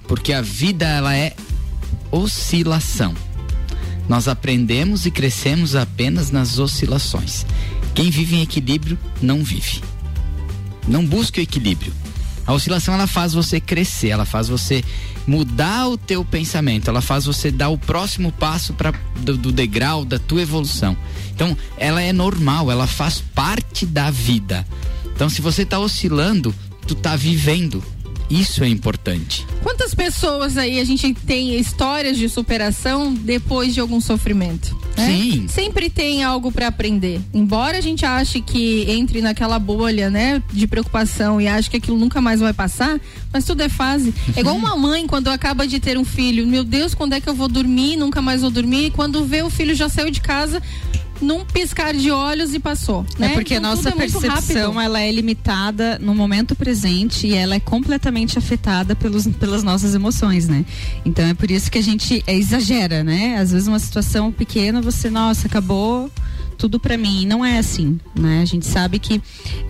Porque 0.08 0.34
a 0.34 0.42
vida, 0.42 0.86
ela 0.86 1.16
é 1.16 1.34
oscilação. 2.12 3.16
Nós 4.08 4.28
aprendemos 4.28 5.06
e 5.06 5.12
crescemos 5.12 5.76
apenas 5.76 6.32
nas 6.32 6.60
oscilações. 6.60 7.46
Quem 7.96 8.10
vive 8.10 8.36
em 8.36 8.42
equilíbrio 8.42 8.98
não 9.22 9.44
vive. 9.44 9.82
Não 10.88 11.06
busque 11.06 11.40
o 11.40 11.44
equilíbrio. 11.44 11.94
A 12.46 12.54
oscilação 12.54 12.96
ela 12.96 13.06
faz 13.06 13.34
você 13.34 13.60
crescer, 13.60 14.10
ela 14.10 14.26
faz 14.26 14.48
você 14.48 14.84
mudar 15.28 15.88
o 15.88 15.96
teu 15.96 16.26
pensamento, 16.26 16.90
ela 16.90 17.02
faz 17.02 17.26
você 17.26 17.52
dar 17.52 17.70
o 17.70 17.78
próximo 17.78 18.32
passo 18.32 18.74
para 18.74 18.92
do, 19.18 19.38
do 19.38 19.52
degrau 19.52 20.04
da 20.04 20.18
tua 20.18 20.42
evolução. 20.42 20.98
Então, 21.34 21.56
ela 21.78 22.02
é 22.02 22.12
normal, 22.12 22.72
ela 22.72 22.88
faz 22.88 23.22
parte 23.36 23.86
da 23.86 24.10
vida. 24.10 24.66
Então, 25.14 25.30
se 25.30 25.42
você 25.42 25.64
tá 25.64 25.78
oscilando, 25.78 26.56
tu 26.90 26.96
tá 26.96 27.16
vivendo. 27.16 27.84
Isso 28.32 28.64
é 28.64 28.68
importante. 28.68 29.46
Quantas 29.62 29.94
pessoas 29.94 30.58
aí 30.58 30.80
a 30.80 30.84
gente 30.84 31.14
tem 31.14 31.56
histórias 31.56 32.18
de 32.18 32.28
superação 32.28 33.14
depois 33.14 33.74
de 33.76 33.80
algum 33.80 34.02
sofrimento? 34.02 34.76
né? 34.98 35.06
Sim. 35.06 35.48
Sempre 35.48 35.90
tem 35.90 36.24
algo 36.24 36.52
para 36.52 36.68
aprender. 36.68 37.22
Embora 37.34 37.78
a 37.78 37.82
gente 37.82 38.06
ache 38.06 38.42
que 38.42 38.90
entre 38.90 39.22
naquela 39.22 39.58
bolha, 39.58 40.10
né, 40.10 40.42
de 40.52 40.68
preocupação 40.68 41.40
e 41.40 41.48
ache 41.48 41.70
que 41.70 41.78
aquilo 41.78 41.98
nunca 41.98 42.22
mais 42.22 42.40
vai 42.40 42.54
passar, 42.54 43.00
mas 43.32 43.46
tudo 43.46 43.62
é 43.62 43.70
fase. 43.70 44.14
É 44.36 44.40
igual 44.42 44.56
uma 44.56 44.76
mãe 44.78 45.06
quando 45.08 45.28
acaba 45.30 45.68
de 45.68 45.80
ter 45.80 45.98
um 45.98 46.06
filho. 46.06 46.46
Meu 46.46 46.64
Deus, 46.64 46.94
quando 46.94 47.14
é 47.14 47.22
que 47.22 47.30
eu 47.30 47.36
vou 47.36 47.48
dormir? 47.48 47.98
Nunca 47.98 48.22
mais 48.22 48.42
vou 48.42 48.52
dormir. 48.52 48.92
Quando 48.92 49.26
vê 49.26 49.42
o 49.44 49.50
filho 49.50 49.76
já 49.76 49.90
saiu 49.90 50.10
de 50.10 50.22
casa 50.22 50.62
num 51.22 51.44
piscar 51.46 51.94
de 51.94 52.12
olhos 52.12 52.54
e 52.54 52.60
passou. 52.60 53.06
É 53.18 53.20
né? 53.20 53.34
porque 53.34 53.56
Então, 53.56 53.72
a 53.72 53.76
nossa 53.76 53.90
é 53.90 53.92
percepção 53.92 54.80
ela 54.80 55.02
é 55.02 55.12
limitada 55.12 55.98
no 56.00 56.16
momento 56.16 56.56
presente 56.56 57.28
e 57.28 57.34
ela 57.34 57.56
é 57.56 57.60
completamente 57.60 58.38
afetada 58.38 58.96
pelos, 58.96 59.28
pelas 59.28 59.64
nossas 59.64 59.96
emoções, 59.96 60.48
né? 60.48 60.66
Então 61.06 61.26
é 61.26 61.34
por 61.34 61.50
isso 61.50 61.70
que 61.70 61.78
a 61.78 61.84
gente 61.84 62.24
é, 62.26 62.36
exagera, 62.36 63.04
né? 63.04 63.38
Às 63.38 63.52
vezes 63.52 63.68
uma 63.68 63.80
situação 63.80 64.32
pequena 64.32 64.82
você, 64.82 65.10
nossa, 65.10 65.48
acabou 65.48 66.10
tudo 66.60 66.80
pra 66.80 66.98
mim. 66.98 67.26
Não 67.26 67.44
é 67.44 67.58
assim, 67.58 67.98
né? 68.14 68.42
A 68.42 68.46
gente 68.46 68.66
sabe 68.68 69.00
que 69.00 69.22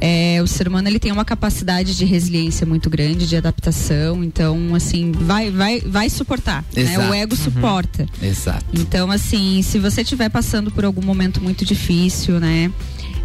é, 0.02 0.42
o 0.44 0.48
ser 0.48 0.68
humano 0.68 0.88
ele 0.90 1.00
tem 1.00 1.12
uma 1.12 1.24
capacidade 1.24 1.96
de 1.96 2.04
resiliência 2.04 2.66
muito 2.66 2.90
grande, 2.90 3.28
de 3.28 3.38
adaptação. 3.38 4.24
Então, 4.24 4.74
assim, 4.76 5.12
vai, 5.12 5.52
vai, 5.52 5.80
vai 5.82 6.10
suportar. 6.10 6.66
Né? 6.76 6.98
O 6.98 7.14
ego 7.14 7.36
Uhum. 7.36 7.42
suporta. 7.44 8.08
Exato. 8.22 8.66
Então, 8.74 9.12
assim, 9.12 9.62
se 9.62 9.78
você 9.78 10.02
estiver 10.02 10.30
passando 10.30 10.72
por 10.72 10.84
algum 10.84 11.06
momento 11.06 11.40
muito 11.42 11.64
difícil, 11.64 12.40
né? 12.40 12.72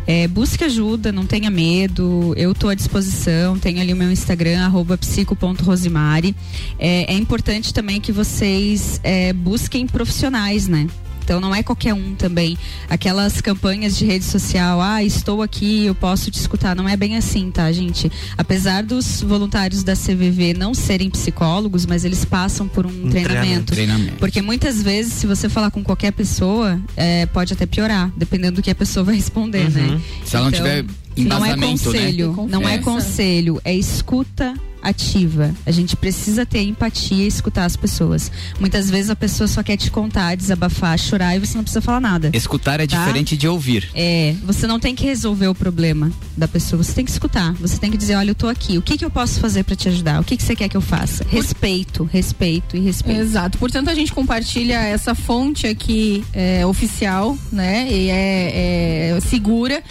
É, 0.06 0.28
busque 0.28 0.62
ajuda, 0.62 1.10
não 1.10 1.24
tenha 1.24 1.48
medo. 1.48 2.34
Eu 2.36 2.52
estou 2.52 2.68
à 2.68 2.74
disposição. 2.74 3.58
Tenho 3.58 3.80
ali 3.80 3.90
o 3.94 3.96
meu 3.96 4.12
Instagram, 4.12 4.60
arroba 4.62 4.98
psico.rosimari. 4.98 6.36
É, 6.78 7.10
é 7.14 7.16
importante 7.16 7.72
também 7.72 7.98
que 8.00 8.12
vocês 8.12 9.00
é, 9.02 9.32
busquem 9.32 9.86
profissionais, 9.86 10.68
né? 10.68 10.86
Então 11.24 11.40
não 11.40 11.54
é 11.54 11.62
qualquer 11.62 11.94
um 11.94 12.14
também. 12.14 12.56
Aquelas 12.88 13.40
campanhas 13.40 13.96
de 13.96 14.04
rede 14.04 14.24
social, 14.26 14.80
ah, 14.80 15.02
estou 15.02 15.42
aqui, 15.42 15.86
eu 15.86 15.94
posso 15.94 16.30
te 16.30 16.38
escutar. 16.38 16.76
Não 16.76 16.86
é 16.88 16.96
bem 16.96 17.16
assim, 17.16 17.50
tá, 17.50 17.72
gente? 17.72 18.12
Apesar 18.36 18.82
dos 18.82 19.22
voluntários 19.22 19.82
da 19.82 19.94
CVV 19.94 20.52
não 20.54 20.74
serem 20.74 21.08
psicólogos, 21.08 21.86
mas 21.86 22.04
eles 22.04 22.24
passam 22.24 22.68
por 22.68 22.84
um, 22.84 23.08
treinamento. 23.08 23.72
Treinamento. 23.72 24.16
Porque 24.18 24.42
muitas 24.42 24.82
vezes, 24.82 25.14
se 25.14 25.26
você 25.26 25.48
falar 25.48 25.70
com 25.70 25.82
qualquer 25.82 26.12
pessoa, 26.12 26.78
é, 26.96 27.24
pode 27.26 27.52
até 27.54 27.64
piorar, 27.64 28.12
dependendo 28.16 28.56
do 28.56 28.62
que 28.62 28.70
a 28.70 28.74
pessoa 28.74 29.02
vai 29.02 29.14
responder, 29.16 29.70
né? 29.70 30.00
Se 30.24 30.36
ela 30.36 30.44
não 30.46 30.52
tiver 30.52 30.84
Não 31.16 31.44
é 31.44 31.56
né? 31.56 31.66
conselho, 31.66 32.46
não 32.50 32.68
é 32.68 32.74
É. 32.74 32.78
conselho, 32.78 33.60
é 33.64 33.74
escuta 33.74 34.54
ativa. 34.84 35.54
A 35.66 35.70
gente 35.70 35.96
precisa 35.96 36.44
ter 36.46 36.62
empatia 36.62 37.24
e 37.24 37.26
escutar 37.26 37.64
as 37.64 37.76
pessoas. 37.76 38.30
Muitas 38.60 38.88
vezes 38.90 39.10
a 39.10 39.16
pessoa 39.16 39.48
só 39.48 39.62
quer 39.62 39.76
te 39.76 39.90
contar, 39.90 40.36
desabafar, 40.36 40.98
chorar 40.98 41.34
e 41.36 41.38
você 41.40 41.56
não 41.56 41.64
precisa 41.64 41.80
falar 41.80 42.00
nada. 42.00 42.30
Escutar 42.32 42.80
é 42.80 42.86
Tá? 42.86 42.98
diferente 42.98 43.36
de 43.36 43.48
ouvir. 43.48 43.88
É, 43.94 44.34
você 44.44 44.66
não 44.66 44.78
tem 44.78 44.94
que 44.94 45.04
resolver 45.04 45.48
o 45.48 45.54
problema 45.54 46.12
da 46.36 46.46
pessoa, 46.46 46.82
você 46.82 46.92
tem 46.92 47.04
que 47.04 47.10
escutar. 47.10 47.52
Você 47.54 47.78
tem 47.78 47.90
que 47.90 47.96
dizer, 47.96 48.14
olha, 48.16 48.30
eu 48.30 48.34
tô 48.34 48.46
aqui, 48.48 48.76
o 48.78 48.82
que 48.82 48.98
que 48.98 49.04
eu 49.04 49.10
posso 49.10 49.40
fazer 49.40 49.64
pra 49.64 49.74
te 49.74 49.88
ajudar? 49.88 50.20
O 50.20 50.24
que 50.24 50.36
que 50.36 50.42
você 50.42 50.54
quer 50.54 50.68
que 50.68 50.76
eu 50.76 50.80
faça? 50.80 51.24
Respeito, 51.28 52.04
respeito 52.04 52.76
e 52.76 52.80
respeito. 52.80 53.20
Exato. 53.20 53.58
Portanto, 53.58 53.88
a 53.88 53.94
gente 53.94 54.12
compartilha 54.12 54.74
essa 54.80 55.14
fonte 55.14 55.66
aqui 55.66 56.22
é, 56.32 56.64
oficial, 56.66 57.36
né? 57.50 57.88
E 57.90 58.10
é, 58.10 59.12
é 59.16 59.20
segura, 59.20 59.82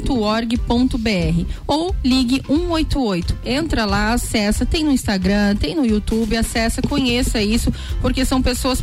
cvv.org.br 0.00 1.44
ou 1.66 1.94
ligue 2.04 2.42
188. 2.46 3.36
Entra 3.44 3.84
lá, 3.84 4.12
acessa, 4.12 4.66
tem 4.66 4.84
no 4.84 4.92
Instagram, 4.92 5.56
tem 5.56 5.74
no 5.74 5.86
YouTube, 5.86 6.36
acessa, 6.36 6.82
conheça 6.82 7.40
isso, 7.40 7.72
porque 8.00 8.24
são 8.24 8.42
pessoas 8.42 8.82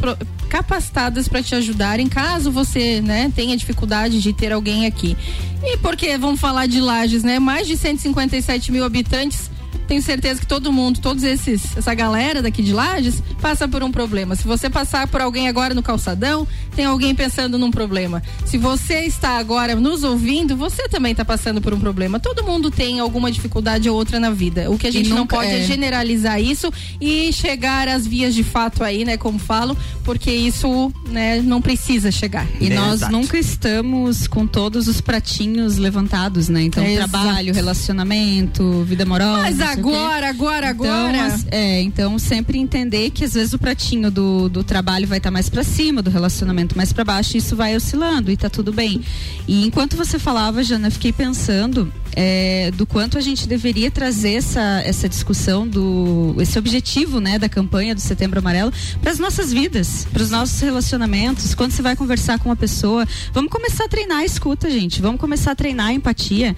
capacitadas 0.49 1.27
para 1.27 1.43
te 1.43 1.53
ajudarem 1.53 2.07
caso 2.07 2.51
você, 2.51 3.01
né, 3.01 3.31
tenha 3.35 3.55
dificuldade 3.55 4.21
de 4.21 4.33
ter 4.33 4.51
alguém 4.51 4.85
aqui. 4.85 5.15
E 5.63 5.77
porque 5.77 6.17
vamos 6.17 6.39
falar 6.39 6.67
de 6.67 6.79
Lages, 6.79 7.23
né? 7.23 7.39
Mais 7.39 7.67
de 7.67 7.75
157 7.75 8.71
mil 8.71 8.83
habitantes 8.83 9.49
tenho 9.87 10.01
certeza 10.01 10.39
que 10.39 10.45
todo 10.45 10.71
mundo, 10.71 10.99
todos 10.99 11.23
esses, 11.23 11.77
essa 11.77 11.93
galera 11.93 12.41
daqui 12.41 12.61
de 12.61 12.73
Lages, 12.73 13.23
passa 13.41 13.67
por 13.67 13.81
um 13.81 13.91
problema. 13.91 14.35
Se 14.35 14.45
você 14.45 14.69
passar 14.69 15.07
por 15.07 15.21
alguém 15.21 15.47
agora 15.47 15.73
no 15.73 15.81
calçadão, 15.81 16.45
tem 16.75 16.85
alguém 16.85 17.15
pensando 17.15 17.57
num 17.57 17.71
problema. 17.71 18.21
Se 18.45 18.57
você 18.57 19.05
está 19.05 19.37
agora 19.37 19.75
nos 19.75 20.03
ouvindo, 20.03 20.55
você 20.57 20.87
também 20.89 21.11
está 21.13 21.23
passando 21.23 21.61
por 21.61 21.73
um 21.73 21.79
problema. 21.79 22.19
Todo 22.19 22.43
mundo 22.43 22.69
tem 22.69 22.99
alguma 22.99 23.31
dificuldade 23.31 23.89
ou 23.89 23.95
outra 23.95 24.19
na 24.19 24.29
vida. 24.29 24.69
O 24.69 24.77
que 24.77 24.87
a 24.87 24.91
gente 24.91 25.09
não 25.09 25.25
pode 25.25 25.49
é 25.49 25.59
é. 25.59 25.63
generalizar 25.65 26.41
isso 26.41 26.71
e 26.99 27.31
chegar 27.31 27.87
às 27.87 28.05
vias 28.05 28.35
de 28.35 28.43
fato 28.43 28.83
aí, 28.83 29.05
né, 29.05 29.17
como 29.17 29.39
falo, 29.39 29.77
porque 30.03 30.31
isso, 30.31 30.91
né, 31.09 31.41
não 31.41 31.61
precisa 31.61 32.11
chegar. 32.11 32.45
E 32.59 32.69
nós 32.69 33.01
nunca 33.09 33.37
estamos 33.37 34.27
com 34.27 34.45
todos 34.45 34.87
os 34.87 34.99
pratinhos 34.99 35.77
levantados, 35.77 36.49
né? 36.49 36.63
Então, 36.63 36.83
É, 36.83 36.93
exato. 36.93 37.09
trabalho, 37.09 37.53
relacionamento, 37.53 38.83
vida 38.83 39.03
amorosa. 39.03 39.41
Mas 39.41 39.59
agora, 39.71 40.29
agora, 40.29 40.69
Então, 40.71 40.85
agora. 40.85 41.25
as- 41.25 41.45
é, 41.51 41.81
então 41.81 42.17
sempre 42.19 42.57
entender 42.57 43.09
que 43.11 43.23
às 43.23 43.33
vezes 43.33 43.53
o 43.53 43.59
pratinho 43.59 44.09
do, 44.11 44.49
do 44.49 44.63
trabalho 44.63 45.07
vai 45.07 45.17
estar 45.17 45.31
mais 45.31 45.49
pra 45.49 45.63
cima, 45.63 46.01
do 46.01 46.09
relacionamento 46.09 46.75
mais 46.77 46.91
pra 46.93 47.03
baixo, 47.03 47.35
e 47.35 47.39
isso 47.39 47.55
vai 47.55 47.75
oscilando 47.75 48.31
e 48.31 48.37
tá 48.37 48.49
tudo 48.49 48.71
bem. 48.73 49.01
E 49.47 49.65
enquanto 49.65 49.95
você 49.95 50.17
falava, 50.19 50.63
Jana, 50.63 50.87
eu 50.87 50.91
fiquei 50.91 51.11
pensando 51.11 51.91
é, 52.15 52.71
do 52.71 52.85
quanto 52.85 53.17
a 53.17 53.21
gente 53.21 53.47
deveria 53.47 53.91
trazer 53.91 54.33
essa, 54.33 54.81
essa 54.85 55.07
discussão 55.07 55.67
do 55.67 56.35
esse 56.39 56.57
objetivo, 56.57 57.19
né, 57.19 57.37
da 57.37 57.47
campanha 57.49 57.93
do 57.93 58.01
Setembro 58.01 58.39
Amarelo 58.39 58.71
para 59.01 59.11
as 59.11 59.19
nossas 59.19 59.51
vidas, 59.53 60.07
para 60.11 60.23
os 60.23 60.29
nossos 60.31 60.59
relacionamentos. 60.59 61.53
Quando 61.53 61.71
você 61.71 61.81
vai 61.81 61.95
conversar 61.95 62.39
com 62.39 62.49
uma 62.49 62.55
pessoa, 62.55 63.05
vamos 63.33 63.51
começar 63.51 63.85
a 63.85 63.87
treinar 63.87 64.19
a 64.19 64.25
escuta, 64.25 64.69
gente. 64.69 65.01
Vamos 65.01 65.19
começar 65.19 65.51
a 65.51 65.55
treinar 65.55 65.87
a 65.87 65.93
empatia. 65.93 66.55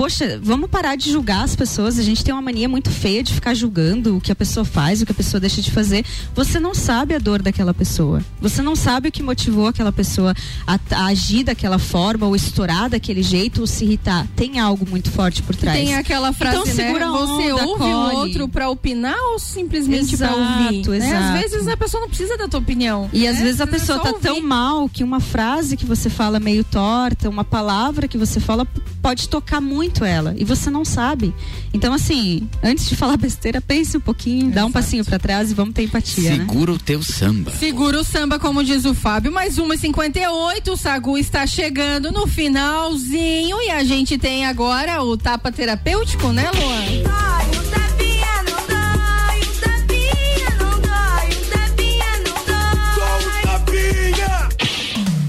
Poxa, 0.00 0.40
vamos 0.42 0.70
parar 0.70 0.96
de 0.96 1.10
julgar 1.12 1.44
as 1.44 1.54
pessoas. 1.54 1.98
A 1.98 2.02
gente 2.02 2.24
tem 2.24 2.32
uma 2.32 2.40
mania 2.40 2.66
muito 2.66 2.88
feia 2.90 3.22
de 3.22 3.34
ficar 3.34 3.52
julgando 3.52 4.16
o 4.16 4.20
que 4.20 4.32
a 4.32 4.34
pessoa 4.34 4.64
faz, 4.64 5.02
o 5.02 5.04
que 5.04 5.12
a 5.12 5.14
pessoa 5.14 5.38
deixa 5.38 5.60
de 5.60 5.70
fazer. 5.70 6.06
Você 6.34 6.58
não 6.58 6.74
sabe 6.74 7.14
a 7.14 7.18
dor 7.18 7.42
daquela 7.42 7.74
pessoa. 7.74 8.24
Você 8.40 8.62
não 8.62 8.74
sabe 8.74 9.10
o 9.10 9.12
que 9.12 9.22
motivou 9.22 9.66
aquela 9.66 9.92
pessoa 9.92 10.34
a, 10.66 10.80
a 10.92 11.04
agir 11.08 11.44
daquela 11.44 11.78
forma, 11.78 12.26
ou 12.26 12.34
estourar 12.34 12.88
daquele 12.88 13.22
jeito, 13.22 13.60
ou 13.60 13.66
se 13.66 13.84
irritar. 13.84 14.26
Tem 14.34 14.58
algo 14.58 14.88
muito 14.88 15.10
forte 15.10 15.42
por 15.42 15.54
trás. 15.54 15.78
Tem 15.78 15.94
aquela 15.94 16.32
frase, 16.32 16.56
então, 16.56 16.64
né? 16.64 16.72
segura 16.72 17.06
a 17.06 17.10
Você 17.10 17.52
onda, 17.52 17.66
ouve 17.66 17.84
o 17.84 18.16
outro 18.20 18.48
pra 18.48 18.70
opinar 18.70 19.18
ou 19.32 19.38
simplesmente 19.38 20.16
pra 20.16 20.28
Exato, 20.28 20.40
ouvir? 20.40 20.88
né? 20.88 20.96
exato. 20.96 21.24
Às 21.24 21.40
vezes 21.42 21.68
a 21.68 21.76
pessoa 21.76 22.00
não 22.00 22.08
precisa 22.08 22.38
da 22.38 22.48
tua 22.48 22.60
opinião. 22.60 23.10
E 23.12 23.28
às 23.28 23.36
né? 23.36 23.42
vezes 23.42 23.60
a 23.60 23.64
Às 23.64 23.70
vezes 23.70 23.90
é 23.90 23.92
pessoa 23.98 24.14
tá 24.14 24.18
tão 24.18 24.40
mal 24.40 24.88
que 24.88 25.04
uma 25.04 25.20
frase 25.20 25.76
que 25.76 25.84
você 25.84 26.08
fala 26.08 26.40
meio 26.40 26.64
torta, 26.64 27.28
uma 27.28 27.44
palavra 27.44 28.08
que 28.08 28.16
você 28.16 28.40
fala 28.40 28.66
pode 29.02 29.28
tocar 29.28 29.60
muito 29.60 29.89
ela 30.04 30.34
e 30.36 30.44
você 30.44 30.70
não 30.70 30.84
sabe. 30.84 31.34
Então 31.72 31.92
assim, 31.92 32.48
antes 32.62 32.88
de 32.88 32.96
falar 32.96 33.16
besteira, 33.18 33.60
pense 33.60 33.96
um 33.96 34.00
pouquinho, 34.00 34.50
dá 34.50 34.64
um 34.64 34.72
passinho 34.72 35.04
pra 35.04 35.18
trás 35.18 35.50
e 35.50 35.54
vamos 35.54 35.74
ter 35.74 35.84
empatia, 35.84 36.30
né? 36.30 36.36
Segura 36.38 36.72
o 36.72 36.78
teu 36.78 37.02
samba. 37.02 37.50
Segura 37.52 38.00
o 38.00 38.04
samba, 38.04 38.38
como 38.38 38.64
diz 38.64 38.84
o 38.84 38.94
Fábio. 38.94 39.32
Mais 39.32 39.58
uma 39.58 39.74
e 39.74 39.78
58 39.78 40.72
o 40.72 40.76
Sagu 40.76 41.18
está 41.18 41.46
chegando 41.46 42.12
no 42.12 42.26
finalzinho 42.26 43.60
e 43.62 43.70
a 43.70 43.84
gente 43.84 44.18
tem 44.18 44.46
agora 44.46 45.02
o 45.02 45.16
tapa 45.16 45.50
terapêutico, 45.50 46.28
né, 46.32 46.50
Luan? 46.52 48.09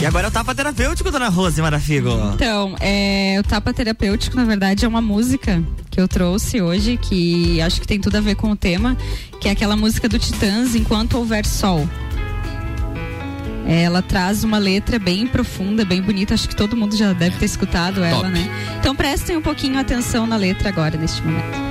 E 0.02 0.06
agora 0.06 0.26
é 0.26 0.30
o 0.30 0.32
tapa 0.32 0.56
terapêutico, 0.56 1.12
dona 1.12 1.30
Rose 1.30 1.62
Marafigo. 1.62 2.10
Então, 2.34 2.76
é, 2.80 3.38
o 3.39 3.43
tapa 3.43 3.72
terapêutico, 3.72 4.36
na 4.36 4.43
verdade, 4.43 4.84
é 4.84 4.88
uma 4.88 4.99
música 4.99 5.64
que 5.91 6.02
eu 6.02 6.08
trouxe 6.08 6.60
hoje, 6.60 6.97
que 6.97 7.62
acho 7.62 7.80
que 7.80 7.86
tem 7.86 8.02
tudo 8.02 8.18
a 8.18 8.20
ver 8.20 8.34
com 8.34 8.49
o 8.49 8.56
tema, 8.56 8.97
que 9.39 9.47
é 9.47 9.52
aquela 9.52 9.76
música 9.76 10.10
do 10.10 10.18
Titãs, 10.18 10.74
Enquanto 10.74 11.20
Houver 11.20 11.45
Sol. 11.45 11.88
É, 13.68 13.84
Ela 13.84 14.02
traz 14.02 14.43
uma 14.43 14.58
letra 14.58 14.97
bem 14.97 15.28
profunda, 15.28 15.86
bem 15.86 16.02
bonita, 16.02 16.34
acho 16.34 16.49
que 16.49 16.56
todo 16.56 16.76
mundo 16.76 16.97
já 16.97 17.14
deve 17.14 17.38
ter 17.38 17.45
escutado 17.45 18.04
ela, 18.04 18.28
né? 18.28 18.49
Então 18.80 18.95
prestem 18.95 19.38
um 19.38 19.41
pouquinho 19.41 19.80
atenção 19.80 20.26
na 20.26 20.36
letra 20.36 20.70
agora, 20.70 20.97
neste 20.97 21.22
momento. 21.22 21.62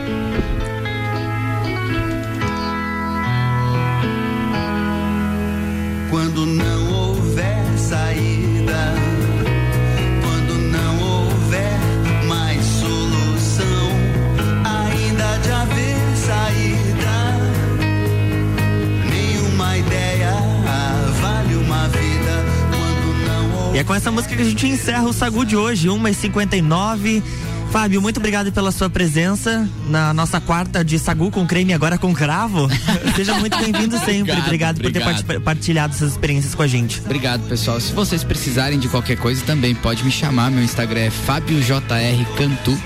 Quando 6.11 6.47
não 6.47 6.93
houver 6.93 7.00
saída, 7.91 8.95
quando 10.23 10.55
não 10.71 11.03
houver 11.03 11.77
mais 12.29 12.65
solução, 12.65 13.91
ainda 14.65 15.39
de 15.39 15.51
haver 15.51 15.97
saída, 16.15 17.17
nenhuma 19.11 19.77
ideia 19.77 20.35
vale 21.21 21.57
uma 21.57 21.89
vida. 21.89 22.45
Quando 22.71 23.27
não 23.27 23.75
é 23.75 23.83
com 23.83 23.93
essa 23.93 24.13
música 24.13 24.37
que 24.37 24.43
a 24.43 24.45
gente 24.45 24.69
encerra 24.69 25.09
o 25.09 25.13
Sagu 25.13 25.45
de 25.45 25.57
hoje, 25.57 25.89
1h59. 25.89 27.25
Fábio, 27.71 28.03
muito 28.03 28.17
obrigado 28.19 28.51
pela 28.51 28.73
sua 28.73 28.91
presença 28.91 29.69
na 29.89 30.13
nossa 30.13 30.41
quarta 30.41 30.85
de 30.85 30.99
Sagu 30.99 31.31
com 31.31 31.47
creme 31.47 31.73
agora 31.73 31.97
com 31.97 32.13
cravo. 32.13 32.69
Seja 33.15 33.35
muito 33.35 33.57
bem-vindo 33.59 33.97
sempre. 33.99 34.33
Obrigado, 34.33 34.45
Obrigado, 34.47 34.77
por 34.81 34.91
ter 34.93 35.01
obrigado. 35.01 35.25
part- 35.25 35.41
partilhado 35.41 35.95
essas 35.95 36.11
experiências 36.13 36.53
com 36.55 36.63
a 36.63 36.67
gente. 36.67 37.01
Obrigado, 37.05 37.43
pessoal. 37.49 37.79
Se 37.81 37.93
vocês 37.93 38.25
precisarem 38.25 38.77
de 38.79 38.89
qualquer 38.89 39.17
coisa 39.17 39.45
também, 39.45 39.73
pode 39.75 40.03
me 40.05 40.11
chamar. 40.11 40.51
Meu 40.51 40.65
Instagram 40.65 41.01
é 41.03 41.11
FábioJR 41.11 42.25
Cantu, 42.37 42.77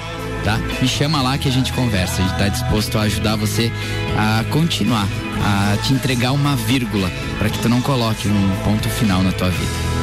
tá? 0.45 0.59
Me 0.83 0.87
chama 0.87 1.23
lá 1.23 1.39
que 1.39 1.49
a 1.49 1.53
gente 1.53 1.73
conversa. 1.73 2.23
A 2.23 2.27
gente 2.27 2.39
tá 2.39 2.49
disposto 2.49 2.99
a 2.99 3.03
ajudar 3.03 3.37
você 3.37 3.73
a 4.19 4.45
continuar, 4.51 5.09
a 5.43 5.79
te 5.79 5.95
entregar 5.95 6.33
uma 6.33 6.57
vírgula 6.57 7.11
para 7.39 7.49
que 7.49 7.59
tu 7.59 7.71
não 7.71 7.81
coloque 7.81 8.29
um 8.29 8.51
ponto 8.63 8.87
final 8.91 9.23
na 9.23 9.33
tua 9.33 9.49
vida. 9.49 9.94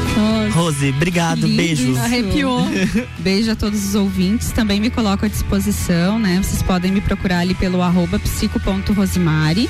Rose, 0.53 0.89
obrigado, 0.89 1.47
Lindo 1.47 1.57
beijo. 1.57 1.91
isso. 1.91 3.07
Beijo 3.19 3.51
a 3.51 3.55
todos 3.55 3.83
os 3.87 3.95
ouvintes. 3.95 4.51
Também 4.51 4.79
me 4.79 4.89
coloco 4.89 5.25
à 5.25 5.29
disposição, 5.29 6.19
né? 6.19 6.41
Vocês 6.43 6.61
podem 6.61 6.91
me 6.91 7.01
procurar 7.01 7.39
ali 7.39 7.55
pelo 7.55 7.81
arroba 7.81 8.19
psico.rosimari. 8.19 9.69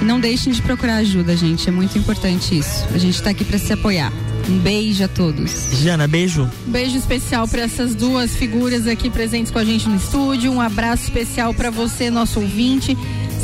E 0.00 0.04
não 0.04 0.18
deixem 0.18 0.52
de 0.52 0.62
procurar 0.62 0.96
ajuda, 0.96 1.36
gente. 1.36 1.68
É 1.68 1.72
muito 1.72 1.98
importante 1.98 2.56
isso. 2.56 2.86
A 2.94 2.98
gente 2.98 3.20
tá 3.22 3.30
aqui 3.30 3.44
para 3.44 3.58
se 3.58 3.72
apoiar. 3.72 4.12
Um 4.48 4.58
beijo 4.58 5.04
a 5.04 5.08
todos. 5.08 5.70
Jana, 5.82 6.08
beijo. 6.08 6.48
Um 6.66 6.70
beijo 6.70 6.96
especial 6.96 7.46
para 7.46 7.62
essas 7.62 7.94
duas 7.94 8.34
figuras 8.34 8.86
aqui 8.86 9.10
presentes 9.10 9.52
com 9.52 9.58
a 9.58 9.64
gente 9.64 9.88
no 9.88 9.96
estúdio. 9.96 10.50
Um 10.52 10.60
abraço 10.60 11.04
especial 11.04 11.52
para 11.52 11.70
você, 11.70 12.10
nosso 12.10 12.40
ouvinte. 12.40 12.96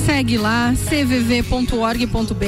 Segue 0.05 0.37
lá, 0.39 0.75
cvv.org.br, 0.77 2.45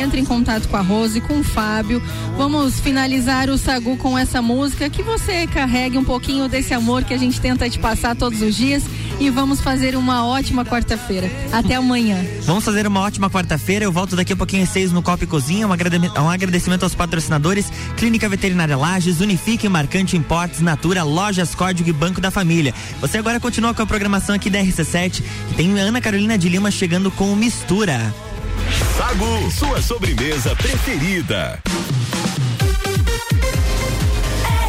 entre 0.00 0.20
em 0.20 0.24
contato 0.24 0.68
com 0.68 0.76
a 0.76 0.80
Rose, 0.80 1.20
com 1.20 1.40
o 1.40 1.44
Fábio. 1.44 2.02
Vamos 2.36 2.78
finalizar 2.80 3.48
o 3.48 3.58
Sagu 3.58 3.96
com 3.96 4.16
essa 4.18 4.40
música 4.40 4.90
que 4.90 5.02
você 5.02 5.46
carregue 5.46 5.98
um 5.98 6.04
pouquinho 6.04 6.48
desse 6.48 6.74
amor 6.74 7.04
que 7.04 7.14
a 7.14 7.18
gente 7.18 7.40
tenta 7.40 7.68
te 7.68 7.78
passar 7.78 8.14
todos 8.14 8.40
os 8.42 8.54
dias 8.54 8.84
e 9.20 9.28
vamos 9.30 9.60
fazer 9.60 9.94
uma 9.94 10.26
ótima 10.26 10.64
quarta-feira. 10.64 11.30
Até 11.52 11.74
amanhã. 11.74 12.16
Vamos 12.42 12.64
fazer 12.64 12.86
uma 12.86 13.00
ótima 13.00 13.28
quarta-feira. 13.30 13.84
Eu 13.84 13.92
volto 13.92 14.16
daqui 14.16 14.32
a 14.32 14.36
pouquinho 14.36 14.62
às 14.64 14.70
seis 14.70 14.90
no 14.90 15.02
Copa 15.02 15.24
e 15.24 15.26
Cozinha. 15.26 15.68
Um, 15.68 15.72
agrade- 15.72 15.98
um 16.18 16.28
agradecimento 16.30 16.82
aos 16.84 16.94
patrocinadores: 16.94 17.70
Clínica 17.96 18.28
Veterinária 18.28 18.76
Lages, 18.76 19.20
Unifique, 19.20 19.68
Marcante 19.68 20.16
Importes, 20.16 20.60
Natura, 20.60 21.02
Lojas 21.04 21.54
Código 21.54 21.88
e 21.88 21.92
Banco 21.92 22.20
da 22.20 22.30
Família. 22.30 22.74
Você 23.00 23.18
agora 23.18 23.38
continua 23.38 23.74
com 23.74 23.82
a 23.82 23.86
programação 23.86 24.34
aqui 24.34 24.48
da 24.48 24.58
RC7 24.60 25.22
e 25.52 25.54
tem 25.54 25.78
Ana 25.78 26.00
Carolina 26.00 26.38
de 26.38 26.48
Lima 26.48 26.70
chegando 26.70 27.10
com 27.10 27.30
o 27.32 27.36
Mistura. 27.36 28.14
Sagu, 28.96 29.50
sua 29.50 29.82
sobremesa 29.82 30.54
preferida. 30.56 31.60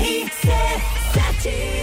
RC7 0.02 1.81